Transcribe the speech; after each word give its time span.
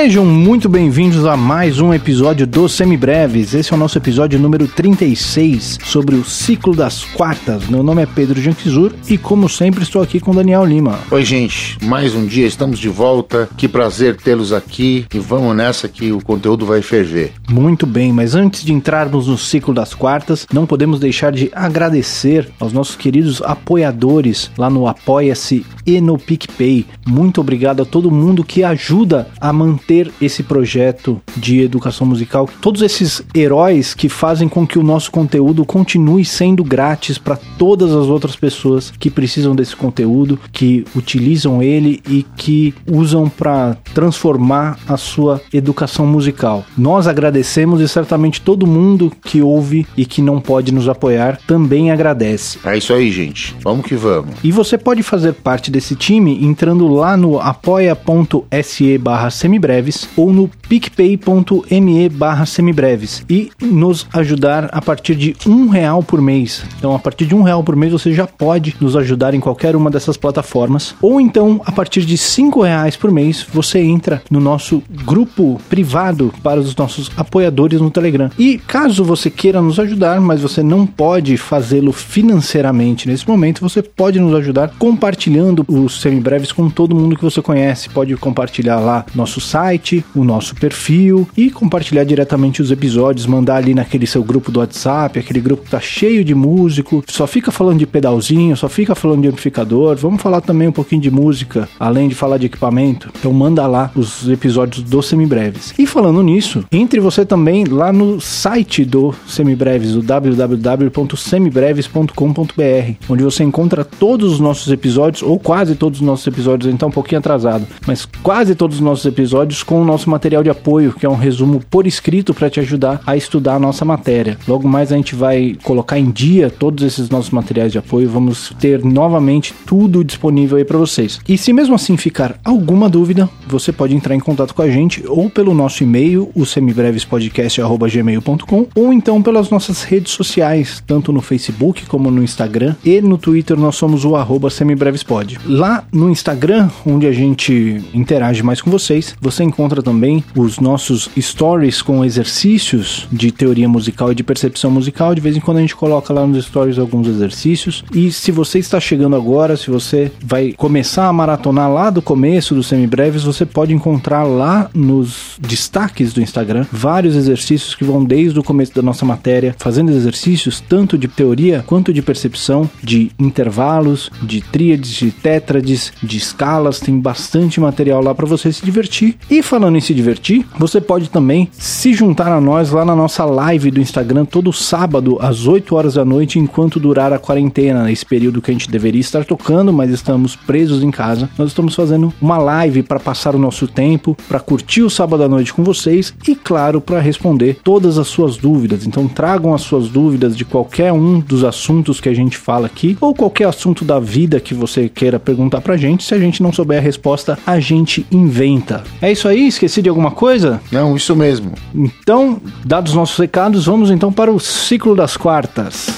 Sejam 0.00 0.24
muito 0.24 0.68
bem-vindos 0.68 1.26
a 1.26 1.36
mais 1.36 1.80
um 1.80 1.92
episódio 1.92 2.46
do 2.46 2.68
Semibreves. 2.68 3.52
Esse 3.52 3.72
é 3.72 3.76
o 3.76 3.78
nosso 3.78 3.98
episódio 3.98 4.38
número 4.38 4.68
36 4.68 5.76
sobre 5.84 6.14
o 6.14 6.24
ciclo 6.24 6.72
das 6.72 7.02
quartas. 7.04 7.66
Meu 7.66 7.82
nome 7.82 8.02
é 8.02 8.06
Pedro 8.06 8.40
Janquizur 8.40 8.94
e, 9.08 9.18
como 9.18 9.48
sempre, 9.48 9.82
estou 9.82 10.00
aqui 10.00 10.20
com 10.20 10.32
Daniel 10.32 10.64
Lima. 10.64 11.00
Oi, 11.10 11.24
gente. 11.24 11.84
Mais 11.84 12.14
um 12.14 12.26
dia, 12.26 12.46
estamos 12.46 12.78
de 12.78 12.88
volta. 12.88 13.48
Que 13.56 13.66
prazer 13.66 14.16
tê-los 14.16 14.52
aqui 14.52 15.04
e 15.12 15.18
vamos 15.18 15.56
nessa 15.56 15.88
que 15.88 16.12
o 16.12 16.22
conteúdo 16.22 16.64
vai 16.64 16.80
ferver. 16.80 17.32
Muito 17.50 17.84
bem, 17.84 18.12
mas 18.12 18.36
antes 18.36 18.64
de 18.64 18.72
entrarmos 18.72 19.26
no 19.26 19.36
ciclo 19.36 19.74
das 19.74 19.94
quartas, 19.94 20.46
não 20.52 20.64
podemos 20.64 21.00
deixar 21.00 21.32
de 21.32 21.50
agradecer 21.52 22.48
aos 22.60 22.72
nossos 22.72 22.94
queridos 22.94 23.42
apoiadores 23.42 24.48
lá 24.56 24.70
no 24.70 24.86
Apoia-se 24.86 25.66
e 25.84 26.00
no 26.00 26.16
PicPay. 26.16 26.86
Muito 27.04 27.40
obrigado 27.40 27.82
a 27.82 27.84
todo 27.84 28.12
mundo 28.12 28.44
que 28.44 28.62
ajuda 28.62 29.26
a 29.40 29.52
manter 29.52 29.87
esse 30.20 30.42
projeto 30.42 31.20
de 31.36 31.60
educação 31.60 32.06
musical. 32.06 32.48
Todos 32.60 32.82
esses 32.82 33.22
heróis 33.34 33.94
que 33.94 34.08
fazem 34.08 34.48
com 34.48 34.66
que 34.66 34.78
o 34.78 34.82
nosso 34.82 35.10
conteúdo 35.10 35.64
continue 35.64 36.24
sendo 36.24 36.62
grátis 36.62 37.18
para 37.18 37.36
todas 37.36 37.92
as 37.92 38.06
outras 38.06 38.36
pessoas 38.36 38.92
que 38.98 39.10
precisam 39.10 39.54
desse 39.54 39.74
conteúdo, 39.74 40.38
que 40.52 40.84
utilizam 40.94 41.62
ele 41.62 42.02
e 42.08 42.24
que 42.36 42.74
usam 42.86 43.28
para 43.28 43.76
transformar 43.94 44.78
a 44.86 44.96
sua 44.96 45.40
educação 45.52 46.06
musical. 46.06 46.64
Nós 46.76 47.06
agradecemos 47.06 47.80
e 47.80 47.88
certamente 47.88 48.40
todo 48.40 48.66
mundo 48.66 49.12
que 49.24 49.40
ouve 49.40 49.86
e 49.96 50.04
que 50.04 50.20
não 50.20 50.40
pode 50.40 50.72
nos 50.72 50.88
apoiar 50.88 51.38
também 51.46 51.90
agradece. 51.90 52.58
É 52.64 52.76
isso 52.76 52.92
aí, 52.92 53.10
gente. 53.10 53.56
Vamos 53.62 53.86
que 53.86 53.94
vamos. 53.94 54.34
E 54.42 54.52
você 54.52 54.76
pode 54.76 55.02
fazer 55.02 55.32
parte 55.32 55.70
desse 55.70 55.94
time 55.94 56.44
entrando 56.44 56.86
lá 56.88 57.16
no 57.16 57.40
apoia.se 57.40 58.98
barra 58.98 59.30
semibreves 59.78 60.08
ou 60.16 60.32
no 60.32 60.50
picpay.me 60.68 62.08
barra 62.08 62.46
semibreves 62.46 63.24
e 63.28 63.50
nos 63.60 64.06
ajudar 64.12 64.68
a 64.72 64.82
partir 64.82 65.14
de 65.14 65.36
um 65.46 65.68
real 65.68 66.02
por 66.02 66.20
mês. 66.20 66.64
Então, 66.78 66.94
a 66.94 66.98
partir 66.98 67.26
de 67.26 67.34
um 67.34 67.42
real 67.42 67.62
por 67.62 67.76
mês 67.76 67.92
você 67.92 68.12
já 68.12 68.26
pode 68.26 68.76
nos 68.80 68.96
ajudar 68.96 69.34
em 69.34 69.40
qualquer 69.40 69.76
uma 69.76 69.90
dessas 69.90 70.16
plataformas. 70.16 70.94
Ou 71.00 71.20
então, 71.20 71.60
a 71.64 71.72
partir 71.72 72.04
de 72.04 72.18
cinco 72.18 72.62
reais 72.62 72.96
por 72.96 73.10
mês, 73.10 73.46
você 73.52 73.80
entra 73.80 74.22
no 74.30 74.40
nosso 74.40 74.82
grupo 75.04 75.60
privado 75.68 76.32
para 76.42 76.60
os 76.60 76.74
nossos 76.76 77.10
apoiadores 77.16 77.80
no 77.80 77.90
Telegram. 77.90 78.30
E 78.38 78.58
caso 78.58 79.04
você 79.04 79.30
queira 79.30 79.62
nos 79.62 79.78
ajudar, 79.78 80.20
mas 80.20 80.42
você 80.42 80.62
não 80.62 80.86
pode 80.86 81.36
fazê-lo 81.36 81.92
financeiramente 81.92 83.08
nesse 83.08 83.26
momento, 83.28 83.60
você 83.60 83.82
pode 83.82 84.18
nos 84.20 84.34
ajudar 84.34 84.72
compartilhando 84.78 85.64
os 85.68 86.00
semibreves 86.00 86.52
com 86.52 86.68
todo 86.68 86.94
mundo 86.94 87.16
que 87.16 87.22
você 87.22 87.40
conhece. 87.40 87.88
Pode 87.88 88.16
compartilhar 88.16 88.78
lá 88.80 89.04
nosso 89.14 89.40
site, 89.40 89.67
o 90.14 90.24
nosso 90.24 90.54
perfil 90.54 91.28
e 91.36 91.50
compartilhar 91.50 92.04
diretamente 92.04 92.62
os 92.62 92.70
episódios, 92.70 93.26
mandar 93.26 93.56
ali 93.56 93.74
naquele 93.74 94.06
seu 94.06 94.22
grupo 94.22 94.50
do 94.50 94.60
WhatsApp, 94.60 95.18
aquele 95.18 95.40
grupo 95.40 95.64
que 95.64 95.70
tá 95.70 95.80
cheio 95.80 96.24
de 96.24 96.34
músico, 96.34 97.04
só 97.08 97.26
fica 97.26 97.50
falando 97.50 97.78
de 97.78 97.86
pedalzinho, 97.86 98.56
só 98.56 98.68
fica 98.68 98.94
falando 98.94 99.22
de 99.22 99.28
amplificador. 99.28 99.96
Vamos 99.96 100.22
falar 100.22 100.40
também 100.40 100.68
um 100.68 100.72
pouquinho 100.72 101.02
de 101.02 101.10
música, 101.10 101.68
além 101.78 102.08
de 102.08 102.14
falar 102.14 102.38
de 102.38 102.46
equipamento. 102.46 103.10
Então 103.18 103.32
manda 103.32 103.66
lá 103.66 103.90
os 103.94 104.28
episódios 104.28 104.82
do 104.82 105.02
Semibreves. 105.02 105.74
E 105.78 105.86
falando 105.86 106.22
nisso, 106.22 106.64
entre 106.70 107.00
você 107.00 107.24
também 107.24 107.64
lá 107.64 107.92
no 107.92 108.20
site 108.20 108.84
do 108.84 109.14
Semibreves, 109.26 109.94
o 109.94 110.02
www.semibreves.com.br, 110.02 112.92
onde 113.08 113.22
você 113.22 113.44
encontra 113.44 113.84
todos 113.84 114.32
os 114.32 114.40
nossos 114.40 114.72
episódios, 114.72 115.22
ou 115.22 115.38
quase 115.38 115.74
todos 115.74 116.00
os 116.00 116.06
nossos 116.06 116.26
episódios, 116.26 116.72
então 116.72 116.88
um 116.88 116.92
pouquinho 116.92 117.18
atrasado, 117.18 117.66
mas 117.86 118.08
quase 118.22 118.54
todos 118.54 118.76
os 118.76 118.82
nossos 118.82 119.04
episódios 119.04 119.57
com 119.62 119.80
o 119.80 119.84
nosso 119.84 120.10
material 120.10 120.42
de 120.42 120.50
apoio, 120.50 120.92
que 120.92 121.06
é 121.06 121.08
um 121.08 121.14
resumo 121.14 121.62
por 121.70 121.86
escrito 121.86 122.34
para 122.34 122.50
te 122.50 122.58
ajudar 122.60 123.00
a 123.06 123.16
estudar 123.16 123.54
a 123.54 123.58
nossa 123.58 123.84
matéria. 123.84 124.36
Logo 124.46 124.68
mais 124.68 124.92
a 124.92 124.96
gente 124.96 125.14
vai 125.14 125.56
colocar 125.62 125.98
em 125.98 126.10
dia 126.10 126.50
todos 126.50 126.84
esses 126.84 127.08
nossos 127.10 127.30
materiais 127.30 127.72
de 127.72 127.78
apoio, 127.78 128.08
vamos 128.08 128.52
ter 128.58 128.84
novamente 128.84 129.54
tudo 129.66 130.04
disponível 130.04 130.58
aí 130.58 130.64
para 130.64 130.78
vocês. 130.78 131.20
E 131.28 131.38
se 131.38 131.52
mesmo 131.52 131.74
assim 131.74 131.96
ficar 131.96 132.38
alguma 132.44 132.88
dúvida, 132.88 133.28
você 133.46 133.72
pode 133.72 133.94
entrar 133.94 134.14
em 134.14 134.20
contato 134.20 134.54
com 134.54 134.62
a 134.62 134.70
gente 134.70 135.04
ou 135.06 135.28
pelo 135.30 135.54
nosso 135.54 135.82
e-mail, 135.82 136.30
o 136.34 136.46
semibrevespodcast@gmail.com, 136.46 138.66
ou 138.74 138.92
então 138.92 139.22
pelas 139.22 139.50
nossas 139.50 139.82
redes 139.82 140.12
sociais, 140.12 140.82
tanto 140.86 141.12
no 141.12 141.20
Facebook 141.20 141.84
como 141.86 142.10
no 142.10 142.22
Instagram 142.22 142.76
e 142.84 143.00
no 143.00 143.18
Twitter 143.18 143.58
nós 143.58 143.76
somos 143.76 144.04
o 144.04 144.16
arroba 144.16 144.50
semibrevespod. 144.50 145.38
Lá 145.46 145.84
no 145.92 146.10
Instagram, 146.10 146.68
onde 146.86 147.06
a 147.06 147.12
gente 147.12 147.82
interage 147.94 148.42
mais 148.42 148.60
com 148.60 148.70
vocês, 148.70 149.14
você 149.20 149.44
encontra 149.48 149.82
também 149.82 150.22
os 150.36 150.58
nossos 150.58 151.08
stories 151.18 151.82
com 151.82 152.04
exercícios 152.04 153.08
de 153.10 153.32
teoria 153.32 153.68
musical 153.68 154.12
e 154.12 154.14
de 154.14 154.22
percepção 154.22 154.70
musical. 154.70 155.14
De 155.14 155.20
vez 155.20 155.36
em 155.36 155.40
quando 155.40 155.58
a 155.58 155.60
gente 155.60 155.76
coloca 155.76 156.12
lá 156.12 156.26
nos 156.26 156.44
stories 156.44 156.78
alguns 156.78 157.08
exercícios. 157.08 157.84
E 157.92 158.12
se 158.12 158.30
você 158.30 158.58
está 158.58 158.78
chegando 158.78 159.16
agora, 159.16 159.56
se 159.56 159.70
você 159.70 160.12
vai 160.22 160.52
começar 160.52 161.08
a 161.08 161.12
maratonar 161.12 161.72
lá 161.72 161.90
do 161.90 162.02
começo 162.02 162.54
dos 162.54 162.66
semibreves, 162.66 163.24
você 163.24 163.44
pode 163.44 163.72
encontrar 163.72 164.24
lá 164.24 164.70
nos 164.74 165.38
destaques 165.40 166.12
do 166.12 166.20
Instagram 166.20 166.66
vários 166.70 167.16
exercícios 167.16 167.74
que 167.74 167.84
vão 167.84 168.04
desde 168.04 168.38
o 168.38 168.42
começo 168.42 168.74
da 168.74 168.82
nossa 168.82 169.04
matéria, 169.04 169.54
fazendo 169.58 169.90
exercícios 169.90 170.60
tanto 170.60 170.98
de 170.98 171.08
teoria 171.08 171.64
quanto 171.66 171.92
de 171.92 172.02
percepção, 172.02 172.68
de 172.82 173.10
intervalos, 173.18 174.10
de 174.22 174.40
tríades, 174.40 174.90
de 174.90 175.10
tétrades, 175.10 175.92
de 176.02 176.16
escalas. 176.16 176.80
Tem 176.80 176.98
bastante 176.98 177.60
material 177.60 178.02
lá 178.02 178.14
para 178.14 178.26
você 178.26 178.52
se 178.52 178.64
divertir. 178.64 179.16
E 179.30 179.37
falando 179.42 179.76
em 179.76 179.80
se 179.80 179.94
divertir, 179.94 180.46
você 180.58 180.80
pode 180.80 181.10
também 181.10 181.48
se 181.52 181.92
juntar 181.92 182.32
a 182.32 182.40
nós 182.40 182.70
lá 182.70 182.84
na 182.84 182.94
nossa 182.94 183.24
live 183.24 183.70
do 183.70 183.80
Instagram 183.80 184.24
todo 184.24 184.52
sábado 184.52 185.18
às 185.20 185.46
8 185.46 185.74
horas 185.74 185.94
da 185.94 186.04
noite, 186.04 186.38
enquanto 186.38 186.80
durar 186.80 187.12
a 187.12 187.18
quarentena, 187.18 187.90
esse 187.90 188.04
período 188.04 188.42
que 188.42 188.50
a 188.50 188.54
gente 188.54 188.70
deveria 188.70 189.00
estar 189.00 189.24
tocando, 189.24 189.72
mas 189.72 189.90
estamos 189.90 190.34
presos 190.34 190.82
em 190.82 190.90
casa. 190.90 191.28
Nós 191.38 191.48
estamos 191.48 191.74
fazendo 191.74 192.12
uma 192.20 192.38
live 192.38 192.82
para 192.82 192.98
passar 192.98 193.34
o 193.34 193.38
nosso 193.38 193.66
tempo, 193.66 194.16
para 194.28 194.40
curtir 194.40 194.82
o 194.82 194.90
sábado 194.90 195.22
à 195.22 195.28
noite 195.28 195.52
com 195.52 195.62
vocês 195.62 196.14
e, 196.26 196.34
claro, 196.34 196.80
para 196.80 197.00
responder 197.00 197.58
todas 197.62 197.98
as 197.98 198.08
suas 198.08 198.36
dúvidas. 198.36 198.86
Então, 198.86 199.06
tragam 199.06 199.54
as 199.54 199.62
suas 199.62 199.88
dúvidas 199.88 200.36
de 200.36 200.44
qualquer 200.44 200.92
um 200.92 201.20
dos 201.20 201.44
assuntos 201.44 202.00
que 202.00 202.08
a 202.08 202.14
gente 202.14 202.36
fala 202.36 202.66
aqui 202.66 202.96
ou 203.00 203.14
qualquer 203.14 203.46
assunto 203.46 203.84
da 203.84 204.00
vida 204.00 204.40
que 204.40 204.54
você 204.54 204.88
queira 204.88 205.18
perguntar 205.18 205.60
pra 205.60 205.76
gente. 205.76 206.04
Se 206.04 206.14
a 206.14 206.18
gente 206.18 206.42
não 206.42 206.52
souber 206.52 206.78
a 206.78 206.82
resposta, 206.82 207.38
a 207.46 207.60
gente 207.60 208.06
inventa. 208.10 208.82
É 209.00 209.12
isso 209.12 209.27
aí? 209.28 209.46
Esqueci 209.46 209.82
de 209.82 209.88
alguma 209.88 210.10
coisa? 210.10 210.60
Não, 210.72 210.96
isso 210.96 211.14
mesmo. 211.14 211.52
Então, 211.74 212.40
dados 212.64 212.92
os 212.92 212.96
nossos 212.96 213.16
recados, 213.18 213.66
vamos 213.66 213.90
então 213.90 214.12
para 214.12 214.32
o 214.32 214.40
ciclo 214.40 214.94
das 214.94 215.16
quartas. 215.16 215.88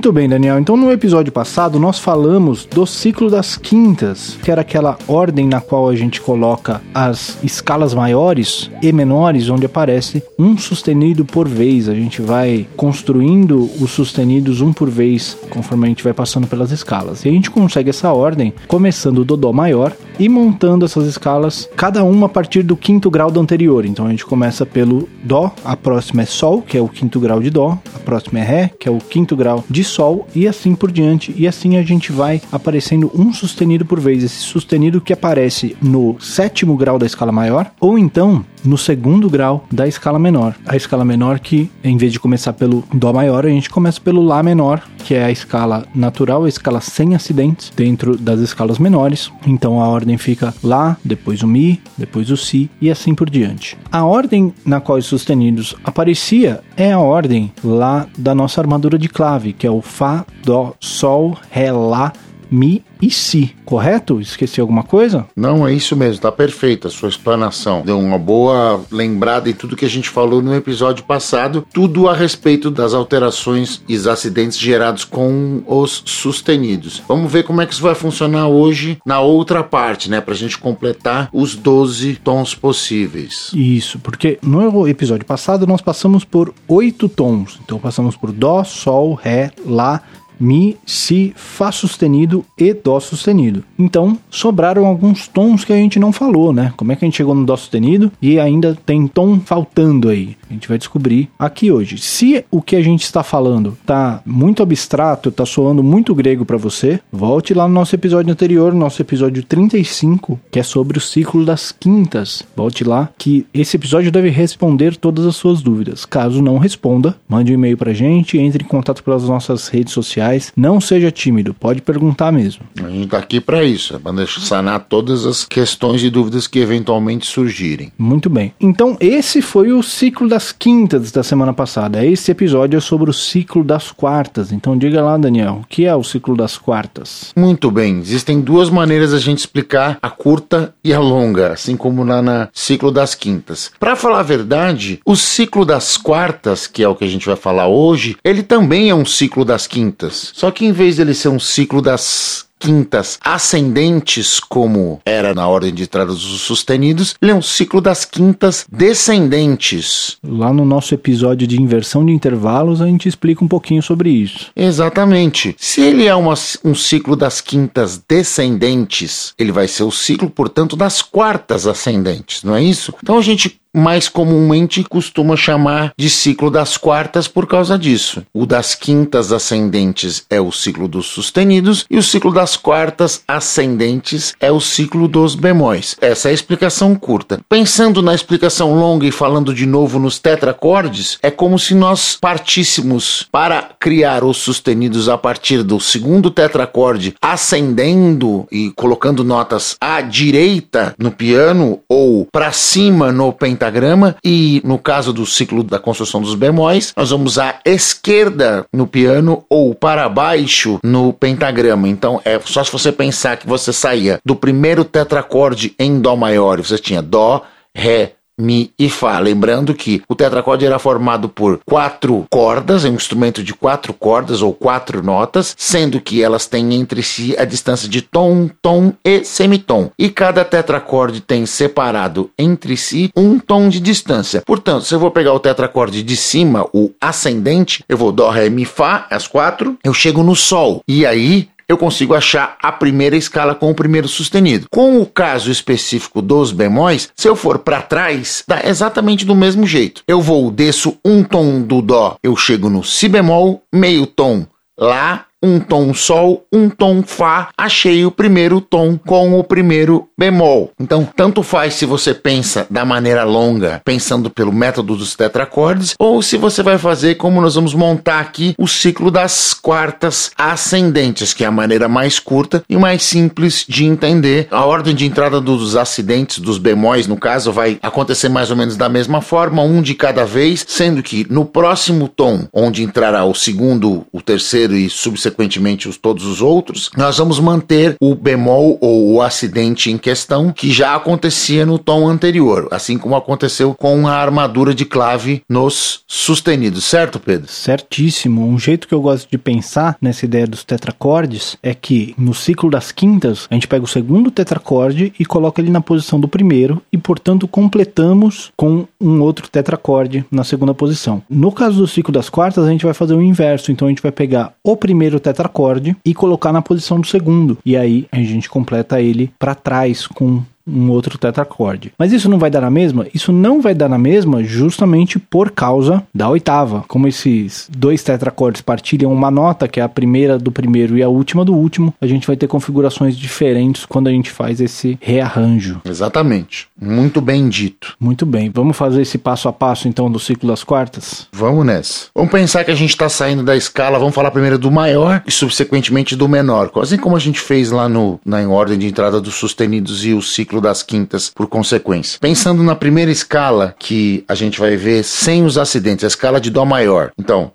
Muito 0.00 0.14
bem, 0.14 0.26
Daniel. 0.26 0.58
Então, 0.58 0.78
no 0.78 0.90
episódio 0.90 1.30
passado, 1.30 1.78
nós 1.78 1.98
falamos 1.98 2.64
do 2.64 2.86
ciclo 2.86 3.28
das 3.28 3.58
quintas, 3.58 4.38
que 4.42 4.50
era 4.50 4.62
aquela 4.62 4.96
ordem 5.06 5.46
na 5.46 5.60
qual 5.60 5.90
a 5.90 5.94
gente 5.94 6.22
coloca 6.22 6.80
as 6.94 7.36
escalas 7.44 7.92
maiores 7.92 8.70
e 8.80 8.90
menores, 8.94 9.50
onde 9.50 9.66
aparece 9.66 10.22
um 10.38 10.56
sustenido 10.56 11.22
por 11.22 11.46
vez. 11.46 11.86
A 11.86 11.94
gente 11.94 12.22
vai 12.22 12.66
construindo 12.78 13.68
os 13.78 13.90
sustenidos 13.90 14.62
um 14.62 14.72
por 14.72 14.88
vez, 14.88 15.36
conforme 15.50 15.84
a 15.84 15.88
gente 15.90 16.02
vai 16.02 16.14
passando 16.14 16.46
pelas 16.46 16.70
escalas. 16.70 17.26
E 17.26 17.28
a 17.28 17.32
gente 17.32 17.50
consegue 17.50 17.90
essa 17.90 18.10
ordem 18.10 18.54
começando 18.66 19.22
do 19.22 19.36
Dó 19.36 19.52
maior 19.52 19.92
e 20.18 20.30
montando 20.30 20.86
essas 20.86 21.06
escalas, 21.06 21.68
cada 21.76 22.02
uma 22.04 22.24
a 22.24 22.28
partir 22.28 22.62
do 22.62 22.74
quinto 22.74 23.10
grau 23.10 23.30
do 23.30 23.38
anterior. 23.38 23.84
Então, 23.84 24.06
a 24.06 24.10
gente 24.10 24.24
começa 24.24 24.64
pelo 24.64 25.06
Dó, 25.22 25.54
a 25.62 25.76
próxima 25.76 26.22
é 26.22 26.26
Sol, 26.26 26.62
que 26.62 26.78
é 26.78 26.80
o 26.80 26.88
quinto 26.88 27.20
grau 27.20 27.40
de 27.40 27.50
Dó, 27.50 27.78
a 27.94 27.98
próxima 27.98 28.40
é 28.40 28.42
Ré, 28.42 28.70
que 28.78 28.88
é 28.88 28.90
o 28.90 28.96
quinto 28.96 29.36
grau 29.36 29.62
de 29.68 29.89
Sol 29.90 30.26
e 30.34 30.46
assim 30.46 30.74
por 30.74 30.90
diante. 30.90 31.34
E 31.36 31.46
assim 31.46 31.76
a 31.76 31.82
gente 31.82 32.12
vai 32.12 32.40
aparecendo 32.50 33.10
um 33.14 33.32
sustenido 33.32 33.84
por 33.84 34.00
vez. 34.00 34.22
Esse 34.22 34.40
sustenido 34.40 35.00
que 35.00 35.12
aparece 35.12 35.76
no 35.82 36.16
sétimo 36.20 36.76
grau 36.76 36.98
da 36.98 37.06
escala 37.06 37.32
maior, 37.32 37.70
ou 37.80 37.98
então 37.98 38.44
no 38.64 38.76
segundo 38.76 39.28
grau 39.28 39.64
da 39.70 39.86
escala 39.86 40.18
menor. 40.18 40.54
A 40.66 40.76
escala 40.76 41.04
menor 41.04 41.38
que, 41.38 41.70
em 41.82 41.96
vez 41.96 42.12
de 42.12 42.20
começar 42.20 42.52
pelo 42.52 42.84
Dó 42.92 43.12
maior, 43.12 43.46
a 43.46 43.48
gente 43.48 43.70
começa 43.70 44.00
pelo 44.00 44.22
Lá 44.22 44.42
menor, 44.42 44.82
que 45.04 45.14
é 45.14 45.24
a 45.24 45.30
escala 45.30 45.84
natural, 45.94 46.44
a 46.44 46.48
escala 46.48 46.80
sem 46.80 47.14
acidentes, 47.14 47.72
dentro 47.74 48.16
das 48.16 48.40
escalas 48.40 48.78
menores. 48.78 49.30
Então 49.46 49.80
a 49.80 49.88
ordem 49.88 50.16
fica 50.18 50.54
Lá, 50.62 50.96
depois 51.04 51.42
o 51.42 51.46
Mi, 51.46 51.80
depois 51.96 52.30
o 52.30 52.36
Si 52.36 52.70
e 52.80 52.90
assim 52.90 53.14
por 53.14 53.28
diante. 53.30 53.76
A 53.90 54.04
ordem 54.04 54.52
na 54.64 54.80
qual 54.80 54.98
os 54.98 55.06
sustenidos 55.06 55.74
aparecia 55.84 56.60
é 56.76 56.92
a 56.92 56.98
ordem 56.98 57.52
lá 57.64 58.06
da 58.16 58.34
nossa 58.34 58.60
armadura 58.60 58.98
de 58.98 59.08
clave, 59.08 59.52
que 59.52 59.66
é 59.66 59.70
o 59.70 59.80
Fá, 59.80 60.24
Dó, 60.44 60.74
Sol, 60.80 61.36
Ré, 61.50 61.72
Lá, 61.72 62.12
Mi 62.50 62.82
e 63.00 63.10
si, 63.10 63.54
correto? 63.64 64.20
Esqueci 64.20 64.60
alguma 64.60 64.82
coisa? 64.82 65.26
Não, 65.34 65.66
é 65.66 65.72
isso 65.72 65.96
mesmo, 65.96 66.22
tá 66.22 66.32
perfeita 66.32 66.88
a 66.88 66.90
sua 66.90 67.08
explanação. 67.08 67.82
Deu 67.82 67.98
uma 67.98 68.18
boa 68.18 68.82
lembrada 68.90 69.48
em 69.48 69.54
tudo 69.54 69.76
que 69.76 69.84
a 69.84 69.90
gente 69.90 70.08
falou 70.08 70.42
no 70.42 70.54
episódio 70.54 71.04
passado, 71.04 71.66
tudo 71.72 72.08
a 72.08 72.14
respeito 72.14 72.70
das 72.70 72.94
alterações 72.94 73.82
e 73.88 73.96
acidentes 74.08 74.58
gerados 74.58 75.04
com 75.04 75.62
os 75.66 76.02
sustenidos. 76.04 77.02
Vamos 77.06 77.30
ver 77.30 77.44
como 77.44 77.60
é 77.60 77.66
que 77.66 77.72
isso 77.72 77.82
vai 77.82 77.94
funcionar 77.94 78.48
hoje 78.48 78.98
na 79.04 79.20
outra 79.20 79.62
parte, 79.62 80.10
né? 80.10 80.20
Pra 80.20 80.34
gente 80.34 80.58
completar 80.58 81.28
os 81.32 81.54
12 81.54 82.16
tons 82.16 82.54
possíveis. 82.54 83.50
Isso, 83.54 83.98
porque 83.98 84.38
no 84.42 84.88
episódio 84.88 85.24
passado 85.24 85.66
nós 85.66 85.80
passamos 85.80 86.24
por 86.24 86.52
oito 86.68 87.08
tons. 87.08 87.58
Então 87.64 87.78
passamos 87.78 88.16
por 88.16 88.32
Dó, 88.32 88.64
Sol, 88.64 89.14
Ré, 89.14 89.50
Lá, 89.64 90.02
Mi, 90.40 90.76
Si, 90.86 91.32
Fá 91.36 91.70
sustenido 91.70 92.44
e 92.56 92.72
Dó 92.72 92.98
sustenido. 92.98 93.62
Então, 93.78 94.18
sobraram 94.30 94.86
alguns 94.86 95.28
tons 95.28 95.64
que 95.64 95.72
a 95.72 95.76
gente 95.76 95.98
não 95.98 96.12
falou, 96.12 96.52
né? 96.52 96.72
Como 96.76 96.90
é 96.90 96.96
que 96.96 97.04
a 97.04 97.06
gente 97.06 97.16
chegou 97.16 97.34
no 97.34 97.44
Dó 97.44 97.56
sustenido 97.56 98.10
e 98.20 98.40
ainda 98.40 98.76
tem 98.86 99.06
tom 99.06 99.38
faltando 99.40 100.08
aí? 100.08 100.36
A 100.48 100.52
gente 100.52 100.68
vai 100.68 100.78
descobrir 100.78 101.28
aqui 101.38 101.70
hoje. 101.70 101.98
Se 101.98 102.44
o 102.50 102.62
que 102.62 102.76
a 102.76 102.82
gente 102.82 103.02
está 103.02 103.22
falando 103.22 103.76
tá 103.84 104.22
muito 104.24 104.62
abstrato, 104.62 105.30
tá 105.30 105.44
soando 105.44 105.82
muito 105.82 106.14
grego 106.14 106.44
para 106.44 106.56
você, 106.56 107.00
volte 107.12 107.54
lá 107.54 107.68
no 107.68 107.74
nosso 107.74 107.94
episódio 107.94 108.32
anterior, 108.32 108.72
nosso 108.74 109.02
episódio 109.02 109.42
35, 109.42 110.40
que 110.50 110.58
é 110.58 110.62
sobre 110.62 110.98
o 110.98 111.00
ciclo 111.00 111.44
das 111.44 111.70
quintas. 111.70 112.42
Volte 112.56 112.84
lá 112.84 113.10
que 113.18 113.46
esse 113.52 113.76
episódio 113.76 114.10
deve 114.10 114.30
responder 114.30 114.96
todas 114.96 115.26
as 115.26 115.36
suas 115.36 115.62
dúvidas. 115.62 116.04
Caso 116.04 116.42
não 116.42 116.58
responda, 116.58 117.16
mande 117.28 117.52
um 117.52 117.54
e-mail 117.54 117.76
pra 117.76 117.92
gente, 117.92 118.38
entre 118.38 118.64
em 118.64 118.66
contato 118.66 119.04
pelas 119.04 119.24
nossas 119.24 119.68
redes 119.68 119.92
sociais. 119.92 120.29
Não 120.56 120.80
seja 120.80 121.10
tímido, 121.10 121.54
pode 121.54 121.80
perguntar 121.80 122.32
mesmo. 122.32 122.64
A 122.82 122.88
gente 122.88 123.08
tá 123.08 123.18
aqui 123.18 123.40
para 123.40 123.62
isso, 123.62 123.94
é 123.94 123.98
para 123.98 124.26
sanar 124.26 124.80
todas 124.88 125.24
as 125.26 125.44
questões 125.44 126.02
e 126.02 126.10
dúvidas 126.10 126.46
que 126.46 126.58
eventualmente 126.58 127.26
surgirem. 127.26 127.92
Muito 127.96 128.28
bem. 128.28 128.52
Então, 128.60 128.96
esse 129.00 129.40
foi 129.40 129.72
o 129.72 129.82
ciclo 129.82 130.28
das 130.28 130.40
das 130.40 130.52
quintas 130.52 131.12
da 131.12 131.22
semana 131.22 131.52
passada. 131.52 132.02
Esse 132.02 132.30
episódio 132.30 132.78
é 132.78 132.80
sobre 132.80 133.10
o 133.10 133.12
ciclo 133.12 133.62
das 133.62 133.92
quartas. 133.92 134.52
Então 134.52 134.76
diga 134.76 135.02
lá, 135.02 135.18
Daniel, 135.18 135.60
o 135.62 135.66
que 135.66 135.84
é 135.84 135.94
o 135.94 136.02
ciclo 136.02 136.34
das 136.34 136.56
quartas? 136.56 137.30
Muito 137.36 137.70
bem, 137.70 137.98
existem 137.98 138.40
duas 138.40 138.70
maneiras 138.70 139.12
a 139.12 139.18
gente 139.18 139.38
explicar 139.38 139.98
a 140.00 140.08
curta 140.08 140.74
e 140.82 140.94
a 140.94 140.98
longa, 140.98 141.52
assim 141.52 141.76
como 141.76 142.02
lá 142.04 142.22
na 142.22 142.48
ciclo 142.54 142.90
das 142.90 143.14
quintas. 143.14 143.70
Para 143.78 143.94
falar 143.94 144.20
a 144.20 144.22
verdade, 144.22 145.00
o 145.04 145.14
ciclo 145.14 145.66
das 145.66 145.98
quartas, 145.98 146.66
que 146.66 146.82
é 146.82 146.88
o 146.88 146.94
que 146.94 147.04
a 147.04 147.08
gente 147.08 147.26
vai 147.26 147.36
falar 147.36 147.68
hoje, 147.68 148.16
ele 148.24 148.42
também 148.42 148.88
é 148.88 148.94
um 148.94 149.04
ciclo 149.04 149.44
das 149.44 149.66
quintas. 149.66 150.19
Só 150.34 150.50
que 150.50 150.64
em 150.64 150.72
vez 150.72 150.96
dele 150.96 151.14
ser 151.14 151.28
um 151.28 151.40
ciclo 151.40 151.80
das 151.80 152.48
quintas 152.60 153.18
ascendentes, 153.22 154.38
como 154.38 155.00
era 155.06 155.34
na 155.34 155.48
ordem 155.48 155.72
de 155.72 155.84
entrada 155.84 156.12
dos 156.12 156.42
sustenidos, 156.42 157.16
ele 157.20 157.32
é 157.32 157.34
um 157.34 157.40
ciclo 157.40 157.80
das 157.80 158.04
quintas 158.04 158.66
descendentes. 158.70 160.18
Lá 160.22 160.52
no 160.52 160.66
nosso 160.66 160.94
episódio 160.94 161.46
de 161.46 161.60
inversão 161.60 162.04
de 162.04 162.12
intervalos, 162.12 162.82
a 162.82 162.86
gente 162.86 163.08
explica 163.08 163.42
um 163.42 163.48
pouquinho 163.48 163.82
sobre 163.82 164.10
isso. 164.10 164.52
Exatamente. 164.54 165.56
Se 165.58 165.80
ele 165.80 166.04
é 166.04 166.14
uma, 166.14 166.34
um 166.62 166.74
ciclo 166.74 167.16
das 167.16 167.40
quintas 167.40 168.00
descendentes, 168.06 169.32
ele 169.38 169.50
vai 169.50 169.66
ser 169.66 169.84
o 169.84 169.90
ciclo, 169.90 170.28
portanto, 170.28 170.76
das 170.76 171.00
quartas 171.00 171.66
ascendentes, 171.66 172.44
não 172.44 172.54
é 172.54 172.62
isso? 172.62 172.92
Então 173.02 173.16
a 173.16 173.22
gente 173.22 173.58
mais 173.74 174.08
comumente 174.08 174.82
costuma 174.82 175.36
chamar 175.36 175.92
de 175.96 176.10
ciclo 176.10 176.50
das 176.50 176.76
quartas 176.76 177.28
por 177.28 177.46
causa 177.46 177.78
disso. 177.78 178.22
O 178.34 178.44
das 178.44 178.74
quintas 178.74 179.32
ascendentes 179.32 180.24
é 180.28 180.40
o 180.40 180.50
ciclo 180.50 180.88
dos 180.88 181.06
sustenidos 181.06 181.84
e 181.88 181.96
o 181.96 182.02
ciclo 182.02 182.32
das 182.32 182.56
quartas 182.56 183.22
ascendentes 183.26 184.34
é 184.40 184.50
o 184.50 184.60
ciclo 184.60 185.06
dos 185.06 185.34
bemóis. 185.34 185.96
Essa 186.00 186.28
é 186.28 186.30
a 186.30 186.34
explicação 186.34 186.94
curta. 186.96 187.40
Pensando 187.48 188.02
na 188.02 188.14
explicação 188.14 188.74
longa 188.74 189.06
e 189.06 189.12
falando 189.12 189.54
de 189.54 189.66
novo 189.66 189.98
nos 189.98 190.18
tetracordes, 190.18 191.18
é 191.22 191.30
como 191.30 191.58
se 191.58 191.74
nós 191.74 192.18
partíssemos 192.20 193.28
para 193.30 193.70
criar 193.78 194.24
os 194.24 194.38
sustenidos 194.38 195.08
a 195.08 195.16
partir 195.16 195.62
do 195.62 195.78
segundo 195.78 196.30
tetracorde 196.30 197.14
ascendendo 197.22 198.46
e 198.50 198.70
colocando 198.72 199.22
notas 199.22 199.76
à 199.80 200.00
direita 200.00 200.94
no 200.98 201.10
piano 201.10 201.80
ou 201.88 202.26
para 202.32 202.50
cima 202.52 203.12
no 203.12 203.32
pentagrama 203.32 203.59
pentagrama 203.60 204.16
e 204.24 204.62
no 204.64 204.78
caso 204.78 205.12
do 205.12 205.26
ciclo 205.26 205.62
da 205.62 205.78
construção 205.78 206.22
dos 206.22 206.34
bemóis, 206.34 206.94
nós 206.96 207.10
vamos 207.10 207.38
à 207.38 207.60
esquerda 207.64 208.64
no 208.72 208.86
piano 208.86 209.44
ou 209.50 209.74
para 209.74 210.08
baixo 210.08 210.80
no 210.82 211.12
pentagrama. 211.12 211.86
Então 211.86 212.22
é 212.24 212.40
só 212.40 212.64
se 212.64 212.72
você 212.72 212.90
pensar 212.90 213.36
que 213.36 213.46
você 213.46 213.70
saía 213.72 214.18
do 214.24 214.34
primeiro 214.34 214.82
tetracorde 214.84 215.74
em 215.78 216.00
dó 216.00 216.16
maior, 216.16 216.60
você 216.62 216.78
tinha 216.78 217.02
dó, 217.02 217.44
ré, 217.74 218.14
Mi 218.40 218.72
e 218.78 218.88
Fá. 218.88 219.18
Lembrando 219.18 219.74
que 219.74 220.02
o 220.08 220.14
tetracorde 220.14 220.64
era 220.64 220.78
formado 220.78 221.28
por 221.28 221.60
quatro 221.64 222.26
cordas, 222.30 222.84
é 222.84 222.88
um 222.88 222.94
instrumento 222.94 223.42
de 223.42 223.54
quatro 223.54 223.92
cordas 223.92 224.42
ou 224.42 224.52
quatro 224.52 225.02
notas, 225.02 225.54
sendo 225.56 226.00
que 226.00 226.22
elas 226.22 226.46
têm 226.46 226.74
entre 226.74 227.02
si 227.02 227.36
a 227.38 227.44
distância 227.44 227.88
de 227.88 228.02
tom, 228.02 228.48
tom 228.60 228.92
e 229.04 229.24
semitom. 229.24 229.90
E 229.98 230.08
cada 230.08 230.44
tetracorde 230.44 231.20
tem 231.20 231.46
separado 231.46 232.30
entre 232.38 232.76
si 232.76 233.10
um 233.16 233.38
tom 233.38 233.68
de 233.68 233.80
distância. 233.80 234.42
Portanto, 234.44 234.84
se 234.84 234.94
eu 234.94 234.98
vou 234.98 235.10
pegar 235.10 235.32
o 235.32 235.40
tetracorde 235.40 236.02
de 236.02 236.16
cima, 236.16 236.66
o 236.72 236.90
ascendente, 237.00 237.84
eu 237.88 237.96
vou 237.96 238.12
Dó, 238.12 238.30
Ré, 238.30 238.48
Mi, 238.48 238.64
Fá, 238.64 239.06
as 239.10 239.26
quatro, 239.26 239.76
eu 239.84 239.92
chego 239.92 240.22
no 240.22 240.34
Sol. 240.34 240.82
E 240.88 241.04
aí 241.04 241.48
eu 241.70 241.78
consigo 241.78 242.14
achar 242.14 242.56
a 242.60 242.72
primeira 242.72 243.16
escala 243.16 243.54
com 243.54 243.70
o 243.70 243.74
primeiro 243.74 244.08
sustenido. 244.08 244.66
Com 244.68 245.00
o 245.00 245.06
caso 245.06 245.52
específico 245.52 246.20
dos 246.20 246.50
bemóis, 246.50 247.08
se 247.14 247.28
eu 247.28 247.36
for 247.36 247.60
para 247.60 247.80
trás, 247.80 248.42
dá 248.46 248.60
exatamente 248.64 249.24
do 249.24 249.36
mesmo 249.36 249.64
jeito. 249.64 250.02
Eu 250.08 250.20
vou, 250.20 250.50
desço 250.50 250.98
um 251.04 251.22
tom 251.22 251.62
do 251.62 251.80
Dó, 251.80 252.16
eu 252.24 252.36
chego 252.36 252.68
no 252.68 252.82
Si 252.82 253.08
bemol, 253.08 253.62
meio 253.72 254.04
tom 254.04 254.46
Lá 254.80 255.26
um 255.42 255.58
tom 255.58 255.94
sol, 255.94 256.44
um 256.52 256.68
tom 256.68 257.02
fá, 257.02 257.48
achei 257.56 258.04
o 258.04 258.10
primeiro 258.10 258.60
tom 258.60 258.98
com 258.98 259.38
o 259.38 259.44
primeiro 259.44 260.08
bemol. 260.18 260.70
Então, 260.78 261.08
tanto 261.16 261.42
faz 261.42 261.74
se 261.74 261.86
você 261.86 262.12
pensa 262.12 262.66
da 262.68 262.84
maneira 262.84 263.24
longa, 263.24 263.80
pensando 263.84 264.28
pelo 264.28 264.52
método 264.52 264.96
dos 264.96 265.16
tetracordes, 265.16 265.94
ou 265.98 266.20
se 266.20 266.36
você 266.36 266.62
vai 266.62 266.76
fazer 266.76 267.14
como 267.14 267.40
nós 267.40 267.54
vamos 267.54 267.74
montar 267.74 268.20
aqui 268.20 268.54
o 268.58 268.68
ciclo 268.68 269.10
das 269.10 269.54
quartas 269.54 270.30
ascendentes, 270.36 271.32
que 271.32 271.44
é 271.44 271.46
a 271.46 271.52
maneira 271.52 271.88
mais 271.88 272.18
curta 272.18 272.62
e 272.68 272.76
mais 272.76 273.02
simples 273.02 273.64
de 273.66 273.84
entender. 273.84 274.46
A 274.50 274.64
ordem 274.66 274.94
de 274.94 275.06
entrada 275.06 275.40
dos 275.40 275.74
acidentes, 275.74 276.38
dos 276.38 276.58
bemóis, 276.58 277.06
no 277.06 277.16
caso, 277.16 277.50
vai 277.50 277.78
acontecer 277.82 278.28
mais 278.28 278.50
ou 278.50 278.56
menos 278.56 278.76
da 278.76 278.88
mesma 278.88 279.22
forma, 279.22 279.62
um 279.62 279.80
de 279.80 279.94
cada 279.94 280.24
vez, 280.24 280.64
sendo 280.68 281.02
que 281.02 281.26
no 281.30 281.46
próximo 281.46 282.08
tom, 282.08 282.46
onde 282.52 282.82
entrará 282.82 283.24
o 283.24 283.34
segundo, 283.34 284.06
o 284.12 284.20
terceiro 284.20 284.74
e 284.74 284.90
subsequente 284.90 285.29
consequentemente 285.30 285.88
os, 285.88 285.96
todos 285.96 286.26
os 286.26 286.42
outros, 286.42 286.90
nós 286.96 287.18
vamos 287.18 287.38
manter 287.38 287.94
o 288.00 288.14
bemol 288.14 288.78
ou 288.80 289.12
o 289.12 289.22
acidente 289.22 289.90
em 289.90 289.98
questão 289.98 290.52
que 290.52 290.70
já 290.72 290.94
acontecia 290.94 291.64
no 291.64 291.78
tom 291.78 292.08
anterior, 292.08 292.68
assim 292.70 292.98
como 292.98 293.16
aconteceu 293.16 293.74
com 293.74 294.06
a 294.06 294.12
armadura 294.12 294.74
de 294.74 294.84
clave 294.84 295.42
nos 295.48 296.02
sustenidos, 296.06 296.84
certo, 296.84 297.18
Pedro? 297.18 297.50
Certíssimo. 297.50 298.46
Um 298.46 298.58
jeito 298.58 298.88
que 298.88 298.94
eu 298.94 299.00
gosto 299.00 299.30
de 299.30 299.38
pensar 299.38 299.96
nessa 300.00 300.24
ideia 300.24 300.46
dos 300.46 300.64
tetracordes 300.64 301.56
é 301.62 301.74
que 301.74 302.14
no 302.18 302.34
ciclo 302.34 302.70
das 302.70 302.92
quintas, 302.92 303.46
a 303.50 303.54
gente 303.54 303.68
pega 303.68 303.84
o 303.84 303.88
segundo 303.88 304.30
tetracorde 304.30 305.12
e 305.18 305.24
coloca 305.24 305.60
ele 305.60 305.70
na 305.70 305.80
posição 305.80 306.18
do 306.18 306.28
primeiro 306.28 306.82
e, 306.92 306.98
portanto, 306.98 307.46
completamos 307.46 308.50
com 308.56 308.86
um 309.00 309.20
outro 309.20 309.48
tetracorde 309.48 310.24
na 310.30 310.44
segunda 310.44 310.74
posição. 310.74 311.22
No 311.28 311.52
caso 311.52 311.78
do 311.78 311.86
ciclo 311.86 312.12
das 312.12 312.28
quartas, 312.28 312.64
a 312.64 312.70
gente 312.70 312.84
vai 312.84 312.94
fazer 312.94 313.14
o 313.14 313.22
inverso, 313.22 313.70
então 313.70 313.86
a 313.86 313.90
gente 313.90 314.02
vai 314.02 314.12
pegar 314.12 314.54
o 314.64 314.76
primeiro 314.76 315.19
tetracorde 315.20 315.96
e 316.04 316.14
colocar 316.14 316.52
na 316.52 316.62
posição 316.62 317.00
do 317.00 317.06
segundo. 317.06 317.58
E 317.64 317.76
aí 317.76 318.06
a 318.10 318.16
gente 318.16 318.48
completa 318.48 319.00
ele 319.00 319.30
para 319.38 319.54
trás 319.54 320.06
com 320.06 320.42
um 320.72 320.90
outro 320.90 321.18
tetracorde. 321.18 321.92
Mas 321.98 322.12
isso 322.12 322.28
não 322.28 322.38
vai 322.38 322.50
dar 322.50 322.60
na 322.60 322.70
mesma? 322.70 323.06
Isso 323.12 323.32
não 323.32 323.60
vai 323.60 323.74
dar 323.74 323.88
na 323.88 323.98
mesma 323.98 324.42
justamente 324.42 325.18
por 325.18 325.50
causa 325.50 326.02
da 326.14 326.28
oitava. 326.28 326.84
Como 326.88 327.08
esses 327.08 327.68
dois 327.76 328.02
tetracordes 328.02 328.62
partilham 328.62 329.12
uma 329.12 329.30
nota, 329.30 329.68
que 329.68 329.80
é 329.80 329.82
a 329.82 329.88
primeira 329.88 330.38
do 330.38 330.52
primeiro 330.52 330.96
e 330.96 331.02
a 331.02 331.08
última 331.08 331.44
do 331.44 331.54
último, 331.54 331.94
a 332.00 332.06
gente 332.06 332.26
vai 332.26 332.36
ter 332.36 332.46
configurações 332.46 333.16
diferentes 333.16 333.84
quando 333.86 334.08
a 334.08 334.10
gente 334.10 334.30
faz 334.30 334.60
esse 334.60 334.98
rearranjo. 335.00 335.80
Exatamente. 335.84 336.68
Muito 336.80 337.20
bem 337.20 337.48
dito. 337.48 337.94
Muito 338.00 338.24
bem. 338.24 338.50
Vamos 338.52 338.76
fazer 338.76 339.02
esse 339.02 339.18
passo 339.18 339.48
a 339.48 339.52
passo 339.52 339.88
então 339.88 340.10
do 340.10 340.18
ciclo 340.18 340.48
das 340.48 340.64
quartas? 340.64 341.26
Vamos 341.32 341.64
nessa. 341.66 342.06
Vamos 342.14 342.30
pensar 342.30 342.64
que 342.64 342.70
a 342.70 342.74
gente 342.74 342.90
está 342.90 343.08
saindo 343.08 343.42
da 343.42 343.56
escala, 343.56 343.98
vamos 343.98 344.14
falar 344.14 344.30
primeiro 344.30 344.58
do 344.58 344.70
maior 344.70 345.22
e 345.26 345.30
subsequentemente 345.30 346.16
do 346.16 346.28
menor. 346.28 346.70
Assim 346.76 346.96
como 346.96 347.16
a 347.16 347.20
gente 347.20 347.40
fez 347.40 347.70
lá 347.70 347.88
no, 347.88 348.20
na 348.24 348.40
ordem 348.48 348.78
de 348.78 348.86
entrada 348.86 349.20
dos 349.20 349.34
sustenidos 349.34 350.04
e 350.04 350.12
o 350.12 350.22
ciclo 350.22 350.59
das 350.60 350.82
quintas 350.82 351.28
por 351.28 351.46
consequência. 351.46 352.18
Pensando 352.20 352.62
na 352.62 352.74
primeira 352.74 353.10
escala 353.10 353.74
que 353.78 354.24
a 354.28 354.34
gente 354.34 354.58
vai 354.58 354.76
ver 354.76 355.02
sem 355.02 355.44
os 355.44 355.56
acidentes, 355.56 356.04
a 356.04 356.08
escala 356.08 356.40
de 356.40 356.50
Dó 356.50 356.64
maior. 356.64 357.10
Então, 357.18 357.52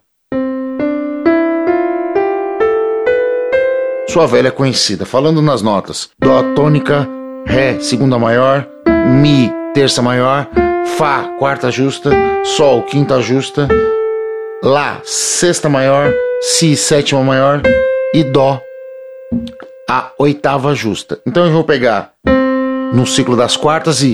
sua 4.09 4.27
velha 4.27 4.51
conhecida. 4.51 5.05
Falando 5.05 5.41
nas 5.41 5.61
notas: 5.61 6.09
Dó 6.19 6.41
tônica, 6.55 7.07
Ré 7.45 7.79
segunda 7.79 8.17
maior, 8.17 8.67
Mi 9.21 9.51
terça 9.73 10.01
maior, 10.01 10.47
Fá 10.97 11.35
quarta 11.37 11.69
justa, 11.69 12.11
Sol 12.43 12.83
quinta 12.83 13.21
justa, 13.21 13.67
Lá 14.63 15.01
sexta 15.03 15.67
maior, 15.67 16.13
Si 16.41 16.77
sétima 16.77 17.21
maior 17.23 17.61
e 18.13 18.23
Dó 18.23 18.61
a 19.89 20.11
oitava 20.17 20.73
justa. 20.73 21.19
Então 21.25 21.45
eu 21.45 21.51
vou 21.51 21.63
pegar 21.63 22.13
no 22.93 23.05
ciclo 23.05 23.35
das 23.35 23.57
quartas 23.57 24.03
e 24.03 24.11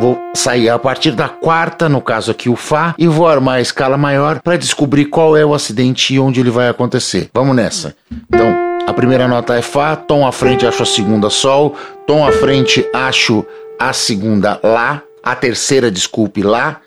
Vou 0.00 0.16
sair 0.32 0.68
a 0.68 0.78
partir 0.78 1.10
da 1.10 1.28
quarta, 1.28 1.88
no 1.88 2.00
caso 2.00 2.30
aqui 2.30 2.48
o 2.48 2.54
Fá, 2.54 2.94
e 2.96 3.08
vou 3.08 3.26
armar 3.26 3.56
a 3.56 3.60
escala 3.60 3.98
maior 3.98 4.40
para 4.40 4.56
descobrir 4.56 5.06
qual 5.06 5.36
é 5.36 5.44
o 5.44 5.52
acidente 5.52 6.14
e 6.14 6.20
onde 6.20 6.38
ele 6.38 6.50
vai 6.50 6.68
acontecer. 6.68 7.28
Vamos 7.34 7.56
nessa. 7.56 7.96
Então, 8.32 8.54
a 8.86 8.92
primeira 8.92 9.26
nota 9.26 9.56
é 9.56 9.62
Fá, 9.62 9.96
tom 9.96 10.24
à 10.24 10.30
frente 10.30 10.64
acho 10.64 10.84
a 10.84 10.86
segunda 10.86 11.28
Sol, 11.28 11.74
tom 12.06 12.24
à 12.24 12.30
frente 12.30 12.88
acho 12.94 13.44
a 13.76 13.92
segunda 13.92 14.60
Lá, 14.62 15.02
a 15.20 15.34
terceira, 15.34 15.90
desculpe, 15.90 16.42
Lá. 16.42 16.80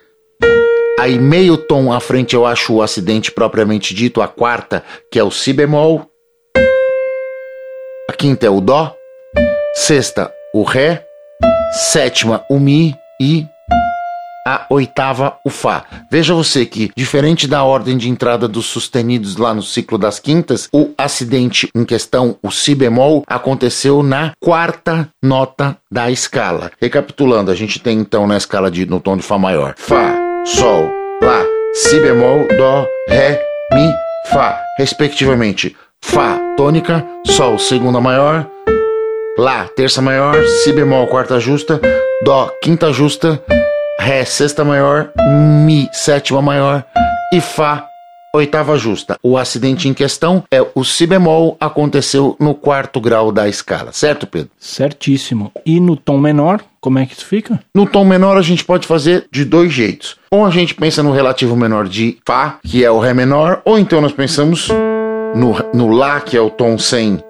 Aí 0.98 1.20
meio 1.20 1.58
tom 1.58 1.92
à 1.92 2.00
frente 2.00 2.34
eu 2.34 2.46
acho 2.46 2.76
o 2.76 2.82
acidente 2.82 3.30
propriamente 3.30 3.94
dito, 3.94 4.22
a 4.22 4.28
quarta, 4.28 4.84
que 5.12 5.20
é 5.20 5.24
o 5.24 5.32
Si 5.32 5.52
bemol. 5.52 6.06
A 8.10 8.14
quinta 8.14 8.46
é 8.46 8.50
o 8.50 8.62
Dó. 8.62 8.96
Sexta, 9.74 10.32
o 10.54 10.64
Ré. 10.64 11.06
Sétima, 11.74 12.44
o 12.50 12.60
Mi 12.60 12.96
e 13.20 13.48
a 14.46 14.66
oitava, 14.70 15.38
o 15.46 15.50
Fá. 15.50 15.86
Veja 16.10 16.34
você 16.34 16.66
que, 16.66 16.92
diferente 16.96 17.48
da 17.48 17.64
ordem 17.64 17.98
de 17.98 18.10
entrada 18.10 18.48
dos 18.48 18.66
sustenidos 18.66 19.38
lá 19.38 19.54
no 19.54 19.62
ciclo 19.62 19.98
das 19.98 20.20
quintas, 20.20 20.68
o 20.74 20.90
acidente 20.98 21.70
em 21.74 21.86
questão, 21.86 22.38
o 22.44 22.52
Si 22.52 22.76
bemol, 22.76 23.24
aconteceu 23.28 24.04
na 24.04 24.34
quarta 24.40 25.08
nota 25.24 25.78
da 25.90 26.12
escala. 26.12 26.72
Recapitulando, 26.82 27.52
a 27.52 27.56
gente 27.56 27.80
tem 27.80 28.00
então 28.00 28.28
na 28.28 28.36
escala 28.36 28.70
de 28.70 28.86
no 28.86 29.00
tom 29.00 29.16
de 29.16 29.24
Fá 29.24 29.38
maior: 29.38 29.76
Fá, 29.78 30.14
Sol, 30.46 30.90
Lá, 31.22 31.46
Si 31.74 32.00
bemol, 32.00 32.48
Dó, 32.58 32.86
Ré, 33.08 33.42
Mi, 33.74 33.90
Fá, 34.26 34.60
respectivamente. 34.78 35.76
Fá, 36.04 36.38
tônica, 36.58 37.06
Sol, 37.26 37.58
segunda 37.60 38.02
maior, 38.02 38.50
Lá, 39.38 39.68
terça 39.76 40.02
maior, 40.02 40.36
Si 40.46 40.74
bemol, 40.74 41.08
quarta 41.08 41.40
justa, 41.40 41.80
Dó, 42.24 42.52
quinta 42.62 42.92
justa, 42.92 43.42
Ré, 43.98 44.26
sexta 44.26 44.66
maior, 44.66 45.10
Mi, 45.66 45.88
sétima 45.94 46.42
maior 46.42 46.84
e 47.34 47.40
Fá, 47.40 47.86
oitava 48.36 48.78
justa. 48.78 49.16
O 49.24 49.38
acidente 49.38 49.88
em 49.88 49.94
questão 49.94 50.44
é 50.52 50.62
o 50.76 50.84
Si 50.84 51.08
bemol, 51.08 51.56
aconteceu 51.62 52.36
no 52.42 52.54
quarto 52.54 53.00
grau 53.00 53.32
da 53.32 53.48
escala, 53.48 53.94
certo, 53.94 54.28
Pedro? 54.28 54.52
Certíssimo. 54.60 55.50
E 55.66 55.80
no 55.80 55.96
tom 55.96 56.18
menor, 56.18 56.62
como 56.82 57.00
é 57.00 57.06
que 57.06 57.14
isso 57.14 57.26
fica? 57.26 57.58
No 57.74 57.88
tom 57.88 58.04
menor 58.04 58.38
a 58.38 58.42
gente 58.42 58.66
pode 58.66 58.86
fazer 58.86 59.28
de 59.32 59.46
dois 59.46 59.72
jeitos. 59.72 60.18
Ou 60.30 60.46
a 60.46 60.50
gente 60.50 60.76
pensa 60.76 61.02
no 61.02 61.14
relativo 61.14 61.56
menor 61.56 61.88
de 61.88 62.18
Fá, 62.28 62.60
que 62.64 62.84
é 62.84 62.92
o 62.92 63.00
Ré 63.00 63.14
menor, 63.14 63.62
ou 63.64 63.80
então 63.80 64.02
nós 64.02 64.12
pensamos 64.12 64.68
no, 65.34 65.56
no 65.74 65.88
Lá, 65.88 66.20
que 66.20 66.36
é 66.36 66.42
o 66.42 66.50
tom 66.50 66.78
sem 66.78 67.24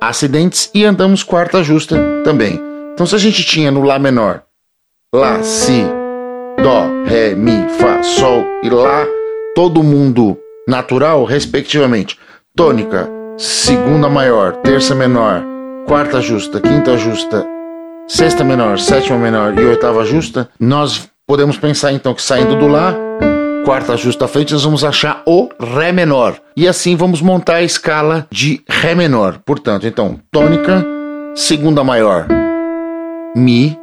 acidentes 0.00 0.70
e 0.74 0.84
andamos 0.84 1.22
quarta 1.22 1.62
justa 1.62 1.96
também. 2.24 2.60
Então, 2.94 3.06
se 3.06 3.14
a 3.14 3.18
gente 3.18 3.44
tinha 3.44 3.70
no 3.70 3.82
Lá 3.82 3.98
menor 3.98 4.42
Lá, 5.14 5.42
Si, 5.42 5.86
Dó, 6.62 6.86
Ré, 7.06 7.34
Mi, 7.34 7.66
Fá, 7.78 8.02
Sol 8.02 8.44
e 8.62 8.68
Lá, 8.68 9.06
todo 9.54 9.82
mundo 9.82 10.38
natural, 10.66 11.24
respectivamente. 11.24 12.18
Tônica, 12.54 13.08
segunda 13.38 14.08
maior, 14.10 14.56
terça 14.56 14.94
menor, 14.94 15.42
quarta 15.86 16.20
justa, 16.20 16.60
quinta 16.60 16.98
justa, 16.98 17.46
sexta 18.06 18.44
menor, 18.44 18.78
sétima 18.78 19.16
menor 19.16 19.58
e 19.58 19.64
oitava 19.64 20.04
justa. 20.04 20.50
Nós 20.60 21.08
podemos 21.26 21.56
pensar 21.56 21.92
então 21.92 22.12
que 22.12 22.20
saindo 22.20 22.56
do 22.56 22.66
Lá 22.66 22.94
quarta 23.68 23.98
justa 23.98 24.24
à 24.24 24.28
frente, 24.28 24.54
nós 24.54 24.64
vamos 24.64 24.82
achar 24.82 25.22
o 25.26 25.50
Ré 25.60 25.92
menor. 25.92 26.38
E 26.56 26.66
assim 26.66 26.96
vamos 26.96 27.20
montar 27.20 27.56
a 27.56 27.62
escala 27.62 28.26
de 28.30 28.62
Ré 28.66 28.94
menor. 28.94 29.40
Portanto, 29.44 29.86
então, 29.86 30.18
tônica, 30.32 30.82
segunda 31.34 31.84
maior, 31.84 32.26
Mi, 33.36 33.78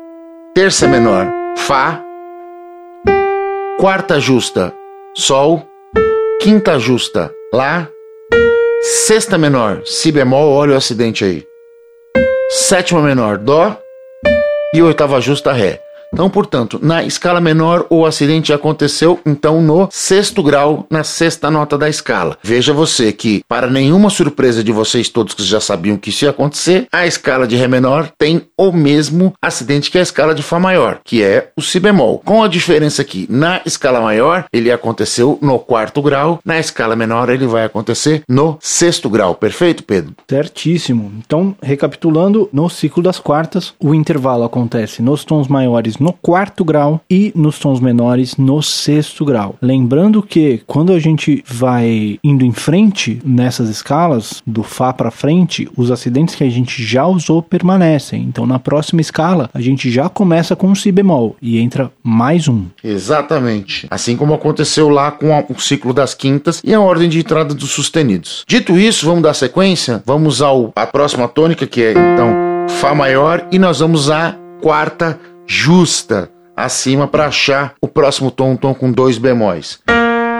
terça 0.55 0.87
menor, 0.87 1.31
Fá, 1.55 2.01
quarta 3.79 4.19
justa, 4.19 4.73
Sol, 5.13 5.61
quinta 6.41 6.79
justa, 6.79 7.31
Lá, 7.53 7.87
sexta 9.05 9.37
menor, 9.37 9.83
Si 9.85 10.11
bemol, 10.11 10.51
olha 10.51 10.73
o 10.73 10.77
acidente 10.77 11.23
aí, 11.23 11.45
sétima 12.49 13.03
menor, 13.03 13.37
Dó 13.37 13.77
e 14.73 14.81
oitava 14.81 15.21
justa, 15.21 15.53
Ré. 15.53 15.84
Então, 16.13 16.29
portanto, 16.29 16.79
na 16.81 17.03
escala 17.03 17.41
menor, 17.41 17.85
o 17.89 18.05
acidente 18.05 18.53
aconteceu 18.53 19.19
então 19.25 19.61
no 19.61 19.89
sexto 19.91 20.41
grau, 20.41 20.85
na 20.89 21.03
sexta 21.03 21.51
nota 21.51 21.77
da 21.77 21.89
escala. 21.89 22.37
Veja 22.41 22.73
você 22.73 23.11
que, 23.11 23.43
para 23.47 23.69
nenhuma 23.69 24.09
surpresa 24.09 24.63
de 24.63 24.71
vocês 24.71 25.09
todos 25.09 25.33
que 25.33 25.43
já 25.43 25.59
sabiam 25.59 25.97
que 25.97 26.09
isso 26.09 26.25
ia 26.25 26.31
acontecer, 26.31 26.87
a 26.91 27.05
escala 27.05 27.47
de 27.47 27.55
Ré 27.55 27.67
menor 27.67 28.09
tem 28.17 28.43
o 28.57 28.71
mesmo 28.71 29.33
acidente 29.41 29.91
que 29.91 29.97
a 29.97 30.01
escala 30.01 30.33
de 30.33 30.43
Fá 30.43 30.59
maior, 30.59 30.99
que 31.03 31.23
é 31.23 31.49
o 31.57 31.61
Si 31.61 31.79
bemol. 31.79 32.19
Com 32.19 32.43
a 32.43 32.47
diferença 32.47 33.03
que 33.03 33.27
na 33.29 33.61
escala 33.65 33.99
maior 33.99 34.45
ele 34.53 34.71
aconteceu 34.71 35.37
no 35.41 35.59
quarto 35.59 36.01
grau, 36.01 36.39
na 36.45 36.59
escala 36.59 36.95
menor 36.95 37.29
ele 37.29 37.47
vai 37.47 37.65
acontecer 37.65 38.23
no 38.29 38.57
sexto 38.61 39.09
grau. 39.09 39.35
Perfeito, 39.35 39.83
Pedro? 39.83 40.13
Certíssimo. 40.29 41.11
Então, 41.17 41.55
recapitulando, 41.61 42.49
no 42.53 42.69
ciclo 42.69 43.03
das 43.03 43.19
quartas, 43.19 43.73
o 43.79 43.93
intervalo 43.93 44.43
acontece 44.43 45.01
nos 45.01 45.25
tons 45.25 45.47
maiores 45.47 45.94
no 45.99 46.13
quarto 46.13 46.63
grau 46.63 47.01
e 47.09 47.31
nos 47.35 47.59
tons 47.59 47.79
menores 47.79 48.37
no 48.37 48.61
sexto 48.61 49.25
grau. 49.25 49.55
Lembrando 49.61 50.21
que 50.21 50.61
quando 50.65 50.93
a 50.93 50.99
gente 50.99 51.43
vai 51.47 52.19
indo 52.23 52.45
em 52.45 52.51
frente 52.51 53.21
nessas 53.25 53.69
escalas, 53.69 54.41
do 54.45 54.63
Fá 54.63 54.93
para 54.93 55.11
frente, 55.11 55.67
os 55.75 55.91
acidentes 55.91 56.35
que 56.35 56.43
a 56.43 56.49
gente 56.49 56.83
já 56.83 57.05
usou 57.05 57.41
permanecem. 57.41 58.23
Então 58.23 58.45
na 58.45 58.59
próxima 58.59 59.01
escala, 59.01 59.49
a 59.53 59.61
gente 59.61 59.91
já 59.91 60.09
começa 60.09 60.55
com 60.55 60.67
um 60.67 60.75
Si 60.75 60.91
bemol 60.91 61.35
e 61.41 61.59
entra 61.59 61.91
mais 62.03 62.47
um. 62.47 62.65
Exatamente. 62.83 63.87
Assim 63.89 64.15
como 64.15 64.33
aconteceu 64.33 64.89
lá 64.89 65.11
com 65.11 65.27
o 65.49 65.59
ciclo 65.59 65.93
das 65.93 66.13
quintas 66.13 66.61
e 66.63 66.73
a 66.73 66.79
ordem 66.79 67.09
de 67.09 67.19
entrada 67.19 67.53
dos 67.53 67.71
sustenidos. 67.71 68.43
Dito 68.47 68.77
isso, 68.77 69.05
vamos 69.05 69.23
dar 69.23 69.33
sequência? 69.33 70.03
Vamos 70.05 70.41
ao 70.41 70.71
a 70.75 70.85
próxima 70.85 71.27
tônica, 71.27 71.65
que 71.67 71.81
é 71.81 71.91
então 71.91 72.33
Fá 72.67 72.95
maior, 72.95 73.47
e 73.51 73.59
nós 73.59 73.79
vamos 73.79 74.09
à 74.09 74.35
quarta 74.61 75.19
justa 75.47 76.29
acima 76.55 77.07
para 77.07 77.27
achar 77.27 77.73
o 77.81 77.87
próximo 77.87 78.31
tom, 78.31 78.51
um 78.51 78.57
tom 78.57 78.73
com 78.73 78.91
dois 78.91 79.17
bemóis. 79.17 79.79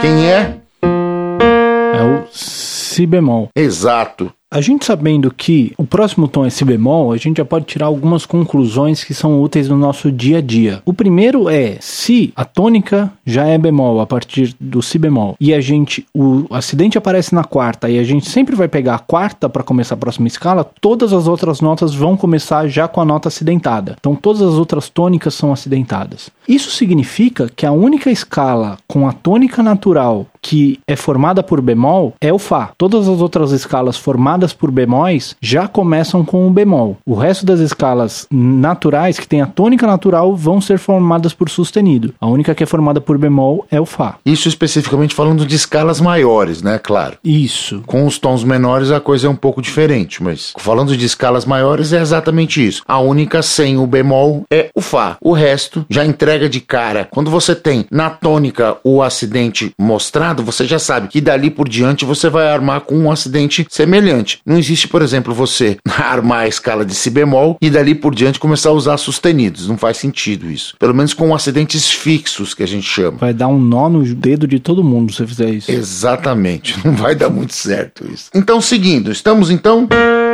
Quem 0.01 0.31
é? 0.31 0.57
É 0.81 2.03
o 2.03 2.27
Si 2.31 3.05
bemol. 3.05 3.49
Exato. 3.55 4.31
A 4.51 4.61
gente 4.61 4.85
sabendo 4.85 5.33
que 5.33 5.73
o 5.75 5.83
próximo 5.83 6.27
tom 6.27 6.45
é 6.45 6.51
Si 6.51 6.63
bemol, 6.63 7.11
a 7.11 7.17
gente 7.17 7.37
já 7.37 7.45
pode 7.45 7.65
tirar 7.65 7.87
algumas 7.87 8.27
conclusões 8.27 9.03
que 9.03 9.13
são 9.13 9.41
úteis 9.41 9.67
no 9.67 9.75
nosso 9.75 10.11
dia 10.11 10.37
a 10.37 10.41
dia. 10.41 10.83
O 10.85 10.93
primeiro 10.93 11.49
é 11.49 11.77
se 11.81 12.31
a 12.35 12.45
tônica 12.45 13.11
já 13.25 13.47
é 13.47 13.57
bemol 13.57 13.99
a 13.99 14.05
partir 14.05 14.55
do 14.59 14.83
Si 14.83 14.99
bemol 14.99 15.35
e 15.39 15.51
a 15.51 15.59
gente 15.59 16.05
o 16.13 16.45
acidente 16.51 16.95
aparece 16.95 17.33
na 17.33 17.43
quarta 17.43 17.89
e 17.89 17.97
a 17.97 18.03
gente 18.03 18.29
sempre 18.29 18.55
vai 18.55 18.67
pegar 18.67 18.95
a 18.95 18.99
quarta 18.99 19.49
para 19.49 19.63
começar 19.63 19.95
a 19.95 19.97
próxima 19.97 20.27
escala, 20.27 20.63
todas 20.79 21.11
as 21.11 21.27
outras 21.27 21.59
notas 21.59 21.95
vão 21.95 22.15
começar 22.15 22.67
já 22.67 22.87
com 22.87 23.01
a 23.01 23.05
nota 23.05 23.27
acidentada. 23.27 23.95
Então 23.99 24.15
todas 24.15 24.43
as 24.43 24.53
outras 24.53 24.89
tônicas 24.89 25.33
são 25.33 25.51
acidentadas. 25.51 26.29
Isso 26.47 26.69
significa 26.69 27.49
que 27.53 27.65
a 27.65 27.71
única 27.71 28.11
escala 28.11 28.77
com 28.87 29.07
a 29.07 29.11
tônica 29.11 29.63
natural 29.63 30.27
que 30.39 30.79
é 30.87 30.95
formada 30.95 31.41
por 31.41 31.59
bemol 31.59 32.13
é 32.21 32.31
o 32.31 32.37
Fá. 32.37 32.71
Todas 32.77 33.09
as 33.09 33.19
outras 33.19 33.51
escalas 33.51 33.97
formadas 33.97 34.34
por 34.53 34.71
bemóis 34.71 35.35
já 35.41 35.67
começam 35.67 36.23
com 36.23 36.47
o 36.47 36.51
bemol. 36.51 36.97
O 37.05 37.15
resto 37.15 37.45
das 37.45 37.59
escalas 37.59 38.27
naturais 38.31 39.19
que 39.19 39.27
tem 39.27 39.41
a 39.41 39.45
tônica 39.45 39.85
natural 39.87 40.35
vão 40.35 40.59
ser 40.59 40.77
formadas 40.77 41.33
por 41.33 41.49
sustenido. 41.49 42.13
A 42.19 42.27
única 42.27 42.55
que 42.55 42.63
é 42.63 42.67
formada 42.67 42.99
por 42.99 43.17
bemol 43.17 43.65
é 43.69 43.79
o 43.79 43.85
Fá. 43.85 44.17
Isso 44.25 44.47
especificamente 44.47 45.15
falando 45.15 45.45
de 45.45 45.55
escalas 45.55 46.01
maiores, 46.01 46.61
né? 46.61 46.79
Claro. 46.79 47.17
Isso. 47.23 47.83
Com 47.85 48.05
os 48.05 48.17
tons 48.17 48.43
menores 48.43 48.91
a 48.91 48.99
coisa 48.99 49.27
é 49.27 49.29
um 49.29 49.35
pouco 49.35 49.61
diferente, 49.61 50.21
mas 50.21 50.53
falando 50.57 50.95
de 50.95 51.05
escalas 51.05 51.45
maiores 51.45 51.93
é 51.93 52.01
exatamente 52.01 52.65
isso. 52.65 52.81
A 52.87 52.99
única 52.99 53.41
sem 53.41 53.77
o 53.77 53.87
bemol 53.87 54.43
é 54.51 54.69
o 54.75 54.81
Fá. 54.81 55.17
O 55.21 55.33
resto 55.33 55.85
já 55.89 56.05
entrega 56.05 56.49
de 56.49 56.59
cara. 56.59 57.07
Quando 57.11 57.29
você 57.29 57.55
tem 57.55 57.85
na 57.91 58.09
tônica 58.09 58.77
o 58.83 59.01
acidente 59.01 59.73
mostrado, 59.77 60.43
você 60.43 60.65
já 60.65 60.79
sabe 60.79 61.07
que 61.07 61.21
dali 61.21 61.49
por 61.49 61.69
diante 61.69 62.05
você 62.05 62.29
vai 62.29 62.47
armar 62.47 62.81
com 62.81 62.95
um 62.95 63.11
acidente 63.11 63.65
semelhante. 63.69 64.24
Diante. 64.25 64.39
Não 64.45 64.57
existe, 64.57 64.87
por 64.87 65.01
exemplo, 65.01 65.33
você 65.33 65.77
armar 65.87 66.41
a 66.41 66.47
escala 66.47 66.83
de 66.83 66.95
si 66.95 67.09
bemol 67.09 67.57
e 67.61 67.69
dali 67.69 67.93
por 67.93 68.13
diante 68.13 68.39
começar 68.39 68.69
a 68.69 68.73
usar 68.73 68.97
sustenidos. 68.97 69.67
Não 69.67 69.77
faz 69.77 69.97
sentido 69.97 70.49
isso. 70.51 70.75
Pelo 70.79 70.93
menos 70.93 71.13
com 71.13 71.33
acidentes 71.33 71.89
fixos 71.89 72.53
que 72.53 72.63
a 72.63 72.67
gente 72.67 72.87
chama. 72.87 73.19
Vai 73.19 73.33
dar 73.33 73.47
um 73.47 73.59
nó 73.59 73.87
no 73.87 74.03
dedo 74.03 74.47
de 74.47 74.59
todo 74.59 74.83
mundo 74.83 75.11
se 75.13 75.19
você 75.19 75.27
fizer 75.27 75.49
isso. 75.49 75.71
Exatamente. 75.71 76.75
Não 76.83 76.93
vai 76.93 77.15
dar 77.15 77.29
muito 77.29 77.53
certo 77.53 78.05
isso. 78.11 78.29
Então, 78.33 78.59
seguindo, 78.59 79.11
estamos 79.11 79.51
então 79.51 79.87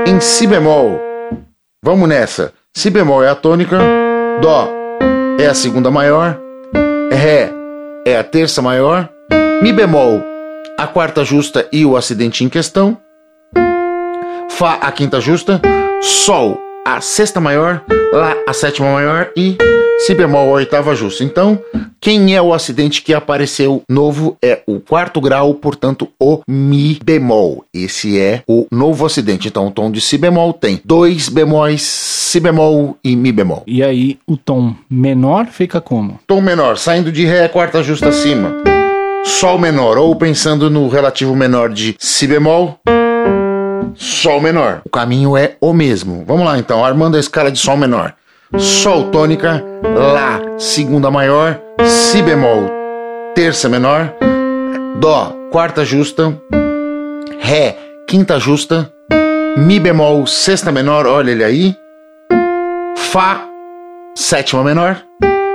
em 0.08 0.20
si 0.22 0.48
bemol. 0.48 1.00
Vamos 1.84 2.08
nessa. 2.08 2.54
Si 2.74 2.90
bemol 2.90 3.24
é 3.24 3.30
a 3.30 3.36
tônica, 3.36 3.78
dó 4.42 4.70
é 5.40 5.48
a 5.48 5.54
segunda 5.54 5.90
maior, 5.90 6.40
ré 7.12 7.52
é 8.06 8.18
a 8.18 8.24
terça 8.24 8.62
maior, 8.62 9.10
mi 9.62 9.74
bemol 9.74 10.32
a 10.82 10.88
quarta 10.88 11.24
justa 11.24 11.68
e 11.72 11.86
o 11.86 11.96
acidente 11.96 12.44
em 12.44 12.50
questão, 12.50 12.98
Fá 14.58 14.74
a 14.81 14.91
quinta 14.91 15.20
justa, 15.20 15.62
Sol 16.01 16.60
a 16.86 17.00
sexta 17.00 17.39
maior, 17.39 17.84
Lá 18.12 18.36
a 18.48 18.53
sétima 18.53 18.91
maior 18.91 19.29
e 19.36 19.58
Si 20.00 20.15
bemol 20.15 20.50
a 20.50 20.53
oitava 20.53 20.96
justa. 20.96 21.24
Então, 21.24 21.60
quem 22.00 22.36
é 22.36 22.41
o 22.41 22.55
acidente 22.55 23.03
que 23.03 23.13
apareceu 23.13 23.84
novo 23.88 24.36
é 24.41 24.63
o 24.65 24.79
quarto 24.79 25.22
grau, 25.22 25.53
portanto, 25.53 26.10
o 26.20 26.41
Mi 26.48 27.00
bemol. 27.03 27.63
Esse 27.72 28.20
é 28.20 28.41
o 28.48 28.65
novo 28.72 29.05
acidente. 29.05 29.48
Então, 29.48 29.67
o 29.67 29.72
tom 29.72 29.91
de 29.91 30.01
Si 30.01 30.17
bemol 30.17 30.53
tem 30.53 30.81
dois 30.84 31.29
bemóis, 31.29 31.84
Si 31.84 32.39
bemol 32.39 32.98
e 33.03 33.15
Mi 33.15 33.31
bemol. 33.31 33.62
E 33.67 33.84
aí, 33.84 34.17
o 34.25 34.36
tom 34.36 34.74
menor 34.89 35.46
fica 35.46 35.79
como? 35.79 36.20
Tom 36.25 36.41
menor, 36.41 36.77
saindo 36.77 37.12
de 37.12 37.24
Ré, 37.24 37.48
quarta 37.48 37.84
justa 37.84 38.10
acima. 38.10 38.51
Sol 39.24 39.60
menor, 39.60 40.00
ou 40.00 40.15
pensando 40.15 40.67
no 40.67 40.88
relativo 40.88 41.36
menor 41.36 41.70
de 41.70 41.96
Si 42.00 42.25
bemol, 42.25 42.79
Sol 43.96 44.42
menor. 44.42 44.82
O 44.86 44.90
caminho 44.90 45.36
é 45.38 45.56
o 45.60 45.74
mesmo. 45.74 46.24
Vamos 46.26 46.46
lá 46.46 46.58
então, 46.58 46.84
armando 46.84 47.18
a 47.18 47.20
escala 47.20 47.52
de 47.52 47.60
Sol 47.60 47.78
menor. 47.78 48.14
Sol 48.58 49.12
tônica, 49.12 49.64
Lá 49.84 50.42
segunda 50.58 51.10
maior, 51.10 51.60
Si 51.86 52.22
bemol 52.22 52.70
terça 53.34 53.70
menor, 53.70 54.14
Dó 55.00 55.34
quarta 55.52 55.86
justa, 55.86 56.38
Ré 57.40 57.78
quinta 58.08 58.40
justa, 58.40 58.92
Mi 59.58 59.80
bemol 59.80 60.28
sexta 60.28 60.72
menor, 60.72 61.06
olha 61.08 61.32
ele 61.32 61.44
aí, 61.44 61.76
Fá 62.98 63.42
sétima 64.16 64.64
menor, 64.64 65.02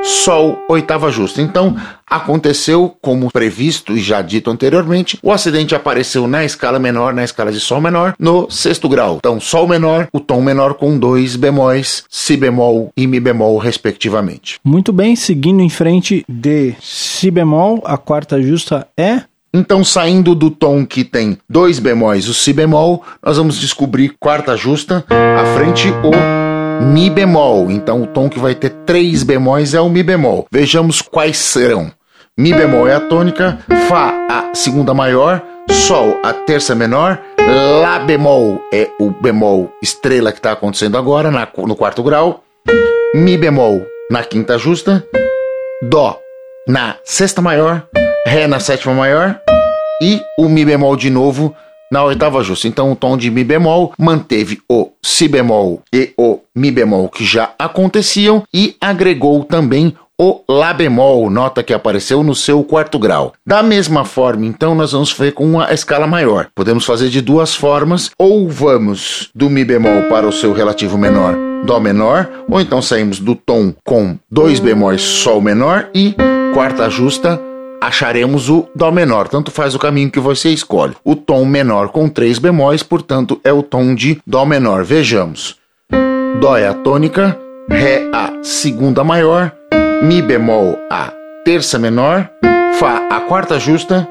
Sol, 0.03 0.59
oitava 0.69 1.11
justa. 1.11 1.43
Então, 1.43 1.77
aconteceu 2.09 2.95
como 3.01 3.31
previsto 3.31 3.97
e 3.97 4.01
já 4.01 4.23
dito 4.23 4.51
anteriormente, 4.51 5.19
o 5.23 5.33
acidente 5.33 5.75
apareceu 5.75 6.27
na 6.27 6.45
escala 6.45 6.79
menor, 6.79 7.13
na 7.13 7.25
escala 7.25 7.51
de 7.51 7.61
Sol 7.61 7.81
menor, 7.81 8.15
no 8.19 8.49
sexto 8.51 8.89
grau. 8.89 9.17
Então, 9.17 9.41
Sol 9.41 9.67
menor, 9.67 10.09
o 10.13 10.21
tom 10.21 10.41
menor 10.41 10.75
com 10.75 10.99
dois 10.99 11.37
bemóis, 11.37 12.05
Si 12.09 12.37
bemol 12.37 12.91
e 12.97 13.07
Mi 13.07 13.21
bemol, 13.21 13.59
respectivamente. 13.59 14.59
Muito 14.65 14.93
bem, 14.93 15.17
seguindo 15.17 15.61
em 15.61 15.71
frente 15.71 16.25
de 16.29 16.75
Si 16.81 17.31
bemol, 17.31 17.83
a 17.85 17.97
quarta 17.97 18.41
justa 18.41 18.87
é 18.97 19.23
então, 19.55 19.83
saindo 19.83 20.35
do 20.35 20.51
tom 20.51 20.85
que 20.85 21.03
tem 21.03 21.39
dois 21.49 21.79
bemóis, 21.79 22.29
o 22.29 22.35
Si 22.35 22.53
bemol, 22.53 23.03
nós 23.25 23.39
vamos 23.39 23.59
descobrir 23.59 24.15
quarta 24.21 24.55
justa, 24.55 25.03
à 25.09 25.57
frente 25.57 25.89
o 25.89 26.46
Mi 26.81 27.11
bemol. 27.11 27.71
Então 27.71 28.03
o 28.03 28.07
tom 28.07 28.29
que 28.29 28.39
vai 28.39 28.55
ter 28.55 28.71
três 28.85 29.23
bemóis 29.23 29.75
é 29.75 29.81
o 29.81 29.89
Mi 29.89 30.03
bemol. 30.03 30.47
Vejamos 30.51 31.03
quais 31.03 31.37
serão. 31.39 31.91
Mi 32.37 32.53
bemol 32.53 32.87
é 32.87 32.95
a 32.95 33.01
tônica, 33.01 33.59
Fá 33.89 34.13
a 34.31 34.55
segunda 34.55 34.93
maior, 34.93 35.43
Sol 35.71 36.19
a 36.23 36.33
terça 36.35 36.75
menor, 36.75 37.19
Lá 37.81 37.99
bemol 37.99 38.61
é 38.73 38.91
o 39.01 39.11
bemol 39.11 39.73
estrela 39.83 40.33
que 40.33 40.39
está 40.39 40.53
acontecendo 40.53 40.99
agora 40.99 41.31
na, 41.31 41.49
no 41.57 41.75
quarto 41.75 42.03
grau, 42.03 42.45
Mi 43.15 43.39
bemol 43.39 43.87
na 44.11 44.23
quinta 44.23 44.59
justa, 44.59 45.03
Dó 45.83 46.21
na 46.69 46.97
sexta 47.05 47.41
maior, 47.41 47.87
Ré 48.27 48.47
na 48.47 48.61
sétima 48.61 48.93
maior 48.93 49.41
e 50.03 50.21
o 50.39 50.49
Mi 50.49 50.65
bemol 50.65 50.95
de 50.95 51.09
novo 51.09 51.57
na 51.91 52.05
oitava 52.05 52.43
justa. 52.43 52.69
Então 52.69 52.93
o 52.93 52.97
tom 52.97 53.17
de 53.17 53.31
Mi 53.31 53.45
bemol 53.45 53.93
manteve 53.99 54.61
o 54.69 54.91
Si 55.03 55.29
bemol 55.29 55.83
e 55.93 56.13
o 56.17 56.41
Mi 56.55 56.71
bemol 56.71 57.09
que 57.09 57.25
já 57.25 57.51
aconteciam 57.59 58.43
e 58.53 58.77
agregou 58.81 59.45
também 59.45 59.95
o 60.19 60.41
Lá 60.49 60.73
bemol, 60.73 61.29
nota 61.29 61.63
que 61.63 61.75
apareceu 61.75 62.23
no 62.23 62.35
seu 62.35 62.65
quarto 62.65 62.99
grau. 62.99 63.35
Da 63.45 63.63
mesma 63.63 64.05
forma, 64.05 64.47
então, 64.47 64.75
nós 64.75 64.93
vamos 64.93 65.11
fazer 65.11 65.33
com 65.33 65.61
a 65.61 65.75
escala 65.75 66.07
maior. 66.07 66.49
Podemos 66.55 66.87
fazer 66.87 67.11
de 67.11 67.21
duas 67.21 67.55
formas, 67.55 68.11
ou 68.19 68.49
vamos 68.49 69.29
do 69.35 69.51
Mi 69.51 69.65
bemol 69.65 70.05
para 70.09 70.27
o 70.27 70.33
seu 70.33 70.53
relativo 70.53 70.97
menor, 70.97 71.35
Dó 71.67 71.81
menor, 71.81 72.31
ou 72.49 72.61
então 72.61 72.81
saímos 72.81 73.19
do 73.19 73.35
tom 73.35 73.75
com 73.85 74.17
dois 74.31 74.61
bemóis 74.61 75.03
Sol 75.03 75.41
menor 75.41 75.89
e 75.95 76.15
quarta 76.55 76.89
justa 76.89 77.41
acharemos 77.87 78.51
o 78.51 78.67
Dó 78.75 78.91
menor, 78.91 79.29
tanto 79.29 79.53
faz 79.53 79.75
o 79.75 79.79
caminho 79.79 80.11
que 80.11 80.19
você 80.19 80.51
escolhe. 80.51 80.97
O 81.05 81.15
tom 81.15 81.45
menor 81.45 81.91
com 81.91 82.09
três 82.09 82.37
bemóis, 82.37 82.83
portanto, 82.83 83.41
é 83.45 83.53
o 83.53 83.63
tom 83.63 83.95
de 83.95 84.21
Dó 84.27 84.45
menor. 84.45 84.83
Vejamos. 84.83 85.57
Dó 86.41 86.57
é 86.57 86.67
a 86.67 86.75
tônica, 86.75 87.39
Ré 87.71 88.11
a 88.13 88.43
segunda 88.43 89.05
maior, 89.05 89.53
Mi 90.03 90.21
bemol 90.21 90.77
a 90.91 91.13
terça 91.45 91.79
menor, 91.79 92.29
Fá 92.79 93.07
a 93.09 93.21
quarta 93.21 93.59
justa, 93.59 94.07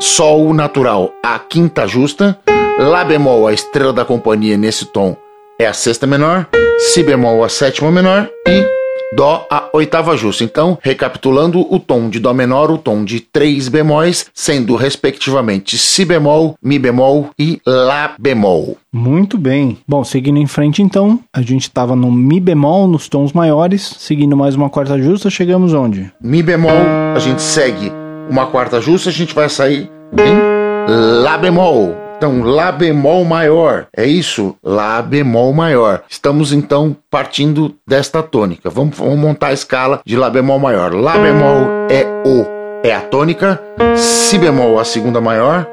Sol 0.00 0.54
natural 0.54 1.12
a 1.24 1.38
quinta 1.40 1.88
justa, 1.88 2.38
Lá 2.78 3.04
bemol 3.04 3.48
a 3.48 3.52
estrela 3.52 3.92
da 3.92 4.04
companhia 4.04 4.56
nesse 4.56 4.86
tom 4.86 5.16
é 5.58 5.66
a 5.66 5.72
sexta 5.72 6.06
menor, 6.06 6.46
Si 6.78 7.02
bemol 7.02 7.44
a 7.44 7.48
sétima 7.48 7.90
menor 7.90 8.28
e 8.48 8.83
Dó 9.14 9.46
a 9.50 9.68
oitava 9.72 10.16
justa. 10.16 10.44
Então, 10.44 10.78
recapitulando, 10.82 11.66
o 11.72 11.78
tom 11.78 12.08
de 12.08 12.18
Dó 12.18 12.32
menor, 12.32 12.70
o 12.70 12.78
tom 12.78 13.04
de 13.04 13.20
três 13.20 13.68
bemóis, 13.68 14.26
sendo 14.34 14.74
respectivamente 14.74 15.78
Si 15.78 16.04
bemol, 16.04 16.56
Mi 16.62 16.78
bemol 16.78 17.30
e 17.38 17.60
Lá 17.64 18.14
bemol. 18.18 18.76
Muito 18.92 19.38
bem. 19.38 19.78
Bom, 19.86 20.04
seguindo 20.04 20.38
em 20.38 20.46
frente 20.46 20.82
então, 20.82 21.20
a 21.32 21.40
gente 21.42 21.62
estava 21.62 21.94
no 21.94 22.10
Mi 22.10 22.40
bemol, 22.40 22.88
nos 22.88 23.08
tons 23.08 23.32
maiores, 23.32 23.96
seguindo 23.98 24.36
mais 24.36 24.54
uma 24.54 24.70
quarta 24.70 24.98
justa, 24.98 25.30
chegamos 25.30 25.72
onde? 25.72 26.12
Mi 26.20 26.42
bemol, 26.42 26.72
a 27.14 27.18
gente 27.18 27.42
segue 27.42 27.92
uma 28.28 28.46
quarta 28.46 28.80
justa, 28.80 29.10
a 29.10 29.12
gente 29.12 29.34
vai 29.34 29.48
sair 29.48 29.90
em 30.18 31.22
Lá 31.22 31.38
bemol. 31.38 32.03
Então, 32.16 32.42
Lá 32.42 32.72
bemol 32.72 33.24
maior. 33.24 33.86
É 33.96 34.06
isso? 34.06 34.56
Lá 34.62 35.00
bemol 35.02 35.52
maior. 35.52 36.02
Estamos 36.08 36.52
então 36.52 36.96
partindo 37.10 37.74
desta 37.86 38.22
tônica. 38.22 38.70
Vamos, 38.70 38.96
vamos 38.96 39.18
montar 39.18 39.48
a 39.48 39.52
escala 39.52 40.00
de 40.04 40.16
Lá 40.16 40.30
bemol 40.30 40.58
maior. 40.58 40.94
Lá 40.94 41.18
bemol 41.18 41.88
é 41.90 42.04
O, 42.26 42.46
é 42.86 42.94
a 42.94 43.00
tônica. 43.00 43.60
Si 43.96 44.38
bemol, 44.38 44.78
a 44.78 44.84
segunda 44.84 45.20
maior. 45.20 45.66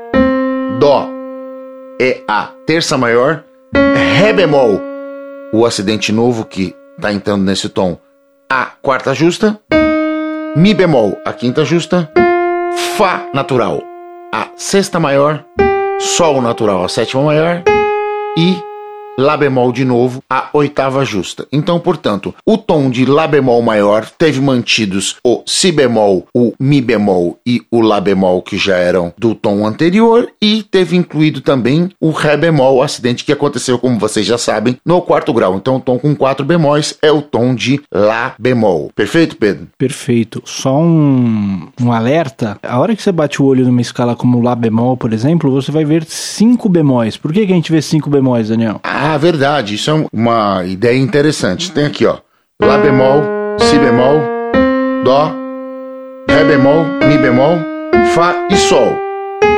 Dó 0.79 1.07
é 2.01 2.21
a 2.27 2.49
terça 2.65 2.97
maior. 2.97 3.43
Ré 4.17 4.33
bemol, 4.33 4.81
o 5.53 5.65
acidente 5.65 6.11
novo 6.11 6.45
que 6.45 6.75
está 6.97 7.13
entrando 7.13 7.43
nesse 7.43 7.69
tom, 7.69 7.97
a 8.49 8.65
quarta 8.81 9.13
justa. 9.13 9.59
Mi 10.55 10.73
bemol, 10.73 11.17
a 11.23 11.31
quinta 11.31 11.63
justa. 11.63 12.11
Fá 12.97 13.29
natural, 13.33 13.81
a 14.33 14.49
sexta 14.55 14.99
maior. 14.99 15.45
Sol 16.01 16.41
natural 16.41 16.83
a 16.83 16.89
sétima 16.89 17.23
maior 17.23 17.63
e 18.37 18.70
Lá 19.19 19.35
bemol 19.35 19.73
de 19.73 19.83
novo 19.83 20.23
a 20.29 20.49
oitava 20.53 21.03
justa. 21.03 21.45
Então, 21.51 21.79
portanto, 21.79 22.33
o 22.45 22.57
tom 22.57 22.89
de 22.89 23.05
Lá 23.05 23.27
bemol 23.27 23.61
maior 23.61 24.09
teve 24.17 24.39
mantidos 24.39 25.17
o 25.23 25.43
Si 25.45 25.71
bemol, 25.71 26.25
o 26.33 26.53
Mi 26.57 26.81
bemol 26.81 27.37
e 27.45 27.61
o 27.69 27.81
Lá 27.81 27.99
bemol 27.99 28.41
que 28.41 28.57
já 28.57 28.77
eram 28.77 29.13
do 29.17 29.35
tom 29.35 29.67
anterior 29.67 30.31
e 30.41 30.63
teve 30.63 30.95
incluído 30.95 31.41
também 31.41 31.89
o 31.99 32.11
Ré 32.11 32.37
bemol, 32.37 32.81
acidente 32.81 33.25
que 33.25 33.33
aconteceu, 33.33 33.77
como 33.77 33.99
vocês 33.99 34.25
já 34.25 34.37
sabem, 34.37 34.77
no 34.85 35.01
quarto 35.01 35.33
grau. 35.33 35.55
Então, 35.55 35.75
o 35.75 35.81
tom 35.81 35.99
com 35.99 36.15
quatro 36.15 36.45
bemóis 36.45 36.97
é 37.01 37.11
o 37.11 37.21
tom 37.21 37.53
de 37.53 37.81
Lá 37.93 38.33
bemol. 38.39 38.91
Perfeito, 38.95 39.35
Pedro? 39.35 39.67
Perfeito. 39.77 40.41
Só 40.45 40.79
um, 40.79 41.67
um 41.81 41.91
alerta: 41.91 42.57
a 42.63 42.79
hora 42.79 42.95
que 42.95 43.03
você 43.03 43.11
bate 43.11 43.41
o 43.41 43.45
olho 43.45 43.65
numa 43.65 43.81
escala 43.81 44.15
como 44.15 44.41
Lá 44.41 44.55
bemol, 44.55 44.95
por 44.95 45.11
exemplo, 45.11 45.51
você 45.51 45.71
vai 45.71 45.83
ver 45.83 46.05
cinco 46.05 46.69
bemóis. 46.69 47.17
Por 47.17 47.33
que, 47.33 47.45
que 47.45 47.51
a 47.51 47.55
gente 47.55 47.71
vê 47.71 47.81
cinco 47.81 48.09
bemóis, 48.09 48.47
Daniel? 48.47 48.79
Ah, 48.83 49.00
verdade. 49.17 49.75
Isso 49.75 49.89
é 49.91 50.05
uma 50.11 50.65
ideia 50.65 50.97
interessante. 50.97 51.71
Tem 51.71 51.85
aqui, 51.85 52.05
ó. 52.05 52.17
Lá 52.61 52.77
bemol, 52.77 53.23
Si 53.59 53.77
bemol, 53.77 54.21
Dó, 55.03 55.33
Ré 56.29 56.43
bemol, 56.45 56.85
Mi 57.07 57.17
bemol, 57.17 57.57
Fá 58.13 58.47
e 58.49 58.55
Sol. 58.55 58.95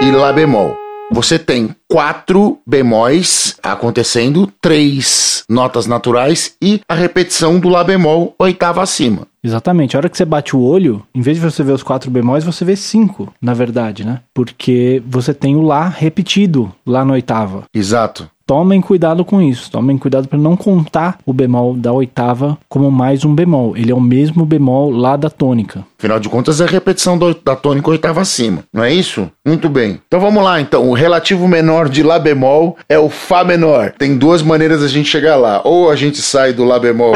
E 0.02 0.12
Lá 0.12 0.32
bemol. 0.32 0.78
Você 1.12 1.38
tem 1.38 1.76
quatro 1.88 2.60
bemóis 2.66 3.56
acontecendo, 3.62 4.52
três 4.60 5.44
notas 5.48 5.86
naturais 5.86 6.56
e 6.62 6.82
a 6.90 6.96
repetição 6.96 7.60
do 7.60 7.70
Lá 7.70 7.84
bemol 7.84 8.34
oitava 8.40 8.82
acima. 8.82 9.28
Exatamente. 9.44 9.96
A 9.96 10.00
hora 10.00 10.10
que 10.10 10.18
você 10.18 10.26
bate 10.26 10.56
o 10.56 10.62
olho, 10.62 11.04
em 11.14 11.22
vez 11.22 11.38
de 11.38 11.44
você 11.44 11.62
ver 11.62 11.74
os 11.74 11.84
quatro 11.84 12.10
bemóis, 12.10 12.44
você 12.44 12.64
vê 12.64 12.76
cinco, 12.76 13.32
na 13.42 13.54
verdade, 13.54 14.06
né? 14.06 14.22
Porque 14.34 15.04
você 15.06 15.34
tem 15.34 15.56
o 15.56 15.62
Lá 15.62 15.88
repetido 15.88 16.74
lá 16.86 17.04
na 17.04 17.14
oitava. 17.14 17.66
Exato. 17.74 18.30
Tomem 18.46 18.82
cuidado 18.82 19.24
com 19.24 19.42
isso. 19.42 19.72
Tomem 19.72 19.98
cuidado 19.98 20.28
para 20.28 20.38
não 20.38 20.58
contar 20.58 21.18
o 21.26 21.32
bemol 21.32 21.76
da 21.76 21.94
oitava 21.94 22.58
como 22.68 22.92
mais 22.92 23.24
um 23.24 23.34
bemol. 23.34 23.78
Ele 23.78 23.92
é 23.92 23.96
o 23.96 24.02
mesmo 24.02 24.46
bemol 24.46 24.92
lá 24.92 25.16
da 25.16 25.30
tônica. 25.30 25.86
Afinal 25.98 26.20
de 26.20 26.28
contas, 26.28 26.60
é 26.60 26.66
a 26.66 26.68
repetição 26.68 27.18
da 27.18 27.56
tônica 27.56 27.90
oitava 27.90 28.20
acima, 28.20 28.66
não 28.74 28.84
é 28.84 28.94
isso? 28.94 29.32
Muito 29.46 29.70
bem. 29.70 30.02
Então 30.06 30.20
vamos 30.20 30.44
lá, 30.44 30.60
então. 30.60 30.90
O 30.90 30.94
relativo 30.94 31.48
menor 31.48 31.88
de 31.88 32.04
Lá 32.04 32.20
bemol 32.20 32.78
é 32.90 33.00
o 33.00 33.10
Fá 33.10 33.46
menor. 33.46 33.94
Tem 33.98 34.18
duas 34.18 34.42
maneiras 34.42 34.84
a 34.84 34.90
gente 34.90 35.08
chegar 35.08 35.38
lá. 35.38 35.62
Ou 35.64 35.90
a 35.90 35.96
gente 35.96 36.22
sai 36.22 36.52
do 36.52 36.66
Lá 36.66 36.78
bemol 36.78 37.16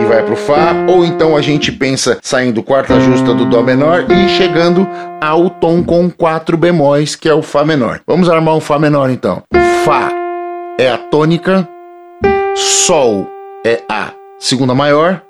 e 0.00 0.04
vai 0.06 0.24
pro 0.24 0.34
Fá, 0.34 0.74
ou 0.88 1.04
então 1.04 1.36
a 1.36 1.40
gente 1.40 1.70
pensa 1.70 2.18
saindo 2.20 2.64
quarta 2.64 2.98
justa 2.98 3.32
do 3.32 3.46
Dó 3.46 3.62
menor 3.62 4.06
e 4.10 4.28
chegando 4.28 4.88
ao 5.20 5.48
tom 5.48 5.84
com 5.84 6.10
quatro 6.10 6.56
bemóis, 6.56 7.14
que 7.14 7.28
é 7.28 7.34
o 7.34 7.42
Fá 7.42 7.64
menor. 7.64 8.00
Vamos 8.04 8.28
armar 8.28 8.56
um 8.56 8.60
Fá 8.60 8.76
menor 8.76 9.08
então. 9.08 9.40
Fá 9.84 10.23
é 10.78 10.88
a 10.88 10.98
tônica, 10.98 11.68
Sol 12.56 13.28
é 13.64 13.80
a 13.88 14.12
segunda 14.38 14.74
maior, 14.74 15.22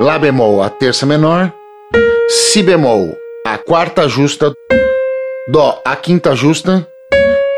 Lá 0.00 0.18
bemol 0.18 0.62
a 0.62 0.68
terça 0.68 1.06
menor, 1.06 1.52
Si 2.28 2.62
bemol 2.62 3.16
a 3.46 3.58
quarta 3.58 4.08
justa, 4.08 4.52
Dó 5.48 5.80
a 5.84 5.96
quinta 5.96 6.34
justa, 6.34 6.86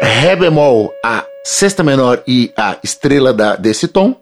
Ré 0.00 0.36
bemol 0.36 0.92
a 1.04 1.24
sexta 1.44 1.82
menor 1.82 2.22
e 2.26 2.52
a 2.56 2.76
estrela 2.82 3.32
da, 3.32 3.56
desse 3.56 3.88
tom, 3.88 4.14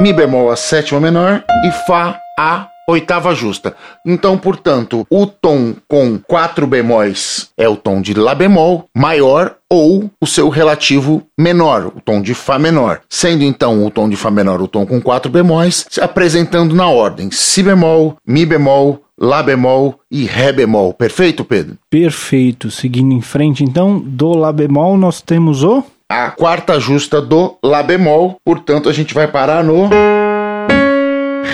Mi 0.00 0.12
bemol 0.12 0.50
a 0.50 0.56
sétima 0.56 1.00
menor 1.00 1.42
e 1.64 1.70
Fá 1.86 2.18
a 2.38 2.68
oitava 2.88 3.34
justa. 3.34 3.74
Então, 4.06 4.36
portanto, 4.36 5.06
o 5.10 5.26
tom 5.26 5.74
com 5.88 6.18
quatro 6.18 6.66
bemóis 6.66 7.50
é 7.56 7.68
o 7.68 7.76
tom 7.76 8.00
de 8.00 8.14
Lá 8.14 8.34
bemol 8.34 8.88
maior 8.94 9.56
ou 9.70 10.10
o 10.20 10.26
seu 10.26 10.48
relativo 10.48 11.22
menor, 11.38 11.86
o 11.86 12.00
tom 12.00 12.20
de 12.20 12.34
Fá 12.34 12.58
menor. 12.58 13.00
Sendo 13.08 13.42
então 13.42 13.84
o 13.84 13.90
tom 13.90 14.08
de 14.08 14.16
Fá 14.16 14.30
menor 14.30 14.60
o 14.60 14.68
tom 14.68 14.86
com 14.86 15.00
quatro 15.00 15.30
bemóis, 15.30 15.86
se 15.88 16.00
apresentando 16.00 16.74
na 16.74 16.88
ordem 16.88 17.30
Si 17.30 17.62
bemol, 17.62 18.16
Mi 18.26 18.46
bemol, 18.46 19.00
Lá 19.18 19.42
bemol 19.42 20.00
e 20.10 20.24
Ré 20.24 20.52
bemol. 20.52 20.92
Perfeito, 20.92 21.44
Pedro? 21.44 21.76
Perfeito. 21.88 22.70
Seguindo 22.70 23.12
em 23.12 23.20
frente, 23.20 23.62
então, 23.62 23.98
do 23.98 24.36
Lá 24.36 24.52
bemol 24.52 24.96
nós 24.96 25.22
temos 25.22 25.62
o. 25.62 25.84
A 26.08 26.30
quarta 26.30 26.78
justa 26.78 27.22
do 27.22 27.56
Lá 27.64 27.82
bemol, 27.82 28.36
portanto 28.44 28.88
a 28.88 28.92
gente 28.92 29.14
vai 29.14 29.26
parar 29.28 29.64
no 29.64 29.88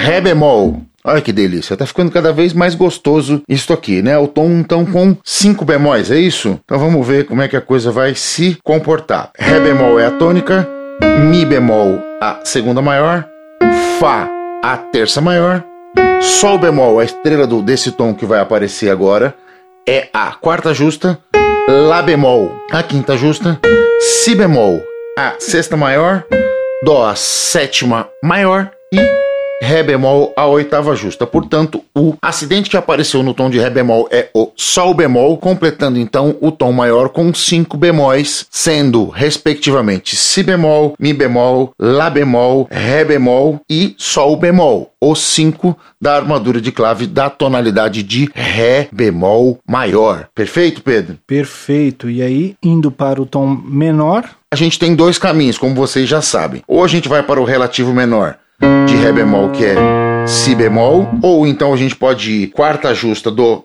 Ré 0.03 0.21
bemol. 0.21 0.83
Olha 1.05 1.23
que 1.23 1.33
delícia, 1.33 1.77
tá 1.77 1.87
ficando 1.87 2.11
cada 2.11 2.31
vez 2.31 2.53
mais 2.53 2.75
gostoso 2.75 3.43
isso 3.49 3.73
aqui, 3.73 4.03
né? 4.03 4.19
O 4.19 4.29
tom 4.29 4.51
então 4.59 4.85
com 4.85 5.17
cinco 5.25 5.65
bemóis, 5.65 6.11
é 6.11 6.19
isso? 6.19 6.61
Então 6.65 6.79
vamos 6.79 7.07
ver 7.07 7.25
como 7.25 7.41
é 7.41 7.49
que 7.49 7.57
a 7.57 7.61
coisa 7.61 7.91
vai 7.91 8.15
se 8.15 8.59
comportar. 8.63 9.31
Ré 9.39 9.59
bemol 9.61 9.99
é 9.99 10.07
a 10.07 10.11
tônica, 10.11 10.69
Mi 11.27 11.47
bemol 11.47 11.99
a 12.21 12.41
segunda 12.45 12.83
maior, 12.83 13.27
Fá 13.99 14.29
a 14.63 14.77
terça 14.77 15.23
maior, 15.23 15.65
Sol 16.21 16.59
bemol, 16.59 17.01
a 17.01 17.05
estrela 17.05 17.47
do, 17.47 17.63
desse 17.63 17.93
tom 17.93 18.15
que 18.15 18.27
vai 18.27 18.41
aparecer 18.41 18.91
agora, 18.91 19.35
é 19.89 20.09
a 20.13 20.33
quarta 20.33 20.75
justa, 20.75 21.19
Lá 21.67 22.03
bemol, 22.03 22.53
a 22.71 22.83
quinta 22.83 23.17
justa, 23.17 23.59
Si 24.01 24.35
bemol, 24.35 24.83
a 25.19 25.35
sexta 25.39 25.79
maior, 25.79 26.27
Dó, 26.85 27.07
a 27.07 27.15
sétima 27.15 28.09
maior 28.23 28.71
e 28.93 29.30
Ré 29.63 29.83
bemol 29.83 30.33
a 30.37 30.47
oitava 30.47 30.97
justa. 30.97 31.27
Portanto, 31.27 31.83
o 31.95 32.15
acidente 32.23 32.71
que 32.71 32.79
apareceu 32.79 33.23
no 33.23 33.35
tom 33.35 33.51
de 33.51 33.59
Ré 33.59 33.69
bemol 33.69 34.09
é 34.11 34.31
o 34.33 34.51
Sol 34.57 34.95
bemol, 34.95 35.37
completando 35.37 35.99
então 35.99 36.35
o 36.41 36.51
tom 36.51 36.73
maior 36.73 37.11
com 37.11 37.33
cinco 37.35 37.77
bemóis, 37.77 38.47
sendo 38.51 39.09
respectivamente 39.09 40.17
Si 40.17 40.43
bemol, 40.43 40.95
Mi 40.99 41.13
bemol, 41.13 41.75
Lá 41.79 42.09
bemol, 42.09 42.67
Ré 42.71 43.05
bemol 43.05 43.61
e 43.69 43.95
Sol 43.99 44.35
bemol. 44.37 44.93
Os 44.99 45.21
cinco 45.21 45.79
da 46.01 46.17
armadura 46.17 46.61
de 46.61 46.73
clave 46.73 47.07
da 47.07 47.29
tonalidade 47.29 48.03
de 48.03 48.31
Ré 48.35 48.89
bemol 48.91 49.59
maior. 49.69 50.29
Perfeito, 50.35 50.83
Pedro? 50.83 51.19
Perfeito. 51.27 52.09
E 52.09 52.23
aí, 52.23 52.57
indo 52.63 52.91
para 52.91 53.21
o 53.21 53.27
tom 53.27 53.47
menor. 53.47 54.25
A 54.51 54.57
gente 54.57 54.79
tem 54.79 54.95
dois 54.95 55.19
caminhos, 55.19 55.59
como 55.59 55.75
vocês 55.75 56.09
já 56.09 56.23
sabem. 56.23 56.63
Ou 56.67 56.83
a 56.83 56.89
gente 56.89 57.09
vai 57.09 57.23
para 57.23 57.41
o 57.41 57.45
relativo 57.45 57.93
menor 57.93 58.37
de 58.87 58.97
Ré 58.97 59.13
bemol, 59.13 59.51
que 59.51 59.65
é 59.65 59.77
Si 60.27 60.55
bemol, 60.55 61.09
ou 61.23 61.47
então 61.47 61.73
a 61.73 61.77
gente 61.77 61.97
pode 61.97 62.31
ir 62.31 62.47
quarta 62.49 62.95
justa 62.95 63.31
do 63.31 63.65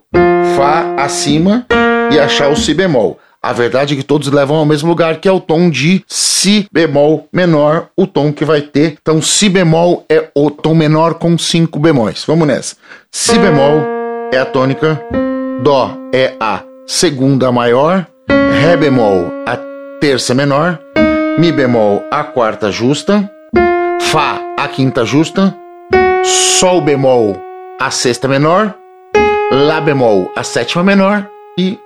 Fá 0.56 0.96
acima 0.98 1.66
e 2.12 2.20
achar 2.20 2.50
o 2.50 2.56
Si 2.56 2.74
bemol. 2.74 3.20
A 3.44 3.54
verdade 3.54 3.94
é 3.94 3.98
que 3.98 4.04
todos 4.04 4.32
levam 4.32 4.58
ao 4.58 4.66
mesmo 4.66 4.90
lugar, 4.90 5.18
que 5.18 5.28
é 5.28 5.32
o 5.32 5.40
tom 5.40 5.70
de 5.70 6.04
Si 6.08 6.68
bemol 6.72 7.28
menor, 7.32 7.90
o 7.96 8.08
tom 8.08 8.34
que 8.34 8.44
vai 8.44 8.62
ter. 8.62 8.98
Então, 9.00 9.22
Si 9.22 9.50
bemol 9.50 10.04
é 10.10 10.30
o 10.34 10.50
tom 10.50 10.74
menor 10.74 11.16
com 11.16 11.38
cinco 11.38 11.78
bemóis. 11.78 12.24
Vamos 12.26 12.48
nessa. 12.48 12.76
Si 13.12 13.38
bemol 13.38 13.84
é 14.34 14.40
a 14.40 14.46
tônica, 14.46 15.00
Dó 15.62 15.96
é 16.14 16.34
a 16.40 16.64
segunda 16.88 17.52
maior, 17.52 18.08
Ré 18.62 18.76
bemol 18.76 19.32
a 19.46 19.58
terça 20.00 20.34
menor, 20.34 20.80
Mi 21.38 21.52
bemol 21.52 22.04
a 22.10 22.24
quarta 22.24 22.72
justa, 22.72 23.30
Fá 24.02 24.45
a 24.66 24.68
quinta 24.68 25.06
justa, 25.06 25.56
Sol 26.24 26.82
bemol 26.82 27.38
a 27.80 27.92
sexta 27.92 28.28
menor, 28.28 28.74
Lá 29.52 29.80
bemol 29.80 30.32
a 30.36 30.44
sétima 30.44 30.84
menor 30.84 31.30
e 31.56 31.78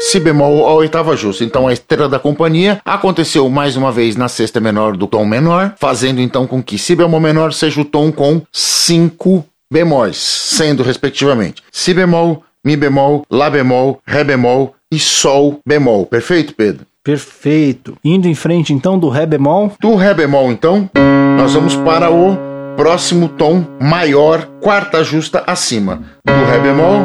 Si 0.00 0.20
bemol 0.20 0.64
a 0.64 0.74
oitava 0.74 1.16
justa. 1.16 1.42
Então 1.42 1.66
a 1.66 1.72
estrela 1.72 2.08
da 2.08 2.20
companhia 2.20 2.80
aconteceu 2.84 3.50
mais 3.50 3.76
uma 3.76 3.90
vez 3.90 4.14
na 4.14 4.28
sexta 4.28 4.60
menor 4.60 4.96
do 4.96 5.08
tom 5.08 5.24
menor, 5.24 5.74
fazendo 5.76 6.20
então 6.20 6.46
com 6.46 6.62
que 6.62 6.78
Si 6.78 6.94
bemol 6.94 7.18
menor 7.18 7.52
seja 7.52 7.80
o 7.80 7.84
tom 7.84 8.12
com 8.12 8.42
cinco 8.52 9.44
bemóis, 9.70 10.16
sendo 10.16 10.84
respectivamente 10.84 11.64
Si 11.72 11.92
bemol, 11.92 12.44
Mi 12.64 12.76
bemol, 12.76 13.26
Lá 13.28 13.50
bemol, 13.50 14.00
Ré 14.06 14.22
bemol 14.22 14.76
e 14.88 15.00
Sol 15.00 15.58
bemol. 15.66 16.06
Perfeito, 16.06 16.54
Pedro? 16.54 16.86
Perfeito. 17.04 17.98
Indo 18.02 18.26
em 18.26 18.34
frente 18.34 18.72
então 18.72 18.98
do 18.98 19.10
Ré 19.10 19.26
bemol. 19.26 19.72
Do 19.78 19.94
Ré 19.94 20.14
bemol, 20.14 20.50
então, 20.50 20.88
nós 21.36 21.52
vamos 21.52 21.76
para 21.76 22.10
o 22.10 22.36
próximo 22.76 23.28
tom 23.28 23.64
maior, 23.78 24.46
quarta 24.60 25.04
justa 25.04 25.44
acima. 25.46 26.02
Do 26.24 26.50
Ré 26.50 26.58
bemol 26.58 27.04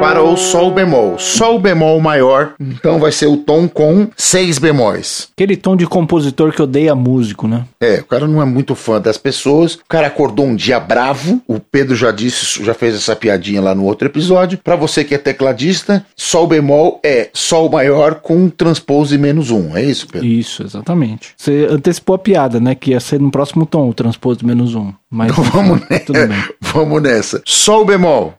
para 0.00 0.22
o 0.22 0.36
Sol 0.36 0.70
bemol. 0.70 1.18
Sol 1.18 1.58
bemol 1.58 2.00
maior, 2.00 2.54
então 2.60 2.98
vai 2.98 3.12
ser 3.12 3.26
o 3.26 3.36
tom 3.36 3.68
com 3.68 4.08
seis 4.16 4.58
bemóis. 4.58 5.28
Aquele 5.32 5.56
tom 5.56 5.76
de 5.76 5.86
compositor 5.86 6.52
que 6.52 6.62
odeia 6.62 6.94
músico, 6.94 7.48
né? 7.48 7.64
É, 7.80 7.96
o 8.00 8.04
cara 8.04 8.26
não 8.26 8.40
é 8.40 8.44
muito 8.44 8.74
fã 8.74 9.00
das 9.00 9.18
pessoas. 9.18 9.74
O 9.74 9.80
cara 9.88 10.06
acordou 10.06 10.46
um 10.46 10.54
dia 10.54 10.78
bravo. 10.78 11.40
O 11.46 11.58
Pedro 11.58 11.94
já 11.94 12.10
disse, 12.10 12.62
já 12.64 12.74
fez 12.74 12.94
essa 12.94 13.16
piadinha 13.16 13.60
lá 13.60 13.74
no 13.74 13.84
outro 13.84 14.06
episódio. 14.06 14.58
Para 14.62 14.76
você 14.76 15.04
que 15.04 15.14
é 15.14 15.18
tecladista, 15.18 16.04
Sol 16.16 16.46
bemol 16.46 17.00
é 17.04 17.30
Sol 17.32 17.68
maior 17.70 18.16
com 18.16 18.48
transpose 18.48 19.16
menos 19.18 19.50
um. 19.50 19.76
É 19.76 19.82
isso, 19.82 20.06
Pedro? 20.06 20.26
Isso, 20.26 20.62
exatamente. 20.62 21.34
Você 21.36 21.66
antecipou 21.70 22.16
a 22.16 22.18
piada, 22.18 22.60
né? 22.60 22.74
Que 22.74 22.90
ia 22.92 23.00
ser 23.00 23.20
no 23.20 23.30
próximo 23.30 23.66
tom, 23.66 23.88
o 23.88 23.94
transpose 23.94 24.44
menos 24.44 24.74
um. 24.74 24.92
Mas 25.10 25.30
então 25.32 25.44
vamos, 25.44 25.80
nessa. 25.88 26.12
vamos 26.60 27.02
nessa. 27.02 27.42
Sol 27.44 27.84
bemol. 27.84 28.34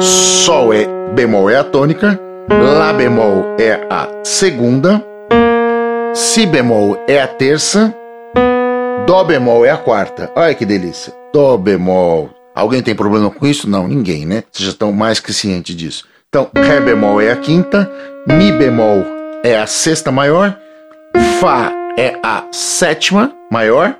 Sol 0.00 0.72
é 0.72 0.86
bemol 1.14 1.48
é 1.50 1.56
a 1.56 1.64
tônica, 1.64 2.18
Lá 2.48 2.92
bemol 2.92 3.56
é 3.58 3.86
a 3.88 4.08
segunda, 4.22 5.02
Si 6.14 6.46
bemol 6.46 7.02
é 7.08 7.20
a 7.20 7.26
terça, 7.26 7.94
Dó 9.06 9.22
bemol 9.24 9.64
é 9.64 9.70
a 9.70 9.76
quarta. 9.76 10.30
Olha 10.34 10.54
que 10.54 10.64
delícia. 10.64 11.12
Dó 11.32 11.56
bemol. 11.56 12.30
Alguém 12.54 12.82
tem 12.82 12.94
problema 12.94 13.30
com 13.30 13.46
isso? 13.46 13.68
Não, 13.68 13.86
ninguém, 13.86 14.24
né? 14.24 14.44
Vocês 14.50 14.66
já 14.66 14.72
estão 14.72 14.92
mais 14.92 15.20
que 15.20 15.32
cientes 15.32 15.76
disso. 15.76 16.06
Então, 16.28 16.48
Ré 16.54 16.80
bemol 16.80 17.20
é 17.20 17.30
a 17.30 17.36
quinta, 17.36 17.90
Mi 18.26 18.50
bemol 18.52 19.04
é 19.44 19.58
a 19.58 19.66
sexta 19.66 20.10
maior, 20.10 20.56
Fá 21.40 21.72
é 21.98 22.18
a 22.22 22.44
sétima 22.50 23.32
maior 23.50 23.94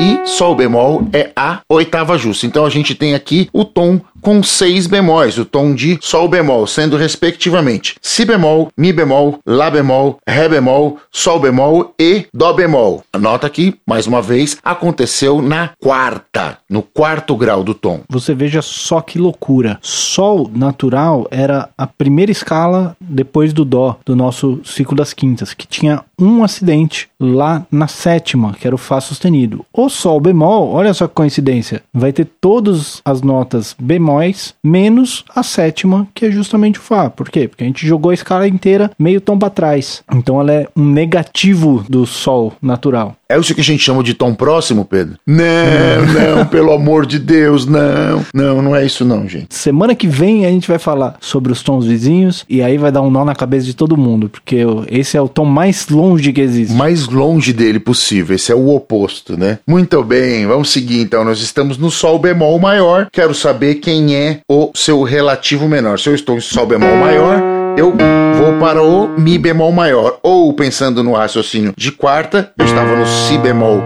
e 0.00 0.26
Sol 0.26 0.54
bemol 0.54 1.06
é 1.12 1.30
a 1.34 1.60
oitava 1.68 2.16
justa. 2.16 2.46
Então 2.46 2.64
a 2.64 2.70
gente 2.70 2.94
tem 2.94 3.14
aqui 3.14 3.48
o 3.52 3.64
tom 3.64 4.00
com 4.26 4.42
seis 4.42 4.88
bemóis, 4.88 5.38
o 5.38 5.44
tom 5.44 5.72
de 5.72 6.00
sol 6.00 6.28
bemol, 6.28 6.66
sendo 6.66 6.96
respectivamente 6.96 7.94
si 8.02 8.24
bemol, 8.24 8.70
mi 8.76 8.92
bemol, 8.92 9.38
lá 9.46 9.70
bemol, 9.70 10.18
ré 10.26 10.48
bemol, 10.48 10.98
sol 11.12 11.38
bemol 11.38 11.94
e 11.96 12.26
dó 12.34 12.52
bemol. 12.52 13.04
Anota 13.12 13.46
aqui, 13.46 13.76
mais 13.86 14.08
uma 14.08 14.20
vez, 14.20 14.56
aconteceu 14.64 15.40
na 15.40 15.70
quarta, 15.80 16.58
no 16.68 16.82
quarto 16.82 17.36
grau 17.36 17.62
do 17.62 17.72
tom. 17.72 18.00
Você 18.08 18.34
veja 18.34 18.62
só 18.62 19.00
que 19.00 19.16
loucura. 19.16 19.78
Sol 19.80 20.50
natural 20.52 21.28
era 21.30 21.68
a 21.78 21.86
primeira 21.86 22.32
escala 22.32 22.96
depois 22.98 23.52
do 23.52 23.64
dó 23.64 23.96
do 24.04 24.16
nosso 24.16 24.60
ciclo 24.64 24.96
das 24.96 25.12
quintas, 25.12 25.54
que 25.54 25.68
tinha 25.68 26.02
um 26.18 26.42
acidente 26.42 27.08
lá 27.20 27.66
na 27.70 27.86
sétima, 27.86 28.54
que 28.54 28.66
era 28.66 28.74
o 28.74 28.78
Fá 28.78 29.00
sustenido. 29.00 29.64
O 29.72 29.88
Sol 29.88 30.18
bemol, 30.18 30.72
olha 30.72 30.94
só 30.94 31.06
que 31.06 31.14
coincidência, 31.14 31.82
vai 31.92 32.12
ter 32.12 32.26
todas 32.40 33.02
as 33.04 33.20
notas 33.20 33.76
bemóis 34.16 34.54
menos 34.62 35.24
a 35.34 35.42
sétima, 35.42 36.08
que 36.14 36.26
é 36.26 36.30
justamente 36.30 36.78
o 36.78 36.82
Fá. 36.82 37.10
Por 37.10 37.28
quê? 37.28 37.46
Porque 37.46 37.64
a 37.64 37.66
gente 37.66 37.86
jogou 37.86 38.10
a 38.10 38.14
escala 38.14 38.48
inteira 38.48 38.90
meio 38.98 39.20
tom 39.20 39.38
para 39.38 39.50
trás. 39.50 40.02
Então 40.12 40.40
ela 40.40 40.52
é 40.52 40.68
um 40.74 40.84
negativo 40.84 41.84
do 41.88 42.06
Sol 42.06 42.54
natural. 42.60 43.16
É 43.28 43.36
isso 43.36 43.54
que 43.54 43.60
a 43.60 43.64
gente 43.64 43.82
chama 43.82 44.04
de 44.04 44.14
tom 44.14 44.32
próximo, 44.32 44.84
Pedro? 44.84 45.18
Não, 45.26 45.36
não, 46.36 46.46
pelo 46.46 46.72
amor 46.72 47.04
de 47.04 47.18
Deus, 47.18 47.66
não. 47.66 48.24
Não, 48.32 48.62
não 48.62 48.76
é 48.76 48.86
isso 48.86 49.04
não, 49.04 49.28
gente. 49.28 49.52
Semana 49.52 49.96
que 49.96 50.06
vem 50.06 50.46
a 50.46 50.48
gente 50.48 50.68
vai 50.68 50.78
falar 50.78 51.16
sobre 51.20 51.50
os 51.50 51.60
tons 51.60 51.86
vizinhos 51.86 52.44
e 52.48 52.62
aí 52.62 52.78
vai 52.78 52.92
dar 52.92 53.02
um 53.02 53.10
nó 53.10 53.24
na 53.24 53.34
cabeça 53.34 53.66
de 53.66 53.74
todo 53.74 53.96
mundo, 53.96 54.28
porque 54.28 54.58
esse 54.88 55.16
é 55.16 55.20
o 55.20 55.28
tom 55.28 55.44
mais 55.44 55.88
longe 55.88 56.32
que 56.32 56.40
existe. 56.40 56.72
Mais 56.72 57.08
longe 57.08 57.52
dele 57.52 57.80
possível, 57.80 58.36
esse 58.36 58.52
é 58.52 58.54
o 58.54 58.68
oposto, 58.68 59.36
né? 59.36 59.58
Muito 59.66 60.04
bem, 60.04 60.46
vamos 60.46 60.70
seguir 60.70 61.00
então. 61.00 61.24
Nós 61.24 61.40
estamos 61.40 61.78
no 61.78 61.90
sol 61.90 62.20
bemol 62.20 62.60
maior. 62.60 63.08
Quero 63.10 63.34
saber 63.34 63.76
quem 63.76 64.05
é 64.14 64.40
o 64.48 64.70
seu 64.74 65.02
relativo 65.02 65.68
menor. 65.68 65.98
Se 65.98 66.08
eu 66.08 66.14
estou 66.14 66.36
em 66.36 66.40
sol 66.40 66.66
bemol 66.66 66.96
maior, 66.96 67.40
eu 67.76 67.94
vou 68.36 68.58
para 68.58 68.82
o 68.82 69.08
Mi 69.18 69.38
bemol 69.38 69.72
maior. 69.72 70.18
Ou 70.22 70.52
pensando 70.54 71.02
no 71.02 71.12
raciocínio 71.12 71.74
de 71.76 71.92
quarta, 71.92 72.52
eu 72.58 72.64
estava 72.64 72.96
no 72.96 73.06
Si 73.06 73.36
bemol 73.38 73.82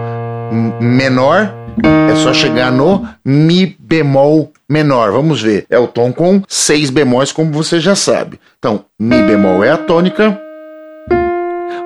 menor, 0.79 1.53
é 2.09 2.15
só 2.15 2.33
chegar 2.33 2.71
no 2.71 3.07
Mi 3.25 3.75
bemol 3.79 4.51
menor. 4.69 5.11
Vamos 5.11 5.41
ver. 5.41 5.65
É 5.69 5.77
o 5.77 5.87
tom 5.87 6.13
com 6.13 6.41
seis 6.47 6.89
bemóis, 6.89 7.31
como 7.31 7.51
você 7.51 7.79
já 7.79 7.95
sabe. 7.95 8.39
Então, 8.57 8.85
Mi 8.99 9.21
bemol 9.23 9.63
é 9.63 9.71
a 9.71 9.77
tônica, 9.77 10.39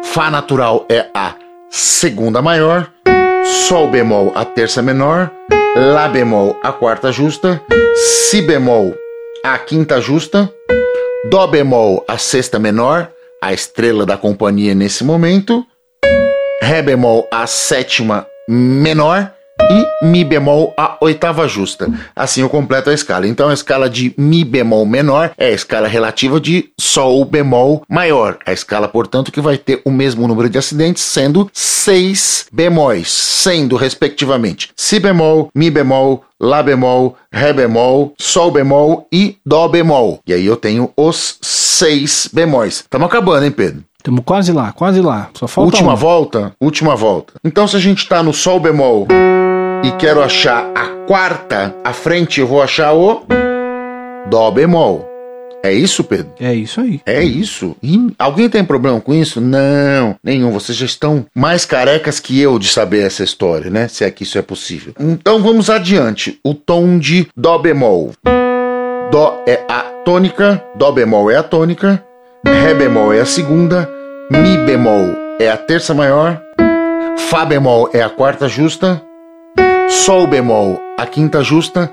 Fá 0.04 0.30
natural 0.30 0.86
é 0.90 1.08
a 1.14 1.34
segunda 1.70 2.42
maior, 2.42 2.90
Sol 3.44 3.90
bemol 3.90 4.32
a 4.36 4.46
terça 4.46 4.82
menor, 4.82 5.32
Lá 5.76 6.08
bemol 6.08 6.58
a 6.64 6.72
quarta 6.72 7.12
justa, 7.12 7.62
Si 7.96 8.42
bemol 8.42 8.96
a 9.44 9.58
quinta 9.58 10.00
justa, 10.00 10.50
Dó 11.30 11.48
bemol 11.48 12.02
a 12.08 12.18
sexta 12.18 12.58
menor, 12.58 13.12
a 13.42 13.52
estrela 13.52 14.06
da 14.06 14.18
companhia 14.18 14.74
nesse 14.74 15.04
momento, 15.04 15.66
Ré 16.62 16.82
bemol 16.82 17.28
a 17.30 17.46
sétima 17.46 18.26
menor 18.48 19.30
e 19.70 20.06
Mi 20.06 20.24
bemol 20.24 20.74
a 20.78 20.98
oitava 21.02 21.48
justa. 21.48 21.88
Assim 22.16 22.42
eu 22.42 22.50
completo 22.50 22.90
a 22.90 22.94
escala. 22.94 23.28
Então 23.28 23.50
a 23.50 23.54
escala 23.54 23.90
de 23.90 24.14
Mi 24.18 24.44
bemol 24.44 24.86
menor 24.86 25.32
é 25.38 25.48
a 25.48 25.52
escala 25.52 25.88
relativa 25.88 26.40
de 26.40 26.70
Sol 26.80 27.26
bemol 27.26 27.84
maior. 27.90 28.38
A 28.46 28.54
escala, 28.54 28.88
portanto, 28.88 29.32
que 29.32 29.42
vai 29.42 29.58
ter 29.58 29.82
o 29.86 29.92
mesmo 29.92 30.28
número 30.28 30.50
de 30.50 30.58
acidentes, 30.58 31.04
sendo 31.04 31.50
seis 31.54 32.46
bemóis, 32.52 33.12
sendo 33.12 33.76
respectivamente 33.76 34.72
Si 34.76 35.00
bemol, 35.00 35.50
Mi 35.56 35.70
bemol, 35.70 36.24
Lá 36.40 36.62
bemol, 36.62 37.16
Ré 37.32 37.54
bemol, 37.54 38.14
Sol 38.20 38.52
bemol 38.52 39.08
e 39.12 39.38
Dó 39.46 39.68
bemol. 39.68 40.20
E 40.28 40.34
aí 40.34 40.46
eu 40.46 40.58
tenho 40.58 40.92
os 40.96 41.38
seis 41.42 42.30
bemóis. 42.32 42.76
Estamos 42.76 43.08
acabando, 43.08 43.46
hein, 43.46 43.52
Pedro? 43.52 43.84
Estamos 43.98 44.22
quase 44.24 44.52
lá, 44.52 44.72
quase 44.72 45.02
lá. 45.02 45.30
Só 45.34 45.48
falta 45.48 45.72
Última 45.72 45.94
um. 45.94 45.96
volta? 45.96 46.54
Última 46.62 46.96
volta. 46.96 47.34
Então, 47.44 47.68
se 47.68 47.76
a 47.76 47.80
gente 47.80 48.04
está 48.04 48.22
no 48.22 48.34
Sol 48.34 48.60
bemol 48.60 49.08
e 49.86 49.92
quero 49.98 50.24
achar 50.24 50.72
a 50.74 50.88
quarta 51.06 51.76
à 51.84 51.94
frente, 51.94 52.40
eu 52.40 52.48
vou 52.48 52.60
achar 52.60 52.94
o 52.94 53.24
Dó 54.28 54.50
bemol. 54.50 55.08
É 55.64 55.72
isso, 55.72 56.04
Pedro? 56.04 56.32
É 56.40 56.54
isso 56.54 56.82
aí. 56.82 57.02
É 57.06 57.24
isso. 57.24 57.76
E 57.84 58.12
alguém 58.18 58.50
tem 58.50 58.64
problema 58.64 59.00
com 59.00 59.14
isso? 59.14 59.40
Não, 59.40 60.16
nenhum. 60.24 60.52
Vocês 60.52 60.76
já 60.78 60.86
estão 60.86 61.26
mais 61.36 61.66
carecas 61.66 62.20
que 62.20 62.40
eu 62.40 62.58
de 62.58 62.68
saber 62.68 63.06
essa 63.06 63.24
história, 63.24 63.70
né? 63.70 63.88
Se 63.88 64.04
é 64.04 64.10
que 64.10 64.24
isso 64.24 64.38
é 64.38 64.42
possível. 64.42 64.94
Então 65.00 65.42
vamos 65.42 65.70
adiante. 65.70 66.40
O 66.44 66.56
tom 66.56 66.98
de 66.98 67.28
Dó 67.38 67.58
bemol. 67.60 68.12
Dó 69.12 69.44
é 69.48 69.62
a 69.70 69.82
tônica, 70.04 70.64
Dó 70.76 70.92
bemol 70.92 71.30
é 71.30 71.36
a 71.36 71.44
tônica, 71.44 72.04
Ré 72.44 72.74
bemol 72.74 73.14
é 73.14 73.22
a 73.22 73.26
segunda, 73.26 73.90
Mi 74.32 74.58
bemol 74.66 75.16
é 75.40 75.50
a 75.50 75.58
terça 75.58 75.94
maior, 75.94 76.42
Fá 77.18 77.46
bemol 77.46 77.90
é 77.94 78.02
a 78.02 78.10
quarta 78.10 78.48
justa, 78.48 79.02
Sol 79.90 80.28
bemol 80.28 80.80
a 80.98 81.06
quinta 81.06 81.44
justa, 81.44 81.92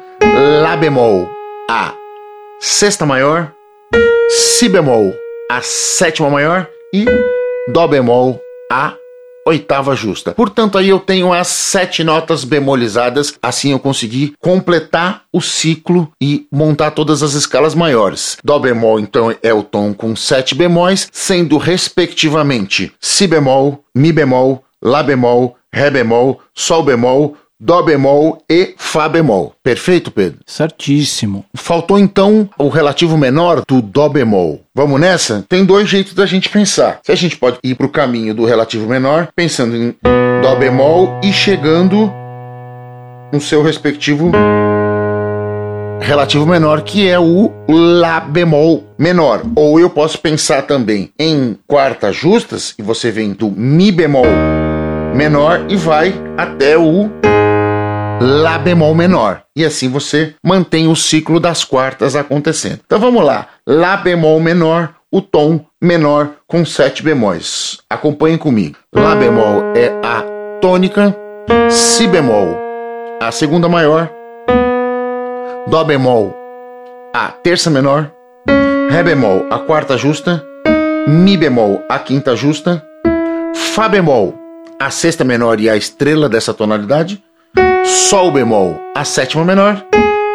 Lá 0.63 0.77
bemol 0.77 1.29
a 1.71 1.95
sexta 2.61 3.05
maior, 3.05 3.53
Si 4.29 4.69
bemol 4.69 5.15
a 5.51 5.61
sétima 5.63 6.31
maior 6.31 6.69
e 6.93 7.05
Dó 7.73 7.87
bemol 7.87 8.41
a 8.71 8.95
oitava 9.47 9.95
justa. 9.95 10.33
Portanto, 10.33 10.79
aí 10.79 10.89
eu 10.89 11.01
tenho 11.01 11.33
as 11.33 11.49
sete 11.49 12.05
notas 12.05 12.45
bemolizadas, 12.45 13.35
assim 13.43 13.73
eu 13.73 13.79
consegui 13.79 14.35
completar 14.41 15.25
o 15.33 15.41
ciclo 15.41 16.11
e 16.21 16.47
montar 16.51 16.93
todas 16.93 17.23
as 17.23 17.35
escalas 17.35 17.75
maiores. 17.75 18.37
Dó 18.45 18.59
bemol, 18.59 19.01
então, 19.01 19.35
é 19.43 19.53
o 19.53 19.63
tom 19.63 19.93
com 19.93 20.15
sete 20.15 20.55
bemóis, 20.55 21.09
sendo 21.13 21.59
respectivamente 21.59 22.93
Si 23.01 23.27
bemol, 23.27 23.85
Mi 23.95 24.13
bemol, 24.13 24.65
Lá 24.81 25.03
bemol, 25.03 25.57
Ré 25.73 25.91
bemol, 25.91 26.41
Sol 26.55 26.83
bemol, 26.83 27.37
Dó 27.65 27.81
bemol 27.81 28.43
e 28.51 28.75
Fá 28.77 29.09
bemol. 29.09 29.55
Perfeito, 29.63 30.11
Pedro? 30.11 30.41
Certíssimo. 30.45 31.45
Faltou 31.55 31.97
então 31.97 32.51
o 32.59 32.69
relativo 32.69 33.17
menor 33.17 33.63
do 33.65 33.81
Dó 33.81 34.09
bemol. 34.09 34.63
Vamos 34.75 35.01
nessa? 35.01 35.45
Tem 35.49 35.65
dois 35.65 35.89
jeitos 35.89 36.13
da 36.13 36.27
gente 36.27 36.49
pensar. 36.49 36.99
Se 37.05 37.13
a 37.13 37.15
gente 37.15 37.37
pode 37.37 37.59
ir 37.63 37.77
para 37.77 37.87
o 37.87 37.91
caminho 37.91 38.35
do 38.35 38.45
relativo 38.45 38.89
menor, 38.89 39.29
pensando 39.37 39.77
em 39.77 39.95
Dó 40.43 40.57
bemol 40.57 41.21
e 41.23 41.33
chegando 41.33 42.13
no 43.33 43.41
seu 43.41 43.63
respectivo 43.63 44.33
relativo 46.01 46.45
menor, 46.45 46.83
que 46.83 47.09
é 47.09 47.17
o 47.17 47.53
Lá 47.69 48.19
bemol 48.19 48.83
menor. 48.99 49.43
Ou 49.55 49.79
eu 49.79 49.89
posso 49.89 50.19
pensar 50.19 50.63
também 50.63 51.13
em 51.17 51.57
quartas 51.69 52.17
justas, 52.17 52.75
e 52.77 52.83
você 52.83 53.13
vem 53.13 53.33
do 53.33 53.49
Mi 53.49 53.93
bemol 53.93 54.27
menor 55.15 55.65
e 55.69 55.77
vai 55.77 56.13
até 56.37 56.77
o 56.77 57.09
Lá 58.25 58.57
bemol 58.57 58.95
menor. 58.95 59.43
E 59.57 59.65
assim 59.65 59.89
você 59.89 60.37
mantém 60.45 60.87
o 60.87 60.95
ciclo 60.95 61.41
das 61.41 61.65
quartas 61.65 62.15
acontecendo. 62.15 62.79
Então 62.87 63.01
vamos 63.01 63.25
lá. 63.25 63.49
Lá 63.67 63.97
bemol 63.97 64.39
menor, 64.39 64.95
o 65.11 65.21
tom 65.21 65.67
menor 65.83 66.31
com 66.47 66.65
sete 66.65 67.03
bemóis. 67.03 67.79
Acompanhem 67.91 68.39
comigo. 68.39 68.77
Lá 68.95 69.17
bemol 69.17 69.73
é 69.75 69.93
a 70.07 70.23
tônica, 70.61 71.17
Si 71.69 72.07
bemol 72.07 72.57
a 73.21 73.33
segunda 73.33 73.69
maior, 73.69 74.09
Dó 75.67 75.83
bemol 75.83 76.33
a 77.13 77.27
terça 77.27 77.71
menor, 77.71 78.09
Ré 78.89 79.03
bemol 79.03 79.47
a 79.51 79.59
quarta 79.59 79.99
justa, 79.99 80.45
Mi 81.09 81.37
bemol 81.37 81.83
a 81.89 81.99
quinta 81.99 82.37
justa, 82.37 82.85
Fá 83.53 83.89
bemol 83.89 84.39
a 84.79 84.91
sexta 84.91 85.25
menor 85.25 85.59
e 85.59 85.69
a 85.69 85.77
estrela 85.77 86.29
dessa 86.29 86.55
tonalidade, 86.55 87.23
Sol 87.85 88.31
bemol 88.31 88.81
a 88.95 89.05
sétima 89.05 89.45
menor 89.45 89.85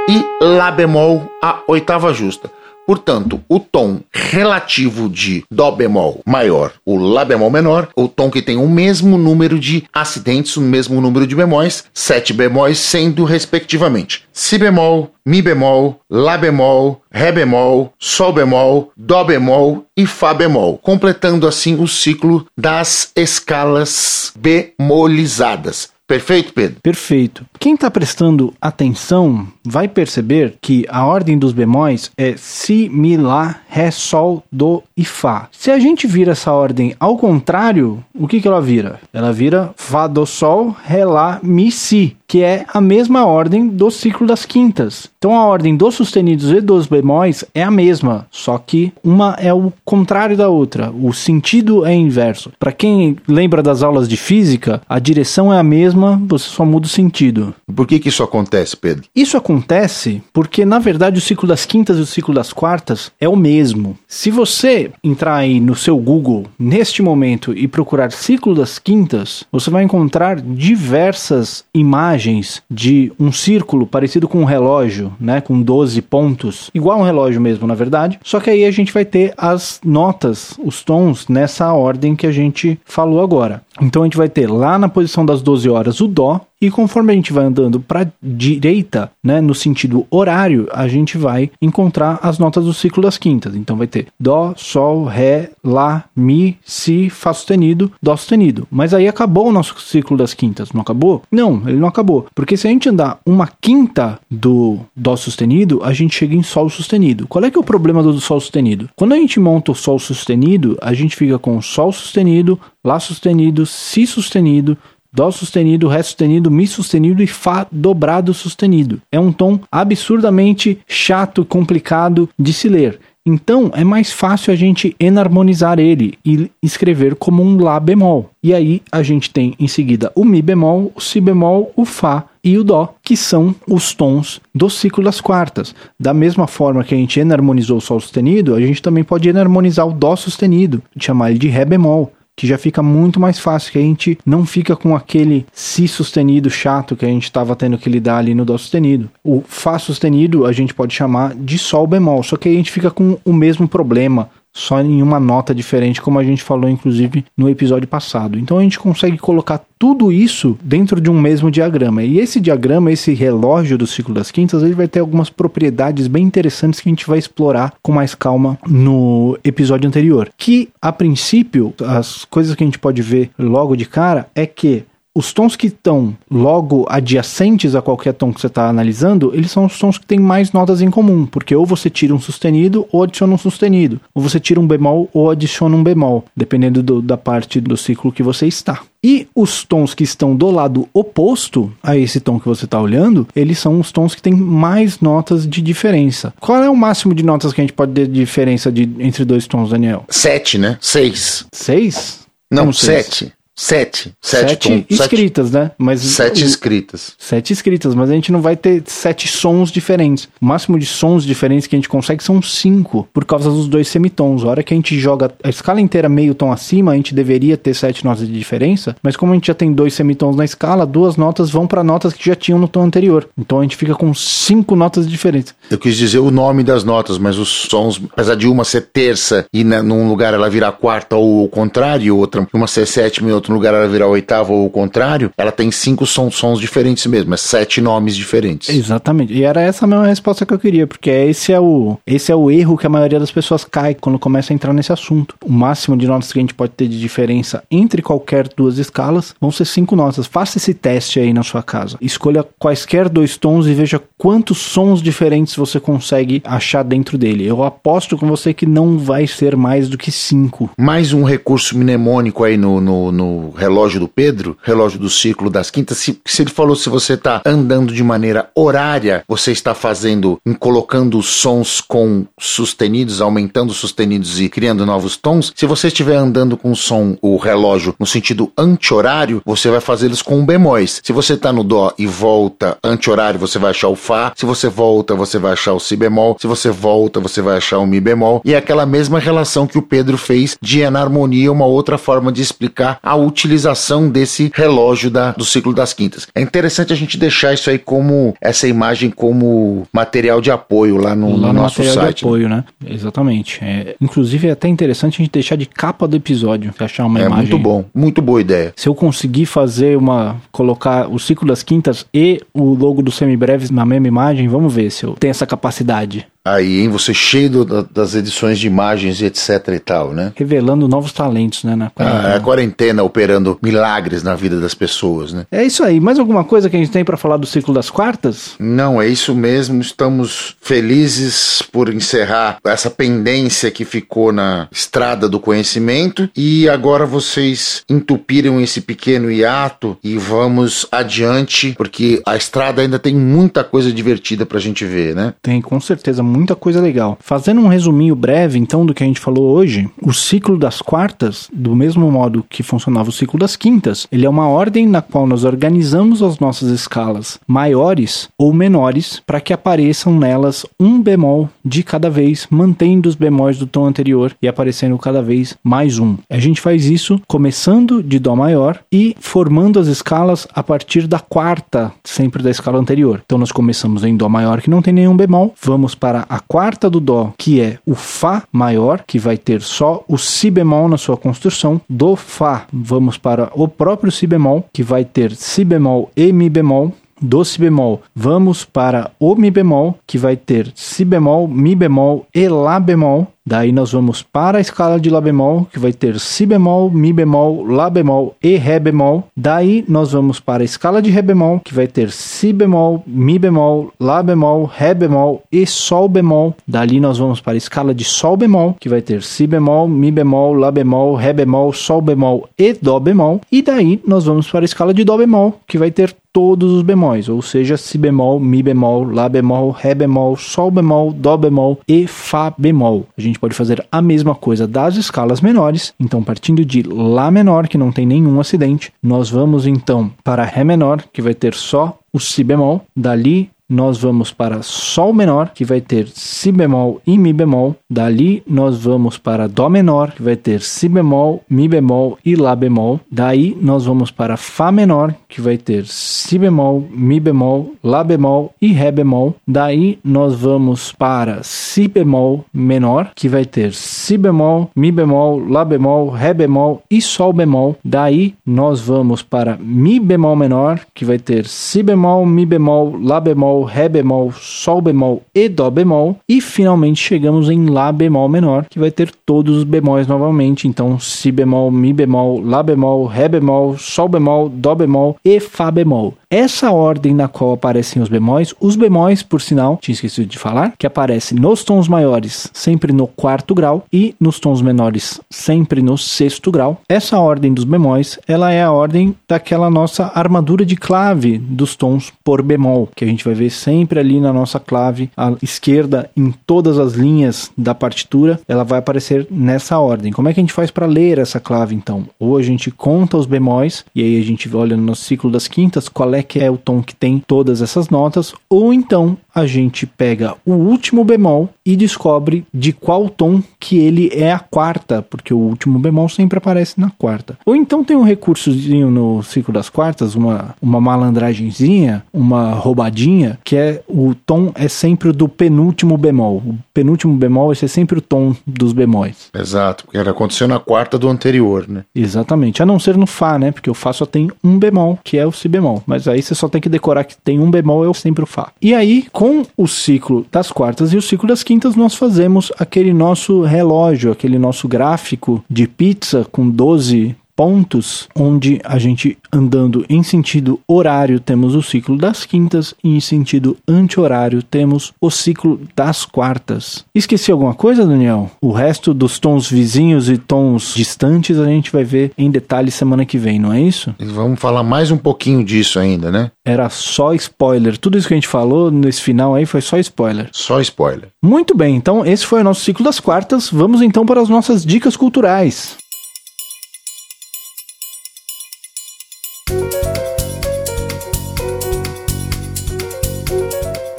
e 0.10 0.23
Lá 0.43 0.69
bemol 0.71 1.31
a 1.41 1.62
oitava 1.67 2.13
justa. 2.13 2.51
Portanto, 2.86 3.41
o 3.49 3.60
tom 3.60 3.99
relativo 4.13 5.10
de 5.10 5.43
Dó 5.51 5.71
bemol 5.71 6.21
maior, 6.25 6.73
o 6.86 6.97
Lá 6.97 7.25
bemol 7.25 7.49
menor, 7.49 7.89
o 7.95 8.07
tom 8.07 8.29
que 8.31 8.41
tem 8.41 8.57
o 8.57 8.67
mesmo 8.67 9.17
número 9.17 9.60
de 9.60 9.83
acidentes, 9.93 10.55
o 10.55 10.62
mesmo 10.62 11.01
número 11.01 11.27
de 11.27 11.36
bemóis, 11.36 11.83
sete 11.93 12.31
bemóis 12.31 12.79
sendo 12.79 13.25
respectivamente 13.25 14.23
Si 14.31 14.57
bemol, 14.57 15.12
Mi 15.25 15.41
bemol, 15.41 15.99
Lá 16.10 16.38
bemol, 16.38 17.01
Ré 17.12 17.31
bemol, 17.31 17.93
Sol 17.99 18.31
bemol, 18.31 18.91
Dó 18.95 19.23
bemol 19.23 19.86
e 19.95 20.05
Fá 20.05 20.33
bemol, 20.33 20.77
completando 20.77 21.47
assim 21.47 21.75
o 21.81 21.88
ciclo 21.88 22.45
das 22.57 23.12
escalas 23.15 24.31
bemolizadas. 24.38 25.96
Perfeito, 26.08 26.54
Pedro? 26.54 26.80
Perfeito. 26.82 27.46
Quem 27.60 27.74
está 27.74 27.91
prestando 27.91 28.54
atenção 28.62 29.46
vai 29.65 29.89
perceber 29.89 30.56
que 30.62 30.86
a 30.88 31.06
ordem 31.06 31.38
dos 31.38 31.52
bemóis 31.52 32.10
é 32.17 32.36
Si, 32.38 32.88
Mi, 32.88 33.17
Lá, 33.17 33.60
Ré, 33.67 33.91
Sol, 33.91 34.41
Dó 34.50 34.82
e 34.97 35.05
Fá. 35.05 35.47
Se 35.51 35.69
a 35.69 35.77
gente 35.77 36.07
vira 36.07 36.31
essa 36.31 36.51
ordem 36.51 36.95
ao 36.99 37.17
contrário, 37.17 38.03
o 38.13 38.27
que, 38.27 38.41
que 38.41 38.47
ela 38.47 38.62
vira? 38.62 38.99
Ela 39.13 39.31
vira 39.31 39.71
Fá, 39.77 40.07
do 40.07 40.25
Sol, 40.25 40.75
Ré, 40.83 41.05
Lá, 41.05 41.39
Mi, 41.43 41.71
Si 41.71 42.17
que 42.27 42.43
é 42.43 42.65
a 42.67 42.81
mesma 42.81 43.25
ordem 43.25 43.67
do 43.67 43.89
ciclo 43.89 44.27
das 44.27 44.45
quintas. 44.45 45.10
Então 45.17 45.36
a 45.36 45.45
ordem 45.45 45.75
dos 45.75 45.95
sustenidos 45.95 46.51
e 46.51 46.60
dos 46.60 46.86
bemóis 46.86 47.45
é 47.55 47.63
a 47.63 47.71
mesma, 47.71 48.27
só 48.29 48.57
que 48.57 48.91
uma 49.03 49.36
é 49.39 49.53
o 49.53 49.71
contrário 49.86 50.36
da 50.36 50.49
outra. 50.49 50.91
O 50.91 51.13
sentido 51.13 51.86
é 51.86 51.93
inverso. 51.93 52.51
Para 52.60 52.73
quem 52.73 53.15
lembra 53.27 53.63
das 53.63 53.81
aulas 53.81 54.10
de 54.10 54.17
física, 54.17 54.81
a 54.89 54.99
direção 54.99 55.53
é 55.53 55.57
a 55.57 55.63
mesma, 55.63 56.21
você 56.27 56.49
só 56.49 56.65
muda 56.65 56.86
o 56.86 56.89
sentido. 56.89 57.55
Por 57.73 57.88
que, 57.88 57.99
que 57.99 58.10
isso 58.10 58.23
acontece, 58.23 58.75
Pedro? 58.75 59.05
Isso 59.15 59.38
acontece 59.38 60.21
porque, 60.33 60.65
na 60.65 60.79
verdade, 60.79 61.19
o 61.19 61.21
ciclo 61.21 61.47
das 61.47 61.65
quintas 61.65 61.97
e 61.97 62.01
o 62.01 62.05
ciclo 62.05 62.33
das 62.33 62.51
quartas 62.51 63.12
é 63.21 63.29
o 63.29 63.36
mesmo. 63.36 63.97
Se 64.07 64.29
você 64.29 64.87
entrar 65.04 65.36
aí 65.36 65.60
no 65.60 65.76
seu 65.76 65.97
Google 65.97 66.45
neste 66.58 67.02
momento 67.02 67.54
e 67.54 67.67
procurar 67.67 68.12
ciclo 68.12 68.54
das 68.54 68.80
quintas, 68.80 69.43
você 69.52 69.69
vai 69.69 69.84
encontrar 69.84 70.39
diversas 70.39 71.63
imagens 71.73 72.62
de 72.69 73.12
um 73.19 73.32
círculo 73.32 73.86
parecido 73.86 74.28
com 74.28 74.41
um 74.41 74.45
relógio, 74.45 75.13
né, 75.19 75.41
com 75.41 75.62
12 75.62 76.02
pontos, 76.02 76.71
igual 76.73 77.00
um 77.00 77.04
relógio 77.04 77.41
mesmo, 77.41 77.67
na 77.67 77.76
verdade. 77.76 78.19
Só 78.23 78.39
que 78.39 78.50
aí 78.50 78.65
a 78.65 78.71
gente 78.71 78.93
vai 78.93 79.06
ter 79.06 79.34
as 79.38 79.80
notas, 79.84 80.56
os 80.63 80.84
tons 80.84 81.28
nessa 81.28 81.71
ordem 81.73 82.15
que 82.15 82.28
a 82.28 82.32
gente 82.32 82.80
falou 82.86 83.21
agora. 83.21 83.62
Então 83.82 84.02
a 84.02 84.06
gente 84.06 84.17
vai 84.17 84.30
ter 84.30 84.50
lá 84.50 84.78
na 84.78 84.89
posição 84.89 85.26
das 85.26 85.41
12 85.41 85.69
horas 85.69 86.02
o 86.02 86.08
Dó, 86.08 86.41
e 86.62 86.72
conforme 86.72 87.13
a 87.13 87.15
gente 87.15 87.32
vai 87.32 87.46
andando 87.46 87.80
para 87.80 88.12
direita, 88.22 89.12
né, 89.24 89.39
no 89.39 89.54
sentido 89.54 90.06
horário, 90.10 90.67
a 90.72 90.88
gente 90.88 91.17
vai 91.17 91.52
encontrar 91.62 92.20
as 92.22 92.39
notas 92.39 92.65
do 92.65 92.74
ciclo 92.74 93.04
das 93.04 93.17
quintas. 93.17 93.56
Então 93.56 93.78
vai 93.78 93.88
ter 93.88 94.08
Dó, 94.20 94.54
Sol, 94.58 95.06
Ré, 95.06 95.52
Lá, 95.63 96.06
Mi, 96.15 96.58
Si, 96.63 97.10
Fá 97.10 97.34
sustenido, 97.34 97.91
Dó 98.02 98.15
sustenido. 98.15 98.67
Mas 98.72 98.93
aí 98.93 99.08
acabou 99.08 99.48
o 99.48 99.52
nosso 99.52 99.80
ciclo 99.80 100.17
das 100.17 100.34
quintas, 100.34 100.72
não 100.72 100.82
acabou? 100.82 101.22
Não, 101.32 101.62
ele 101.67 101.78
não 101.78 101.88
acabou. 101.88 102.28
Porque 102.34 102.58
se 102.58 102.67
a 102.67 102.72
gente 102.72 102.89
andar 102.89 103.20
uma 103.26 103.48
quinta 103.62 104.20
do 104.30 104.80
Dó 104.96 105.15
sustenido, 105.15 105.82
a 105.84 105.93
gente 105.93 106.15
chega 106.15 106.36
em 106.36 106.43
Sol 106.43 106.70
sustenido. 106.70 107.28
Qual 107.28 107.43
é 107.43 107.52
que 107.52 107.58
é 107.58 107.62
o 107.62 107.63
problema 107.63 108.02
do 108.02 108.20
Sol 108.20 108.39
sustenido? 108.39 108.89
Quando 108.96 109.13
a 109.13 109.17
gente 109.17 109.39
monta 109.39 109.72
o 109.72 109.76
Sol 109.76 110.00
sustenido, 110.00 110.78
a 110.82 110.93
gente 110.93 111.15
fica 111.15 111.38
com 111.38 111.62
Sol 111.62 111.91
sustenido, 111.91 112.60
Lá 112.84 113.02
sustenido, 113.02 113.65
Si 113.65 114.08
sustenido, 114.08 114.78
Dó 115.17 115.32
sustenido, 115.32 115.88
Ré 115.88 116.03
sustenido, 116.03 116.51
Mi 116.51 116.67
sustenido 116.67 117.23
e 117.23 117.27
Fá 117.27 117.65
dobrado 117.71 118.36
sustenido. 118.36 119.01
É 119.12 119.19
um 119.19 119.32
tom 119.32 119.60
absurdamente 119.71 120.77
chato 120.88 121.43
complicado 121.43 122.30
de 122.38 122.53
se 122.53 122.69
ler. 122.69 122.99
Então 123.25 123.71
é 123.73 123.84
mais 123.84 124.12
fácil 124.12 124.53
a 124.53 124.56
gente 124.56 124.95
enarmonizar 124.99 125.80
ele 125.80 126.19
e 126.23 126.51
escrever 126.62 127.15
como 127.15 127.41
um 127.41 127.58
Lá 127.58 127.80
bemol. 127.80 128.30
E 128.43 128.53
aí 128.53 128.84
a 128.91 129.01
gente 129.01 129.32
tem 129.32 129.56
em 129.60 129.67
seguida 129.67 130.12
o 130.13 130.23
Mi 130.23 130.39
bemol, 130.39 130.91
o 130.95 131.01
Si 131.01 131.19
bemol, 131.19 131.73
o 131.75 131.84
Fá 131.84 132.25
e 132.43 132.56
o 132.56 132.63
Dó, 132.63 132.93
que 133.03 133.17
são 133.17 133.56
os 133.67 133.95
tons 133.95 134.39
do 134.53 134.69
ciclo 134.69 135.03
das 135.03 135.19
quartas. 135.19 135.73
Da 135.99 136.13
mesma 136.13 136.45
forma 136.45 136.84
que 136.84 136.93
a 136.93 136.97
gente 136.97 137.19
enarmonizou 137.19 137.80
o 137.80 137.82
Sol 137.82 137.99
sustenido, 137.99 138.53
a 138.53 138.62
gente 138.62 138.84
também 138.84 139.03
pode 139.03 139.27
enarmonizar 139.27 139.88
o 139.88 139.93
Dó 139.93 140.15
sustenido, 140.15 140.82
chamar 140.97 141.32
ele 141.32 141.39
de 141.39 141.47
Ré 141.47 141.65
bemol 141.65 142.13
que 142.38 142.45
já 142.45 142.58
fica 142.58 142.84
muito 142.84 143.19
mais 143.19 143.39
fácil, 143.39 143.71
que 143.71 143.80
a 143.80 143.82
gente 143.82 144.19
não 144.23 144.45
fica 144.45 144.76
com 144.76 144.95
aquele 144.95 145.47
si 145.52 145.88
sustenido 145.88 146.52
chato 146.52 146.95
que 146.95 147.04
a 147.04 147.10
gente 147.10 147.23
estava 147.23 147.56
tendo 147.56 147.80
que 147.80 147.89
lidar 147.89 148.19
ali 148.19 148.36
no 148.36 148.45
dó 148.45 148.56
sustenido. 148.60 149.10
O 149.23 149.43
fá 149.47 149.80
sustenido 149.80 150.45
a 150.45 150.52
gente 150.52 150.71
pode 150.71 150.93
chamar 150.93 151.34
de 151.34 151.58
sol 151.58 151.88
bemol, 151.88 152.21
só 152.21 152.38
que 152.38 152.47
a 152.47 152.54
gente 152.54 152.71
fica 152.71 152.91
com 152.91 153.17
o 153.26 153.34
mesmo 153.34 153.67
problema 153.67 154.30
só 154.58 154.82
em 154.82 155.04
uma 155.04 155.20
nota 155.20 155.54
diferente, 155.54 156.02
como 156.02 156.17
a 156.17 156.24
gente 156.24 156.41
falou 156.41 156.67
inclusive 156.67 157.24
no 157.38 157.48
episódio 157.48 157.88
passado. 157.88 158.39
Então 158.39 158.58
a 158.58 158.63
gente 158.63 158.80
consegue 158.80 159.17
colocar 159.17 159.63
tudo 159.78 160.12
isso 160.12 160.58
dentro 160.63 161.00
de 161.00 161.12
um 161.12 161.22
mesmo 161.22 161.52
diagrama. 161.52 162.04
E 162.04 162.17
esse 162.17 162.39
diagrama, 162.39 162.91
esse 162.91 163.13
relógio 163.13 163.78
do 163.78 163.86
ciclo 163.86 164.15
das 164.15 164.32
quintas, 164.32 164.63
ele 164.63 164.74
vai 164.74 164.88
ter 164.88 165.00
algumas 165.00 165.30
propriedades 165.30 166.08
bem 166.08 166.24
interessantes 166.24 166.80
que 166.80 166.89
a 166.89 166.91
gente 166.91 167.08
vai 167.08 167.20
explorar 167.20 167.74
com 167.84 167.91
mais 167.91 168.15
calma 168.15 168.58
no 168.67 169.38
episódio 169.43 169.88
anterior. 169.88 170.32
Que 170.36 170.70
a 170.82 170.91
princípio, 170.91 171.72
as 171.86 172.26
coisas 172.26 172.56
que 172.56 172.63
a 172.63 172.67
gente 172.67 172.80
pode 172.80 173.02
ver 173.04 173.30
logo 173.38 173.76
de 173.76 173.86
cara 173.86 174.28
é 174.34 174.48
que 174.48 174.84
os 175.17 175.34
tons 175.34 175.56
que 175.56 175.65
estão 175.65 176.15
logo 176.30 176.86
adjacentes 176.88 177.73
a 177.73 177.82
qualquer 177.82 178.13
tom 178.13 178.32
que 178.32 178.39
você 178.39 178.45
está 178.45 178.69
analisando, 178.69 179.32
eles 179.34 179.49
são 179.49 179.65
os 179.65 179.80
tons 179.80 179.97
que 179.97 180.06
têm 180.06 180.19
mais 180.19 180.51
notas 180.51 180.80
em 180.80 180.91
comum, 180.91 181.25
porque 181.25 181.56
ou 181.56 181.65
você 181.65 181.89
tira 181.89 182.13
um 182.13 182.19
sustenido 182.19 182.88
ou 182.91 183.01
adiciona 183.01 183.34
um 183.34 183.38
sustenido, 183.38 183.99
ou 184.13 184.21
você 184.21 184.39
tira 184.39 184.60
um 184.60 184.67
bemol 184.67 185.10
ou 185.12 185.32
adiciona 185.32 185.75
um 185.75 185.84
bemol, 185.84 186.23
dependendo 186.36 186.84
do, 186.84 187.01
da 187.01 187.17
parte 187.17 187.60
do 187.60 187.75
ciclo 187.75 188.12
que 188.12 188.21
você 188.21 188.45
está. 188.45 188.82
E 189.03 189.27
os 189.34 189.63
tons 189.63 189.95
que 189.95 190.03
estão 190.03 190.36
do 190.36 190.51
lado 190.51 190.88
oposto 190.93 191.71
a 191.82 191.97
esse 191.97 192.19
tom 192.19 192.39
que 192.39 192.47
você 192.47 192.65
está 192.65 192.80
olhando, 192.80 193.27
eles 193.36 193.58
são 193.58 193.80
os 193.80 193.91
tons 193.91 194.13
que 194.13 194.21
têm 194.21 194.34
mais 194.34 194.99
notas 194.99 195.47
de 195.47 195.63
diferença. 195.63 196.32
Qual 196.39 196.63
é 196.63 196.69
o 196.69 196.75
máximo 196.75 197.15
de 197.15 197.23
notas 197.23 197.53
que 197.53 197.62
a 197.62 197.63
gente 197.63 197.73
pode 197.73 197.93
ter 197.93 198.06
de 198.06 198.13
diferença 198.13 198.71
de, 198.71 198.88
entre 198.99 199.25
dois 199.25 199.47
tons, 199.47 199.71
Daniel? 199.71 200.06
Sete, 200.10 200.60
né? 200.60 200.77
Seis. 200.80 201.45
Seis? 201.51 202.27
Não, 202.51 202.63
Como 202.63 202.73
sete. 202.73 203.17
Seis? 203.17 203.37
Sete. 203.60 204.13
Sete, 204.22 204.54
sete 204.54 204.86
escritas, 204.88 205.50
sete, 205.50 205.63
né? 205.63 205.72
Mas 205.80 206.02
sete 206.02 206.46
escritas. 206.46 207.13
Sete 207.17 207.52
escritas, 207.52 207.96
mas 207.96 208.12
a 208.12 208.13
gente 208.13 208.32
não 208.32 208.39
vai 208.39 208.56
ter 208.56 208.84
sete 208.86 209.28
sons 209.28 209.72
diferentes. 209.72 210.30
O 210.39 210.46
máximo 210.46 210.78
de 210.78 210.86
sons 210.86 211.26
diferentes 211.26 211.65
que 211.65 211.76
a 211.76 211.80
gente 211.80 211.89
consegue 211.89 212.24
são 212.24 212.39
cinco, 212.39 213.10
por 213.12 213.26
causa 213.26 213.50
dos 213.50 213.67
dois 213.67 213.88
semitons. 213.88 214.43
A 214.43 214.48
hora 214.50 214.62
que 214.62 214.76
a 214.76 214.78
gente 214.78 215.00
joga 215.00 215.32
a 215.43 215.50
escala 215.50 215.82
inteira 215.82 216.08
meio 216.08 216.36
tom 216.36 216.52
acima, 216.52 216.91
a 216.91 216.96
gente 216.96 217.15
deveria 217.15 217.58
ter 217.58 217.74
sete 217.74 218.06
notas 218.06 218.28
de 218.28 218.38
diferença, 218.38 218.96
mas 219.02 219.15
como 219.15 219.32
a 219.32 219.36
gente 219.36 219.48
já 219.48 219.56
tem 219.56 219.74
dois 219.74 219.96
semitons 219.96 220.36
na 220.36 220.46
escala, 220.46 220.86
duas 220.86 221.17
notas 221.17 221.50
vão 221.50 221.65
para 221.65 221.84
notas 221.84 222.13
que 222.13 222.30
já 222.30 222.36
tinham 222.36 222.60
no 222.60 222.67
tom 222.67 222.84
anterior. 222.84 223.28
Então 223.36 223.60
a 223.60 223.63
gente 223.63 223.76
fica 223.76 223.96
com 223.96 224.13
cinco 224.13 224.76
notas 224.76 225.10
diferentes. 225.10 225.56
Eu 225.72 225.80
quis 225.80 225.98
dizer 225.98 226.20
o 226.20 226.30
nome 226.30 226.63
das 226.63 226.84
notas, 226.84 227.17
mas 227.17 227.39
os 227.39 227.50
sons, 227.50 228.00
apesar 228.12 228.36
de 228.36 228.48
uma 228.48 228.63
ser 228.63 228.82
terça 228.82 229.48
e 229.52 229.63
na, 229.63 229.82
num 229.82 230.08
lugar 230.08 230.36
ela 230.36 230.48
virar 230.48 230.74
quarta 230.74 231.15
ou 231.15 231.43
o 231.43 231.50
contrário, 231.50 232.15
outra, 232.15 232.48
uma 232.54 232.67
ser 232.67 232.86
sétima 232.86 233.30
e 233.30 233.34
outra 233.34 233.46
outro 233.47 233.53
lugar 233.53 233.73
ela 233.73 233.88
virar 233.88 234.07
oitava 234.07 234.51
ou 234.51 234.65
o 234.65 234.69
contrário, 234.69 235.31
ela 235.38 235.51
tem 235.51 235.71
cinco 235.71 236.05
sons, 236.05 236.36
sons 236.36 236.60
diferentes 236.60 237.05
mesmo, 237.05 237.33
é 237.33 237.38
sete 237.38 237.81
nomes 237.81 238.15
diferentes. 238.15 238.69
Exatamente. 238.69 239.33
E 239.33 239.43
era 239.43 239.62
essa 239.62 239.86
a 239.86 239.88
mesma 239.88 240.05
resposta 240.05 240.45
que 240.45 240.53
eu 240.53 240.60
queria, 240.60 240.86
porque 240.86 241.10
esse 241.10 241.53
é 241.53 241.60
o, 241.60 241.97
esse 242.05 242.31
é 242.31 242.36
o 242.36 242.51
erro 242.51 242.77
que 242.77 242.86
a 242.86 242.89
maioria 242.89 243.19
das 243.19 243.31
pessoas 243.31 243.63
cai 243.63 243.95
quando 243.95 244.19
começa 244.19 244.51
a 244.51 244.55
entrar 244.55 244.73
nesse 244.73 244.91
assunto. 244.91 245.36
O 245.45 245.51
máximo 245.51 245.97
de 245.97 246.07
notas 246.07 246.31
que 246.31 246.39
a 246.39 246.41
gente 246.41 246.53
pode 246.53 246.73
ter 246.73 246.88
de 246.88 246.99
diferença 246.99 247.63
entre 247.71 248.01
qualquer 248.01 248.47
duas 248.55 248.77
escalas 248.77 249.33
vão 249.39 249.51
ser 249.51 249.65
cinco 249.65 249.95
notas. 249.95 250.27
Faça 250.27 250.57
esse 250.57 250.73
teste 250.73 251.19
aí 251.19 251.33
na 251.33 251.43
sua 251.43 251.63
casa. 251.63 251.97
Escolha 252.01 252.45
quaisquer 252.60 253.10
dois 253.10 253.38
tons 253.38 253.67
e 253.67 253.73
veja 253.73 254.01
quantos 254.17 254.57
sons 254.57 255.01
diferentes 255.01 255.55
você 255.55 255.79
consegue 255.79 256.41
achar 256.43 256.83
dentro 256.83 257.17
dele. 257.17 257.45
Eu 257.45 257.63
aposto 257.63 258.17
com 258.17 258.27
você 258.27 258.53
que 258.53 258.65
não 258.65 258.97
vai 258.97 259.27
ser 259.27 259.55
mais 259.55 259.88
do 259.88 259.97
que 259.97 260.12
cinco. 260.12 260.69
Mais 260.77 261.13
um 261.13 261.23
recurso 261.23 261.77
mnemônico 261.77 262.43
aí 262.43 262.57
no, 262.57 262.81
no, 262.81 263.12
no 263.12 263.37
relógio 263.56 264.00
do 264.00 264.08
Pedro, 264.08 264.58
relógio 264.62 265.00
do 265.00 265.10
ciclo 265.10 265.50
das 265.50 265.69
quintas, 265.69 265.97
se, 265.97 266.19
se 266.26 266.41
ele 266.41 266.50
falou 266.50 266.76
se 266.76 266.89
você 266.89 267.13
está 267.13 267.41
andando 267.45 267.93
de 267.93 268.04
maneira 268.04 268.50
horária, 268.56 269.23
você 269.28 269.52
está 269.52 269.73
fazendo, 269.73 270.39
colocando 270.60 271.21
sons 271.21 271.82
com 271.82 272.26
sustenidos, 272.39 273.21
aumentando 273.21 273.73
sustenidos 273.73 274.39
e 274.39 274.50
criando 274.50 274.86
novos 274.86 275.17
tons. 275.17 275.52
Se 275.56 275.65
você 275.65 275.88
estiver 275.88 276.15
andando 276.15 276.58
com 276.58 276.71
o 276.71 276.76
som, 276.76 277.17
o 277.21 277.38
relógio, 277.38 277.95
no 278.00 278.06
sentido 278.06 278.52
anti-horário, 278.58 279.41
você 279.45 279.69
vai 279.69 279.80
fazê-los 279.80 280.21
com 280.21 280.45
bemóis. 280.45 281.02
Se 281.04 281.13
você 281.13 281.34
está 281.34 281.52
no 281.52 281.63
Dó 281.63 281.93
e 281.97 282.06
volta 282.06 282.78
anti-horário, 282.84 283.39
você 283.39 283.60
vai 283.60 283.71
achar 283.71 283.89
o 283.89 283.95
Fá. 283.95 284.34
Se 284.36 284.45
você 284.45 284.69
volta, 284.69 285.15
você 285.15 285.38
vai 285.38 285.54
achar 285.54 285.73
o 285.73 285.80
Si 285.80 285.95
bemol. 285.95 286.38
Se 286.39 286.47
você 286.47 286.69
volta, 286.69 287.19
você 287.19 287.41
vai 287.41 287.58
achar 287.58 287.80
o 287.80 287.88
Mi 287.88 288.00
bemol. 288.00 288.41
E 288.45 288.54
é 288.54 288.58
aquela 288.58 288.86
mesma 288.86 289.19
relação 289.19 289.67
que 289.67 289.78
o 289.78 289.82
Pedro 289.82 290.17
fez 290.17 290.58
de 290.62 290.80
enarmonia, 290.82 291.52
uma 291.52 291.65
outra 291.65 291.97
forma 291.97 292.32
de 292.32 292.41
explicar 292.41 293.00
a 293.02 293.15
utilização 293.28 294.10
desse 294.10 294.52
relógio 294.54 295.10
da, 295.10 295.32
do 295.32 295.46
ciclo 295.46 295.74
das 295.74 295.94
quintas. 295.94 296.28
É 296.34 296.42
interessante 296.42 296.94
a 296.94 296.96
gente 296.96 297.18
deixar 297.18 297.54
isso 297.54 297.70
aí 297.70 297.78
como 297.78 298.34
essa 298.42 298.68
imagem 298.68 299.10
como 299.10 299.88
material 299.92 300.42
de 300.42 300.52
apoio 300.52 300.98
lá 300.98 301.16
no, 301.16 301.32
lá 301.32 301.48
no, 301.48 301.54
no 301.54 301.62
nosso 301.62 301.82
material 301.82 302.06
site. 302.06 302.18
de 302.18 302.26
né? 302.26 302.30
apoio, 302.30 302.50
né? 302.50 302.63
né? 302.82 302.94
Exatamente. 302.94 303.60
É, 303.62 303.96
inclusive 304.02 304.48
é 304.48 304.52
até 304.52 304.68
interessante 304.68 305.16
a 305.16 305.18
gente 305.24 305.32
deixar 305.32 305.56
de 305.56 305.66
capa 305.66 306.08
do 306.08 306.16
episódio, 306.16 306.74
achar 306.80 307.06
uma 307.06 307.20
é, 307.20 307.26
imagem. 307.26 307.46
É 307.46 307.50
muito 307.50 307.60
bom, 307.60 307.86
muito 307.94 308.22
boa 308.22 308.42
ideia. 308.42 308.74
Se 308.76 308.88
eu 308.88 308.96
conseguir 308.96 309.46
fazer 309.46 309.98
uma 309.98 310.38
colocar 310.52 311.08
o 311.10 311.20
ciclo 311.20 311.48
das 311.48 311.63
quintas 311.63 312.06
e 312.13 312.42
o 312.54 312.74
logo 312.74 313.02
do 313.02 313.12
semibreves 313.12 313.70
na 313.70 313.86
mesma 313.86 314.08
imagem, 314.08 314.48
vamos 314.48 314.74
ver 314.74 314.90
se 314.92 315.04
eu 315.04 315.13
tenho 315.13 315.32
essa 315.32 315.46
capacidade. 315.46 316.28
Aí, 316.53 316.81
hein? 316.81 316.89
Você 316.89 317.13
cheio 317.13 317.49
do, 317.49 317.83
das 317.83 318.15
edições 318.15 318.60
de 318.60 318.67
imagens 318.67 319.21
e 319.21 319.25
etc 319.25 319.67
e 319.73 319.79
tal, 319.79 320.13
né? 320.13 320.31
Revelando 320.36 320.88
novos 320.88 321.12
talentos, 321.12 321.63
né? 321.63 321.75
Na 321.75 321.89
quarentena. 321.89 322.33
Ah, 322.33 322.36
a 322.36 322.39
quarentena 322.39 323.03
operando 323.03 323.57
milagres 323.62 324.23
na 324.23 324.36
vida 324.36 324.60
das 324.60 324.73
pessoas, 324.73 325.33
né? 325.33 325.45
É 325.51 325.63
isso 325.63 325.83
aí. 325.83 325.99
Mais 325.99 326.19
alguma 326.19 326.43
coisa 326.43 326.69
que 326.69 326.75
a 326.75 326.79
gente 326.79 326.91
tem 326.91 327.03
para 327.03 327.17
falar 327.17 327.38
do 327.38 327.45
ciclo 327.45 327.73
das 327.73 327.89
quartas? 327.89 328.55
Não, 328.60 329.01
é 329.01 329.07
isso 329.07 329.36
mesmo. 329.36 329.81
Estamos 329.81 330.55
felizes 330.62 331.62
por 331.71 331.93
encerrar 331.93 332.57
essa 332.63 332.89
pendência 332.89 333.71
que 333.71 333.86
ficou 333.86 334.31
na 334.31 334.67
estrada 334.71 335.27
do 335.29 335.39
conhecimento 335.39 336.29
e 336.36 336.69
agora 336.69 337.05
vocês 337.05 337.83
entupiram 337.89 338.60
esse 338.62 338.81
pequeno 338.81 339.31
hiato 339.31 339.97
e 340.03 340.17
vamos 340.17 340.86
adiante, 340.91 341.73
porque 341.77 342.21
a 342.25 342.36
estrada 342.36 342.81
ainda 342.81 342.99
tem 342.99 343.15
muita 343.15 343.63
coisa 343.63 343.91
divertida 343.91 344.45
pra 344.45 344.60
gente 344.60 344.86
ver, 344.86 345.15
né? 345.15 345.33
Tem, 345.41 345.62
com 345.62 345.79
certeza, 345.79 346.23
muita 346.38 346.56
coisa 346.56 346.82
legal. 346.82 347.17
Fazendo 347.19 347.62
um 347.62 347.67
resuminho 347.67 348.15
breve, 348.15 348.60
então, 348.60 348.86
do 348.86 348.93
que 348.93 349.04
a 349.04 349.08
gente 349.08 349.19
falou 349.19 349.56
hoje, 349.56 349.89
o 350.02 350.13
ciclo 350.13 350.58
das 350.58 350.82
quartas, 350.82 351.50
do 351.52 351.76
mesmo 351.76 352.10
modo 352.12 352.45
que 352.50 352.63
funcionava 352.63 353.10
o 353.10 353.12
ciclo 353.12 353.40
das 353.40 353.56
quintas, 353.56 354.08
ele 354.12 354.25
é 354.25 354.29
uma 354.29 354.48
ordem 354.48 354.88
na 354.88 355.02
qual 355.02 355.25
nós 355.25 355.44
organizamos 355.44 356.21
as 356.21 356.40
nossas 356.40 356.69
escalas 356.69 357.40
maiores 357.48 358.29
ou 358.38 358.54
menores 358.54 359.21
para 359.25 359.42
que 359.42 359.54
apareçam 359.54 360.17
nelas 360.17 360.65
um 360.79 361.02
bemol 361.02 361.50
de 361.65 361.83
cada 361.83 362.10
vez, 362.10 362.48
mantendo 362.50 363.10
os 363.10 363.15
bemóis 363.15 363.58
do 363.58 363.65
tom 363.65 363.85
anterior 363.85 364.35
e 364.42 364.48
aparecendo 364.48 364.98
cada 364.98 365.21
vez 365.21 365.58
mais 365.63 365.98
um. 365.98 366.17
A 366.29 366.40
gente 366.40 366.62
faz 366.62 366.85
isso 366.85 367.19
começando 367.27 368.04
de 368.04 368.19
Dó 368.19 368.35
maior 368.35 368.79
e 368.92 369.15
formando 369.19 369.79
as 369.79 369.88
escalas 369.88 370.48
a 370.54 370.62
partir 370.62 371.08
da 371.08 371.19
quarta, 371.19 371.92
sempre 372.04 372.44
da 372.44 372.52
escala 372.52 372.77
anterior. 372.77 373.21
Então 373.25 373.38
nós 373.38 373.52
começamos 373.52 374.04
em 374.04 374.15
Dó 374.15 374.29
maior, 374.29 374.62
que 374.62 374.69
não 374.69 374.81
tem 374.81 374.94
nenhum 374.94 375.15
bemol, 375.15 375.54
vamos 375.62 375.96
para 375.96 376.27
a 376.30 376.40
quarta 376.40 376.90
do 376.90 377.00
Dó, 377.00 377.34
que 377.38 377.62
é 377.62 377.80
o 377.86 377.96
Fá 377.96 378.44
maior, 378.52 379.04
que 379.06 379.19
vai 379.19 379.38
ter 379.38 379.62
só 379.62 380.04
o 380.08 380.17
Si 380.17 380.50
bemol 380.50 380.88
na 380.88 380.98
sua 380.98 381.17
construção. 381.17 381.82
Do 381.90 382.15
Fá, 382.15 382.67
vamos 382.71 383.17
para 383.17 383.52
o 383.54 383.67
próprio 383.67 384.12
Si 384.12 384.28
bemol, 384.28 384.65
que 384.71 384.84
vai 384.84 385.06
ter 385.06 385.36
Si 385.36 385.63
bemol 385.63 386.12
e 386.15 386.32
Mi 386.32 386.50
bemol 386.50 386.94
do 387.21 387.44
si 387.44 387.60
bemol, 387.60 388.02
vamos 388.15 388.63
para 388.63 389.12
o 389.19 389.36
mi 389.36 389.50
bemol, 389.50 389.98
que 390.06 390.17
vai 390.17 390.38
ter 390.38 390.71
si 390.75 391.04
bemol, 391.04 391.48
mi 391.48 391.75
bemol 391.75 392.25
e 392.34 392.48
lá 392.48 392.80
bemol. 392.80 393.28
Daí 393.48 393.71
nós 393.71 393.93
vamos 393.93 394.21
para 394.21 394.58
a 394.58 394.62
escala 394.62 395.00
de 395.00 395.10
Lá 395.10 395.21
bemol, 395.21 395.65
que 395.71 395.79
vai 395.79 395.93
ter 395.93 396.19
Si 396.19 396.45
bemol, 396.45 396.91
Mi 396.91 397.13
bemol, 397.13 397.63
Lá 397.63 397.89
bemol 397.89 398.35
e 398.43 398.58
Ré 398.58 398.77
bemol. 398.77 399.23
Daí 399.37 399.85
nós 399.87 400.12
vamos 400.12 400.37
para 400.37 400.63
a 400.63 400.65
escala 400.65 401.02
de 401.02 401.10
Ré 401.10 401.21
bemol, 401.21 401.62
que 401.62 401.73
vai 401.73 401.87
ter 401.87 402.12
Si 402.12 402.52
bemol, 402.52 403.02
Mi 403.08 403.39
bemol, 403.39 403.93
Lá 404.02 404.21
bemol, 404.21 404.65
Ré 404.65 404.93
bemol 404.93 405.43
e 405.50 405.65
Sol 405.65 406.10
bemol. 406.10 406.58
Dali 406.67 407.00
nós 407.00 407.19
vamos 407.19 407.39
para 407.39 407.54
a 407.54 407.56
escala 407.56 407.95
de 407.95 408.04
Sol 408.04 408.35
bemol, 408.35 408.75
que 408.77 408.89
vai 408.89 409.02
ter 409.02 409.23
Si 409.23 409.48
bemol, 409.48 409.87
Mi 409.87 410.12
bemol, 410.12 410.54
Lá 410.54 410.69
bemol, 410.69 411.15
Ré 411.15 411.31
bemol, 411.31 411.71
Sol 411.71 412.02
bemol 412.02 412.50
e 412.60 412.73
Dó 412.73 413.00
bemol. 413.00 413.39
E 413.50 413.62
daí 413.62 414.02
nós 414.06 414.25
vamos 414.25 414.52
para 414.52 414.65
a 414.65 414.65
escala 414.65 414.93
de 414.93 415.06
Dó 415.06 415.15
bemol, 415.15 415.56
que 415.65 415.77
vai 415.77 415.89
ter 415.89 416.13
todos 416.37 416.71
os 416.71 416.83
bemóis, 416.83 417.29
ou 417.29 417.41
seja, 417.41 417.77
Si 417.77 417.98
bemol, 417.98 418.39
Mi 418.39 418.62
bemol, 418.62 419.06
Lá 419.06 419.27
bemol, 419.27 419.71
Ré 419.71 419.95
bemol, 419.95 420.35
Sol 420.35 420.69
bemol, 420.69 421.12
Dó 421.12 421.35
bemol 421.35 421.79
e 421.87 422.06
Fá 422.06 422.54
bemol. 422.56 423.08
A 423.17 423.21
gente 423.21 423.37
gente 423.38 423.40
pode 423.40 423.56
fazer 423.56 423.85
a 423.92 424.02
mesma 424.02 424.33
coisa 424.33 424.67
das 424.67 424.96
escalas 424.96 425.40
menores. 425.40 425.94
Então, 426.00 426.23
partindo 426.23 426.65
de 426.65 426.83
Lá 426.83 427.29
menor, 427.29 427.67
que 427.67 427.77
não 427.77 427.92
tem 427.92 428.06
nenhum 428.06 428.40
acidente, 428.40 428.92
nós 429.02 429.29
vamos 429.29 429.67
então 429.67 430.12
para 430.23 430.44
Ré 430.44 430.63
menor, 430.63 431.04
que 431.13 431.21
vai 431.21 431.33
ter 431.33 431.54
só 431.54 432.00
o 432.12 432.19
Si 432.19 432.44
bemol. 432.44 432.83
Dali 432.96 433.50
nós 433.70 433.98
vamos 433.98 434.32
para 434.32 434.62
Sol 434.62 435.13
menor, 435.13 435.52
que 435.54 435.65
vai 435.65 435.82
ter 435.82 436.08
Si 436.08 436.52
bemol 436.52 437.02
e 437.06 437.18
Mi 437.18 437.34
bemol. 437.34 437.76
Dali 437.90 438.42
nós 438.48 438.82
vamos 438.82 439.18
para 439.18 439.48
Dó 439.48 439.68
menor, 439.68 440.12
que 440.12 440.24
vai 440.24 440.38
ter 440.38 440.62
Si 440.62 440.88
bemol, 440.88 441.44
Mi 441.50 441.68
bemol 441.68 442.18
e 442.24 442.36
Lá 442.36 442.56
bemol. 442.56 443.00
Daí 443.12 443.58
nós 443.60 443.86
vamos 443.86 444.10
para 444.10 444.38
Fá 444.38 444.72
menor, 444.72 445.13
que 445.28 445.42
vai 445.42 445.58
ter 445.58 445.86
Si 445.86 446.40
bemol, 446.40 446.88
Mi 446.92 447.20
bemol, 447.20 447.74
Lá 447.84 448.04
bemol 448.04 448.54
e 448.62 448.72
Ré 448.72 448.90
bemol. 448.90 449.36
Daí 449.46 450.00
nós 450.04 450.36
vamos 450.36 450.94
para 450.94 451.44
Si 451.44 451.90
bemol 451.90 452.46
menor, 452.54 453.12
que 453.15 453.28
vai 453.28 453.44
ter 453.44 453.74
Si 453.74 454.18
bemol, 454.18 454.72
Mi 454.76 454.92
bemol, 454.94 455.46
Lá 455.46 455.65
bemol, 455.65 456.10
Ré 456.10 456.34
bemol 456.34 456.82
e 456.90 457.02
Sol 457.02 457.34
bemol. 457.34 457.76
Daí 457.84 458.34
nós 458.46 458.80
vamos 458.80 459.22
para 459.22 459.58
Mi 459.60 460.00
bemol 460.00 460.38
menor, 460.38 460.80
que 460.94 461.04
vai 461.04 461.20
ter 461.20 461.46
Si 461.46 461.84
bemol, 461.84 462.26
Mi 462.26 462.46
bemol, 462.46 462.98
Lá 463.02 463.20
bemol 463.20 463.56
bemol, 463.58 463.63
ré 463.63 463.89
bemol, 463.89 464.31
sol 464.31 464.81
bemol 464.81 465.23
e 465.33 465.49
dó 465.49 465.69
bemol. 465.69 466.17
E 466.27 466.41
finalmente 466.41 467.01
chegamos 467.01 467.49
em 467.49 467.69
lá 467.69 467.91
bemol 467.91 468.29
menor, 468.29 468.65
que 468.69 468.79
vai 468.79 468.91
ter 468.91 469.12
todos 469.25 469.58
os 469.58 469.63
bemóis 469.63 470.08
novamente. 470.08 470.67
Então, 470.67 470.99
si 470.99 471.31
bemol, 471.31 471.71
mi 471.71 471.93
bemol, 471.93 472.41
lá 472.41 472.62
bemol, 472.62 473.05
ré 473.05 473.27
bemol, 473.27 473.77
sol 473.77 474.08
bemol, 474.08 474.49
dó 474.49 474.75
bemol 474.75 475.17
e 475.23 475.39
fá 475.39 475.71
bemol. 475.71 476.13
Essa 476.29 476.71
ordem 476.71 477.13
na 477.13 477.29
qual 477.29 477.53
aparecem 477.53 478.01
os 478.01 478.10
bemóis, 478.10 478.53
os 478.60 478.75
bemóis, 478.75 479.23
por 479.23 479.41
sinal, 479.41 479.77
tinha 479.81 479.93
esquecido 479.93 480.27
de 480.27 480.37
falar, 480.37 480.73
que 480.77 480.85
aparece 480.85 481.33
nos 481.33 481.63
tons 481.63 481.87
maiores 481.87 482.49
sempre 482.53 482.91
no 482.91 483.08
quarto 483.08 483.55
grau 483.55 483.85
e 483.93 484.13
nos 484.19 484.37
tons 484.37 484.62
menores 484.62 485.21
sempre 485.29 485.81
no 485.81 485.97
sexto 485.97 486.51
grau. 486.51 486.81
Essa 486.89 487.17
ordem 487.17 487.53
dos 487.53 487.63
bemóis, 487.63 488.19
ela 488.27 488.51
é 488.51 488.62
a 488.62 488.71
ordem 488.71 489.15
daquela 489.27 489.69
nossa 489.69 490.12
armadura 490.13 490.65
de 490.65 490.75
clave 490.75 491.37
dos 491.37 491.77
tons 491.77 492.12
por 492.25 492.41
bemol, 492.41 492.89
que 492.93 493.05
a 493.05 493.08
gente 493.08 493.23
vai 493.23 493.33
ver 493.33 493.46
sempre 493.50 494.00
ali 494.00 494.19
na 494.19 494.33
nossa 494.33 494.60
clave 494.60 495.10
à 495.15 495.33
esquerda 495.41 496.10
em 496.15 496.33
todas 496.45 496.77
as 496.77 496.93
linhas 496.93 497.52
da 497.58 497.73
partitura, 497.73 498.39
ela 498.48 498.63
vai 498.63 498.79
aparecer 498.79 499.27
nessa 499.29 499.79
ordem. 499.79 500.12
Como 500.12 500.27
é 500.27 500.33
que 500.33 500.39
a 500.39 500.43
gente 500.43 500.54
faz 500.54 500.71
para 500.71 500.85
ler 500.85 501.19
essa 501.19 501.39
clave 501.39 501.75
então? 501.75 502.06
Ou 502.19 502.37
a 502.37 502.43
gente 502.43 502.71
conta 502.71 503.17
os 503.17 503.25
bemóis 503.25 503.85
e 503.93 504.02
aí 504.02 504.19
a 504.19 504.23
gente 504.23 504.54
olha 504.56 504.77
no 504.77 504.95
ciclo 504.95 505.31
das 505.31 505.48
quintas 505.48 505.89
qual 505.89 506.13
é 506.13 506.23
que 506.23 506.39
é 506.39 506.50
o 506.50 506.58
tom 506.58 506.81
que 506.81 506.95
tem 506.95 507.19
todas 507.25 507.62
essas 507.62 507.89
notas, 507.89 508.33
ou 508.50 508.73
então 508.73 509.17
a 509.38 509.46
gente 509.46 509.85
pega 509.85 510.33
o 510.44 510.54
último 510.54 511.04
bemol 511.04 511.48
e 511.63 511.75
descobre 511.75 512.44
de 512.52 512.73
qual 512.73 513.08
tom 513.08 513.40
que 513.60 513.77
ele 513.77 514.10
é 514.12 514.31
a 514.31 514.40
quarta, 514.40 515.04
porque 515.04 515.31
o 515.31 515.38
último 515.38 515.77
bemol 515.77 516.10
sempre 516.10 516.40
aparece 516.40 516.81
na 516.81 516.90
quarta. 516.90 517.38
Ou 517.46 517.56
então 517.56 517.83
tem 517.83 517.96
um 517.96 518.02
recursozinho 518.02 518.90
no 518.90 519.21
ciclo 519.21 519.54
das 519.54 519.69
quartas, 519.69 520.15
uma, 520.15 520.56
uma 520.60 520.81
malandragenzinha, 520.81 522.04
uma 522.12 522.54
roubadinha, 522.54 523.38
que 523.44 523.56
é 523.56 523.83
o 523.88 524.15
tom 524.15 524.52
é 524.56 524.67
sempre 524.67 525.10
o 525.10 525.13
do 525.13 525.29
penúltimo 525.29 525.98
bemol. 526.00 526.38
O 526.38 526.58
penúltimo 526.73 527.15
bemol 527.15 527.52
esse 527.52 527.65
é 527.65 527.67
sempre 527.67 528.00
o 528.00 528.02
tom 528.02 528.35
dos 528.46 528.73
bemóis. 528.73 529.29
Exato, 529.35 529.85
porque 529.85 530.00
era 530.00 530.10
aconteceu 530.10 530.48
na 530.48 530.60
quarta 530.60 530.98
do 530.98 531.08
anterior, 531.08 531.67
né? 531.67 531.83
Exatamente, 531.94 532.63
a 532.63 532.65
não 532.65 532.79
ser 532.79 532.98
no 532.98 533.06
Fá, 533.06 533.38
né? 533.38 533.52
Porque 533.52 533.69
o 533.69 533.75
Fá 533.75 533.94
só 533.94 534.08
tem 534.08 534.31
um 534.44 534.58
bemol, 534.58 534.98
que 535.04 535.15
é 535.15 535.27
o 535.27 535.31
Si 535.31 535.48
bemol. 535.48 535.83
Mas 535.85 536.08
aí 536.08 536.23
você 536.23 536.33
só 536.33 536.50
tem 536.50 536.60
que 536.60 536.69
decorar 536.69 537.04
que 537.04 537.15
tem 537.15 537.40
um 537.40 537.52
bemol, 537.52 537.88
é 537.88 537.94
sempre 537.94 538.23
o 538.23 538.27
Fá. 538.27 538.52
E 538.60 538.73
aí, 538.73 539.06
com 539.12 539.27
com 539.28 539.44
o 539.58 539.67
ciclo 539.67 540.25
das 540.32 540.54
quartas 540.54 540.94
e 540.94 540.98
o 540.98 541.02
ciclo 541.02 541.28
das 541.28 541.44
quintas, 541.44 541.75
nós 541.75 541.96
fazemos 541.96 542.50
aquele 542.58 542.94
nosso 542.94 543.42
relógio, 543.42 544.10
aquele 544.10 544.40
nosso 544.40 544.69
gráfico 544.69 545.44
de 545.50 545.67
pizza 545.67 546.25
com 546.32 546.50
12 546.50 547.13
pontos 547.38 548.10
onde 548.15 548.60
a 548.63 548.79
gente 548.79 549.15
andando 549.31 549.85
em 549.88 550.02
sentido 550.02 550.60
horário 550.67 551.19
temos 551.19 551.54
o 551.54 551.62
ciclo 551.62 551.96
das 551.96 552.25
quintas 552.25 552.73
e 552.83 552.98
em 552.98 553.00
sentido 553.00 553.56
anti-horário 553.67 554.42
temos 554.42 554.92
o 555.00 555.12
ciclo 555.12 555.62
das 555.75 556.04
quartas. 556.04 556.83
Esqueci 556.96 557.31
alguma 557.31 557.54
coisa, 557.54 557.85
Daniel? 557.85 558.31
O 558.42 558.52
resto 558.52 558.92
dos 558.92 559.19
tons 559.19 559.50
vizinhos 559.50 560.10
e 560.10 560.17
tons 560.17 560.73
distantes 560.75 561.38
a 561.38 561.46
gente 561.46 561.71
vai 561.71 561.83
ver 561.83 562.12
em 562.17 562.31
detalhe 562.31 562.71
semana 562.71 563.06
que 563.06 563.19
vem, 563.19 563.40
não 563.40 563.54
é 563.54 563.62
isso? 563.62 563.94
Vamos 564.00 564.40
falar 564.40 564.63
mais 564.63 564.90
um 564.90 564.98
pouquinho 564.98 565.44
disso 565.44 565.77
ainda, 565.77 566.12
né? 566.12 566.31
Era 566.44 566.69
só 566.69 567.13
spoiler. 567.13 567.77
Tudo 567.77 568.00
isso 568.00 568.08
que 568.08 568.15
a 568.15 568.17
gente 568.17 568.27
falou 568.27 568.71
nesse 568.71 569.02
final 569.02 569.35
aí 569.35 569.46
foi 569.46 569.62
só 569.62 569.77
spoiler. 569.77 570.29
Só 570.31 570.60
spoiler. 570.62 571.10
Muito 571.23 571.56
bem, 571.56 571.75
então 571.75 572.04
esse 572.04 572.25
foi 572.25 572.42
o 572.42 572.44
nosso 572.44 572.63
ciclo 572.63 572.83
das 572.83 573.00
quartas. 573.00 573.52
Vamos 573.52 573.83
então 573.83 574.06
para 574.08 574.21
as 574.21 574.29
nossas 574.29 574.65
dicas 574.65 574.98
culturais. 574.98 575.77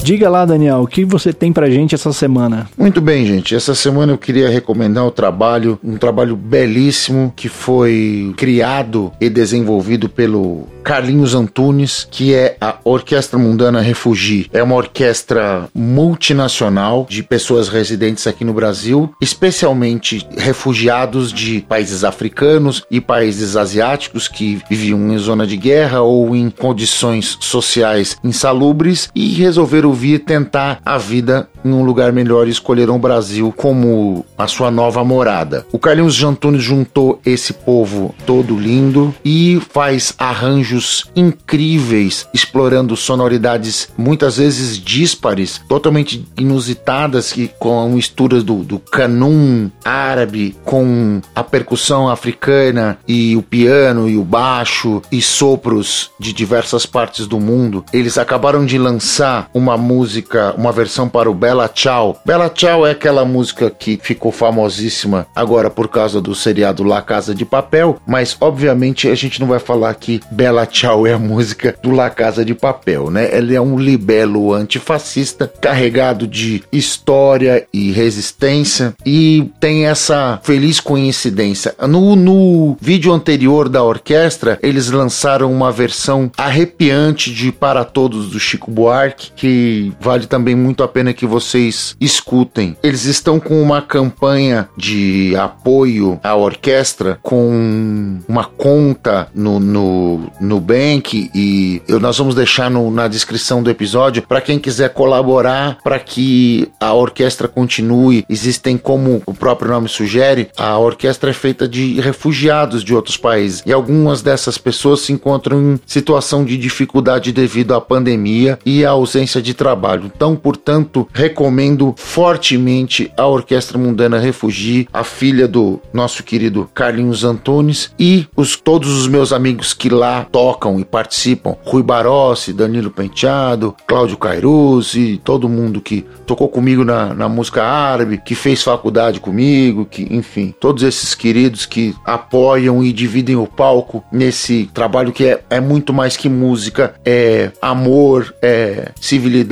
Diga 0.09 0.27
lá, 0.27 0.43
Daniel, 0.43 0.81
o 0.81 0.87
que 0.87 1.05
você 1.05 1.31
tem 1.31 1.53
pra 1.53 1.69
gente 1.69 1.93
essa 1.93 2.11
semana? 2.11 2.67
Muito 2.75 2.99
bem, 2.99 3.27
gente. 3.27 3.53
Essa 3.53 3.75
semana 3.75 4.11
eu 4.11 4.17
queria 4.17 4.49
recomendar 4.49 5.05
o 5.05 5.11
trabalho, 5.11 5.77
um 5.83 5.97
trabalho 5.97 6.35
belíssimo 6.35 7.31
que 7.35 7.47
foi 7.47 8.33
criado 8.35 9.11
e 9.21 9.29
desenvolvido 9.29 10.09
pelo 10.09 10.67
Carlinhos 10.83 11.35
Antunes, 11.35 12.07
que 12.09 12.33
é 12.33 12.57
a 12.59 12.77
Orquestra 12.83 13.37
Mundana 13.37 13.81
Refugi. 13.81 14.49
É 14.51 14.63
uma 14.63 14.73
orquestra 14.73 15.69
multinacional 15.75 17.05
de 17.07 17.21
pessoas 17.21 17.69
residentes 17.69 18.25
aqui 18.25 18.43
no 18.43 18.53
Brasil, 18.53 19.13
especialmente 19.21 20.27
refugiados 20.35 21.31
de 21.31 21.61
países 21.69 22.03
africanos 22.03 22.83
e 22.89 22.99
países 22.99 23.55
asiáticos 23.55 24.27
que 24.27 24.59
viviam 24.67 24.99
em 25.11 25.17
zona 25.19 25.45
de 25.45 25.55
guerra 25.55 26.01
ou 26.01 26.35
em 26.35 26.49
condições 26.49 27.37
sociais 27.39 28.17
insalubres 28.23 29.11
e 29.13 29.33
resolveram 29.33 29.98
vir 29.99 30.19
tentar 30.19 30.79
a 30.85 30.97
vida 30.97 31.49
em 31.63 31.71
um 31.71 31.83
lugar 31.83 32.13
melhor 32.13 32.47
e 32.47 32.51
escolheram 32.51 32.95
o 32.95 32.99
Brasil 32.99 33.53
como 33.55 34.25
a 34.37 34.47
sua 34.47 34.71
nova 34.71 35.03
morada. 35.03 35.65
O 35.71 35.77
Carlinhos 35.77 36.23
Antunes 36.23 36.63
juntou 36.63 37.19
esse 37.25 37.51
povo 37.51 38.15
todo 38.25 38.57
lindo 38.57 39.13
e 39.25 39.61
faz 39.71 40.13
arranjos 40.17 41.05
incríveis, 41.15 42.27
explorando 42.33 42.95
sonoridades 42.95 43.89
muitas 43.97 44.37
vezes 44.37 44.77
díspares, 44.77 45.61
totalmente 45.67 46.25
inusitadas, 46.37 47.33
que 47.33 47.49
com 47.59 47.79
a 47.81 47.87
mistura 47.87 48.41
do, 48.41 48.63
do 48.63 48.79
canum 48.79 49.69
árabe 49.83 50.55
com 50.63 51.21
a 51.35 51.43
percussão 51.43 52.07
africana 52.09 52.97
e 53.07 53.35
o 53.35 53.41
piano 53.41 54.07
e 54.07 54.15
o 54.15 54.23
baixo 54.23 55.01
e 55.11 55.21
sopros 55.21 56.11
de 56.19 56.31
diversas 56.31 56.85
partes 56.85 57.27
do 57.27 57.39
mundo. 57.39 57.83
Eles 57.91 58.17
acabaram 58.17 58.65
de 58.65 58.77
lançar 58.77 59.49
uma 59.53 59.77
música, 59.79 60.53
uma 60.57 60.71
versão 60.71 61.09
para 61.09 61.29
o 61.29 61.33
Bella 61.33 61.69
Ciao. 61.73 62.19
Bella 62.25 62.51
Ciao 62.53 62.85
é 62.85 62.91
aquela 62.91 63.25
música 63.25 63.71
que 63.71 63.99
ficou 64.01 64.31
famosíssima 64.31 65.25
agora 65.35 65.69
por 65.69 65.87
causa 65.87 66.21
do 66.21 66.35
seriado 66.35 66.83
La 66.83 67.01
Casa 67.01 67.33
de 67.33 67.45
Papel, 67.45 67.99
mas 68.05 68.37
obviamente 68.39 69.07
a 69.07 69.15
gente 69.15 69.39
não 69.39 69.47
vai 69.47 69.59
falar 69.59 69.93
que 69.95 70.19
Bella 70.29 70.67
Ciao 70.71 71.07
é 71.07 71.13
a 71.13 71.19
música 71.19 71.75
do 71.81 71.91
La 71.91 72.09
Casa 72.09 72.45
de 72.45 72.53
Papel, 72.53 73.09
né? 73.09 73.35
Ele 73.35 73.55
é 73.55 73.61
um 73.61 73.79
libelo 73.79 74.53
antifascista 74.53 75.51
carregado 75.61 76.27
de 76.27 76.63
história 76.71 77.65
e 77.73 77.91
resistência 77.91 78.93
e 79.05 79.51
tem 79.59 79.87
essa 79.87 80.39
feliz 80.43 80.79
coincidência. 80.79 81.73
No, 81.87 82.15
no 82.15 82.77
vídeo 82.81 83.13
anterior 83.13 83.69
da 83.69 83.83
orquestra, 83.83 84.59
eles 84.61 84.89
lançaram 84.89 85.51
uma 85.51 85.71
versão 85.71 86.31
arrepiante 86.37 87.33
de 87.33 87.51
Para 87.51 87.83
Todos 87.83 88.29
do 88.29 88.39
Chico 88.39 88.71
Buarque, 88.71 89.31
que 89.35 89.68
vale 89.99 90.25
também 90.27 90.55
muito 90.55 90.83
a 90.83 90.87
pena 90.87 91.13
que 91.13 91.25
vocês 91.25 91.95
escutem. 91.99 92.75
Eles 92.83 93.05
estão 93.05 93.39
com 93.39 93.61
uma 93.61 93.81
campanha 93.81 94.69
de 94.77 95.35
apoio 95.35 96.19
à 96.23 96.35
orquestra 96.35 97.19
com 97.21 98.19
uma 98.27 98.43
conta 98.43 99.27
no, 99.33 99.59
no, 99.59 100.31
no 100.39 100.59
Bank 100.59 101.29
e 101.33 101.81
eu, 101.87 101.99
nós 101.99 102.17
vamos 102.17 102.35
deixar 102.35 102.69
no, 102.69 102.89
na 102.91 103.07
descrição 103.07 103.61
do 103.61 103.69
episódio 103.69 104.21
para 104.21 104.41
quem 104.41 104.59
quiser 104.59 104.89
colaborar 104.89 105.77
para 105.83 105.99
que 105.99 106.69
a 106.79 106.93
orquestra 106.93 107.47
continue. 107.47 108.25
Existem, 108.29 108.77
como 108.77 109.21
o 109.25 109.33
próprio 109.33 109.71
nome 109.71 109.87
sugere, 109.87 110.49
a 110.57 110.77
orquestra 110.77 111.29
é 111.29 111.33
feita 111.33 111.67
de 111.67 111.99
refugiados 111.99 112.83
de 112.83 112.93
outros 112.93 113.17
países 113.17 113.63
e 113.65 113.73
algumas 113.73 114.21
dessas 114.21 114.57
pessoas 114.57 115.01
se 115.01 115.13
encontram 115.13 115.59
em 115.61 115.79
situação 115.85 116.43
de 116.43 116.57
dificuldade 116.57 117.31
devido 117.31 117.73
à 117.73 117.81
pandemia 117.81 118.59
e 118.65 118.85
à 118.85 118.91
ausência 118.91 119.41
de 119.41 119.53
trabalho. 119.59 120.09
Então, 120.15 120.37
portanto, 120.37 121.05
recomendo 121.11 121.93
fortemente 121.97 123.11
a 123.17 123.27
Orquestra 123.27 123.77
Mundana 123.77 124.17
Refugi, 124.17 124.87
a 124.93 125.03
filha 125.03 125.49
do 125.49 125.81
nosso 125.91 126.23
querido 126.23 126.69
Carlinhos 126.73 127.25
Antunes 127.25 127.91
e 127.99 128.25
os, 128.37 128.55
todos 128.55 128.89
os 128.97 129.05
meus 129.05 129.33
amigos 129.33 129.73
que 129.73 129.89
lá 129.89 130.25
tocam 130.31 130.79
e 130.79 130.85
participam, 130.85 131.57
Rui 131.65 131.83
Barossi, 131.83 132.53
Danilo 132.53 132.89
Penteado, 132.89 133.75
Cláudio 133.85 134.17
Cairuz 134.17 134.95
e 134.95 135.19
todo 135.21 135.49
mundo 135.49 135.81
que 135.81 136.05
tocou 136.25 136.47
comigo 136.47 136.85
na, 136.85 137.13
na 137.13 137.27
música 137.27 137.61
árabe, 137.61 138.21
que 138.23 138.35
fez 138.35 138.63
faculdade 138.63 139.19
comigo, 139.19 139.85
que 139.85 140.07
enfim, 140.09 140.55
todos 140.57 140.83
esses 140.83 141.13
queridos 141.13 141.65
que 141.65 141.93
apoiam 142.05 142.81
e 142.81 142.93
dividem 142.93 143.35
o 143.35 143.45
palco 143.45 144.01
nesse 144.09 144.69
trabalho 144.73 145.11
que 145.11 145.25
é, 145.25 145.41
é 145.49 145.59
muito 145.59 145.91
mais 145.91 146.15
que 146.15 146.29
música, 146.29 146.95
é 147.03 147.51
amor, 147.61 148.33
é 148.41 148.91
civilidade, 149.01 149.48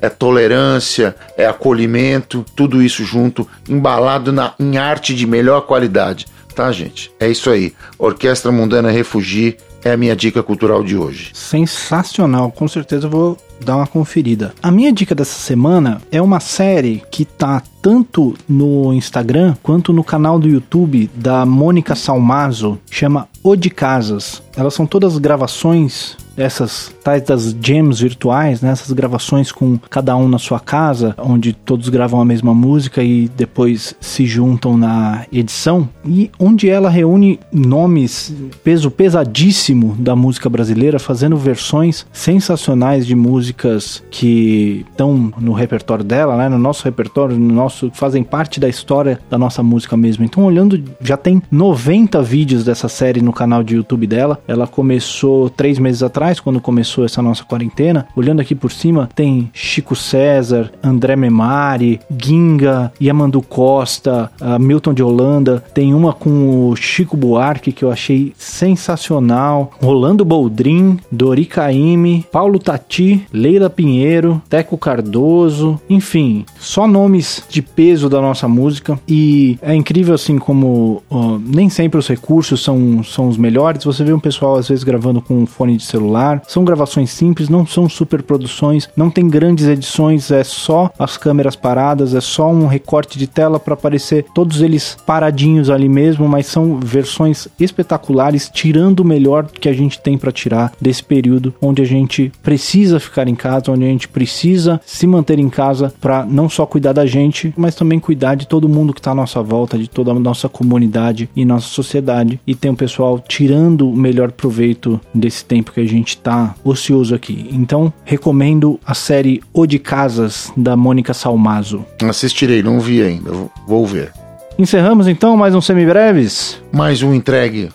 é 0.00 0.08
tolerância, 0.08 1.14
é 1.36 1.46
acolhimento, 1.46 2.44
tudo 2.54 2.82
isso 2.82 3.04
junto, 3.04 3.46
embalado 3.68 4.32
na, 4.32 4.54
em 4.58 4.78
arte 4.78 5.14
de 5.14 5.26
melhor 5.26 5.62
qualidade. 5.62 6.26
Tá, 6.54 6.70
gente? 6.72 7.10
É 7.18 7.28
isso 7.28 7.48
aí. 7.50 7.72
Orquestra 7.98 8.50
Mundana 8.50 8.90
Refugi 8.90 9.56
é 9.84 9.92
a 9.92 9.96
minha 9.96 10.14
dica 10.14 10.42
cultural 10.42 10.82
de 10.82 10.96
hoje. 10.96 11.30
Sensacional, 11.32 12.50
com 12.50 12.68
certeza 12.68 13.08
vou 13.08 13.36
dar 13.64 13.76
uma 13.76 13.86
conferida. 13.86 14.52
A 14.62 14.70
minha 14.70 14.92
dica 14.92 15.14
dessa 15.14 15.38
semana 15.38 16.00
é 16.10 16.20
uma 16.20 16.40
série 16.40 17.02
que 17.10 17.24
tá 17.24 17.62
tanto 17.82 18.34
no 18.48 18.92
Instagram 18.92 19.54
quanto 19.62 19.92
no 19.92 20.04
canal 20.04 20.38
do 20.38 20.48
YouTube 20.48 21.10
da 21.14 21.44
Mônica 21.44 21.94
Salmazo, 21.94 22.78
chama 22.90 23.28
O 23.42 23.56
de 23.56 23.70
Casas. 23.70 24.42
Elas 24.56 24.74
são 24.74 24.86
todas 24.86 25.18
gravações 25.18 26.16
essas 26.40 26.94
tais 27.04 27.22
das 27.22 27.54
jams 27.60 28.00
virtuais, 28.00 28.62
né? 28.62 28.70
essas 28.70 28.92
gravações 28.92 29.52
com 29.52 29.78
cada 29.90 30.16
um 30.16 30.28
na 30.28 30.38
sua 30.38 30.58
casa, 30.58 31.14
onde 31.18 31.52
todos 31.52 31.88
gravam 31.88 32.20
a 32.20 32.24
mesma 32.24 32.54
música 32.54 33.02
e 33.02 33.28
depois 33.36 33.94
se 34.00 34.26
juntam 34.26 34.76
na 34.76 35.26
edição, 35.32 35.88
e 36.04 36.30
onde 36.38 36.68
ela 36.68 36.88
reúne 36.88 37.38
nomes, 37.52 38.34
peso 38.64 38.90
pesadíssimo 38.90 39.94
da 39.98 40.16
música 40.16 40.48
brasileira, 40.48 40.98
fazendo 40.98 41.36
versões 41.36 42.06
sensacionais 42.12 43.06
de 43.06 43.14
músicas 43.14 44.02
que 44.10 44.86
estão 44.90 45.32
no 45.38 45.52
repertório 45.52 46.04
dela, 46.04 46.36
né? 46.36 46.48
no 46.48 46.58
nosso 46.58 46.84
repertório, 46.84 47.38
no 47.38 47.54
nosso, 47.54 47.90
fazem 47.92 48.22
parte 48.22 48.58
da 48.58 48.68
história 48.68 49.20
da 49.28 49.36
nossa 49.36 49.62
música 49.62 49.96
mesmo. 49.96 50.24
Então, 50.24 50.44
olhando, 50.44 50.82
já 51.02 51.16
tem 51.16 51.42
90 51.50 52.22
vídeos 52.22 52.64
dessa 52.64 52.88
série 52.88 53.20
no 53.20 53.32
canal 53.32 53.62
de 53.62 53.74
YouTube 53.74 54.06
dela. 54.06 54.40
Ela 54.48 54.66
começou 54.66 55.50
três 55.50 55.78
meses 55.78 56.02
atrás 56.02 56.29
quando 56.38 56.60
começou 56.60 57.04
essa 57.04 57.22
nossa 57.22 57.42
quarentena, 57.42 58.06
olhando 58.14 58.40
aqui 58.40 58.54
por 58.54 58.70
cima, 58.70 59.08
tem 59.14 59.50
Chico 59.52 59.96
César, 59.96 60.70
André 60.82 61.16
Memari, 61.16 62.00
Ginga, 62.16 62.92
Yamandu 63.00 63.40
Costa, 63.42 64.30
Milton 64.60 64.92
de 64.92 65.02
Holanda, 65.02 65.64
tem 65.74 65.94
uma 65.94 66.12
com 66.12 66.68
o 66.68 66.76
Chico 66.76 67.16
Buarque 67.16 67.72
que 67.72 67.84
eu 67.84 67.90
achei 67.90 68.32
sensacional, 68.36 69.72
Rolando 69.82 70.24
Boldrin, 70.24 70.98
Dori 71.10 71.46
Caymmi, 71.46 72.26
Paulo 72.30 72.58
Tati, 72.58 73.26
Leila 73.32 73.70
Pinheiro, 73.70 74.42
Teco 74.48 74.76
Cardoso, 74.76 75.80
enfim, 75.88 76.44
só 76.58 76.86
nomes 76.86 77.42
de 77.48 77.62
peso 77.62 78.08
da 78.08 78.20
nossa 78.20 78.46
música. 78.46 79.00
E 79.08 79.58
é 79.62 79.74
incrível 79.74 80.14
assim 80.14 80.38
como 80.38 81.02
nem 81.40 81.70
sempre 81.70 81.98
os 81.98 82.06
recursos 82.06 82.62
são, 82.62 83.02
são 83.02 83.28
os 83.28 83.38
melhores, 83.38 83.84
você 83.84 84.04
vê 84.04 84.12
um 84.12 84.20
pessoal 84.20 84.56
às 84.56 84.68
vezes 84.68 84.84
gravando 84.84 85.22
com 85.22 85.34
um 85.34 85.46
fone 85.46 85.76
de 85.76 85.84
celular 85.84 86.19
celular. 86.20 86.42
São 86.46 86.64
gravações 86.64 87.10
simples, 87.10 87.48
não 87.48 87.66
são 87.66 87.88
super 87.88 88.22
produções, 88.22 88.88
não 88.96 89.10
tem 89.10 89.28
grandes 89.28 89.66
edições, 89.66 90.30
é 90.30 90.44
só 90.44 90.90
as 90.98 91.16
câmeras 91.16 91.56
paradas, 91.56 92.14
é 92.14 92.20
só 92.20 92.50
um 92.50 92.66
recorte 92.66 93.18
de 93.18 93.26
tela 93.26 93.58
para 93.58 93.74
aparecer 93.74 94.26
todos 94.34 94.60
eles 94.60 94.96
paradinhos 95.06 95.70
ali 95.70 95.88
mesmo, 95.88 96.28
mas 96.28 96.46
são 96.46 96.78
versões 96.78 97.48
espetaculares, 97.58 98.50
tirando 98.52 99.00
o 99.00 99.04
melhor 99.04 99.46
que 99.46 99.68
a 99.68 99.72
gente 99.72 100.00
tem 100.00 100.18
para 100.18 100.32
tirar 100.32 100.72
desse 100.80 101.02
período 101.02 101.54
onde 101.60 101.82
a 101.82 101.84
gente 101.84 102.32
precisa 102.42 103.00
ficar 103.00 103.26
em 103.28 103.34
casa, 103.34 103.70
onde 103.70 103.84
a 103.84 103.88
gente 103.88 104.08
precisa 104.08 104.80
se 104.84 105.06
manter 105.06 105.38
em 105.38 105.48
casa 105.48 105.92
para 106.00 106.24
não 106.24 106.48
só 106.48 106.66
cuidar 106.66 106.92
da 106.92 107.06
gente, 107.06 107.54
mas 107.56 107.74
também 107.74 107.98
cuidar 107.98 108.34
de 108.34 108.46
todo 108.46 108.68
mundo 108.68 108.92
que 108.92 109.00
está 109.00 109.12
à 109.12 109.14
nossa 109.14 109.42
volta, 109.42 109.78
de 109.78 109.88
toda 109.88 110.10
a 110.10 110.18
nossa 110.18 110.48
comunidade 110.48 111.28
e 111.34 111.44
nossa 111.44 111.68
sociedade. 111.68 112.40
E 112.46 112.54
tem 112.54 112.70
o 112.70 112.76
pessoal 112.76 113.22
tirando 113.26 113.88
o 113.88 113.96
melhor 113.96 114.32
proveito 114.32 115.00
desse 115.14 115.44
tempo 115.44 115.72
que 115.72 115.80
a 115.80 115.86
gente 115.86 115.99
gente 116.00 116.16
tá 116.18 116.54
ocioso 116.64 117.14
aqui. 117.14 117.48
Então, 117.52 117.92
recomendo 118.04 118.80
a 118.84 118.94
série 118.94 119.42
O 119.52 119.66
de 119.66 119.78
Casas, 119.78 120.52
da 120.56 120.76
Mônica 120.76 121.14
Salmazo. 121.14 121.84
Assistirei, 122.02 122.62
não 122.62 122.80
vi 122.80 123.02
ainda, 123.02 123.30
vou 123.66 123.86
ver. 123.86 124.12
Encerramos 124.58 125.06
então 125.08 125.36
mais 125.36 125.54
um 125.54 125.60
Semibreves? 125.60 126.60
Mais 126.72 127.02
um 127.02 127.14
entregue. 127.14 127.70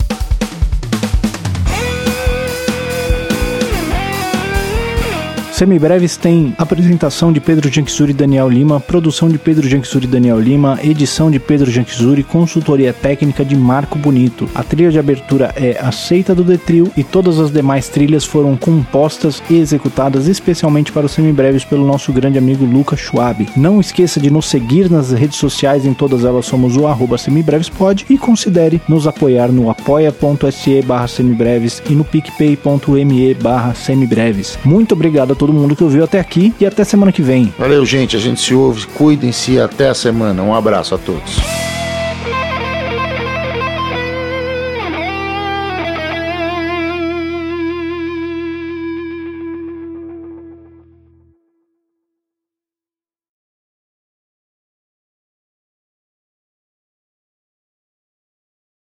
Semibreves 5.55 6.17
tem 6.17 6.53
apresentação 6.57 7.31
de 7.31 7.39
Pedro 7.39 7.71
Janquizuri 7.71 8.11
e 8.11 8.13
Daniel 8.13 8.49
Lima, 8.49 8.77
produção 8.77 9.29
de 9.29 9.37
Pedro 9.37 9.65
Janquizuri 9.65 10.03
e 10.03 10.09
Daniel 10.09 10.37
Lima, 10.37 10.77
edição 10.83 11.31
de 11.31 11.39
Pedro 11.39 11.71
Janquizuri, 11.71 12.23
consultoria 12.23 12.91
técnica 12.91 13.45
de 13.45 13.55
Marco 13.55 13.97
Bonito. 13.97 14.49
A 14.53 14.61
trilha 14.63 14.91
de 14.91 14.99
abertura 14.99 15.53
é 15.55 15.79
Aceita 15.79 16.35
do 16.35 16.43
Detril 16.43 16.91
e 16.97 17.05
todas 17.05 17.39
as 17.39 17.51
demais 17.51 17.87
trilhas 17.87 18.25
foram 18.25 18.57
compostas 18.57 19.41
e 19.49 19.55
executadas 19.55 20.27
especialmente 20.27 20.91
para 20.91 21.05
os 21.05 21.13
Semibreves 21.13 21.63
pelo 21.63 21.87
nosso 21.87 22.11
grande 22.11 22.37
amigo 22.37 22.65
Lucas 22.65 22.99
Schwab. 22.99 23.47
Não 23.55 23.79
esqueça 23.79 24.19
de 24.19 24.29
nos 24.29 24.47
seguir 24.49 24.91
nas 24.91 25.13
redes 25.13 25.37
sociais, 25.37 25.85
em 25.85 25.93
todas 25.93 26.25
elas 26.25 26.47
somos 26.47 26.75
o 26.75 26.85
arroba 26.85 27.17
semibrevespod 27.17 28.05
e 28.09 28.17
considere 28.17 28.81
nos 28.89 29.07
apoiar 29.07 29.47
no 29.53 29.69
apoia.se 29.69 30.81
barra 30.81 31.07
semibreves 31.07 31.81
e 31.89 31.93
no 31.93 32.03
picpay.me 32.03 33.33
barra 33.35 33.73
semibreves. 33.73 34.59
Muito 34.65 34.91
obrigado 34.91 35.31
a 35.31 35.35
todos 35.35 35.44
todo 35.45 35.53
mundo 35.53 35.75
que 35.75 35.83
ouviu 35.83 36.03
até 36.03 36.19
aqui 36.19 36.53
e 36.59 36.65
até 36.65 36.83
semana 36.83 37.11
que 37.11 37.21
vem. 37.21 37.53
Valeu, 37.59 37.85
gente. 37.85 38.15
A 38.15 38.19
gente 38.19 38.41
se 38.41 38.55
ouve. 38.55 38.87
Cuidem-se 38.87 39.59
até 39.59 39.89
a 39.89 39.93
semana. 39.93 40.41
Um 40.41 40.55
abraço 40.55 40.95
a 40.95 40.97
todos. 40.97 41.37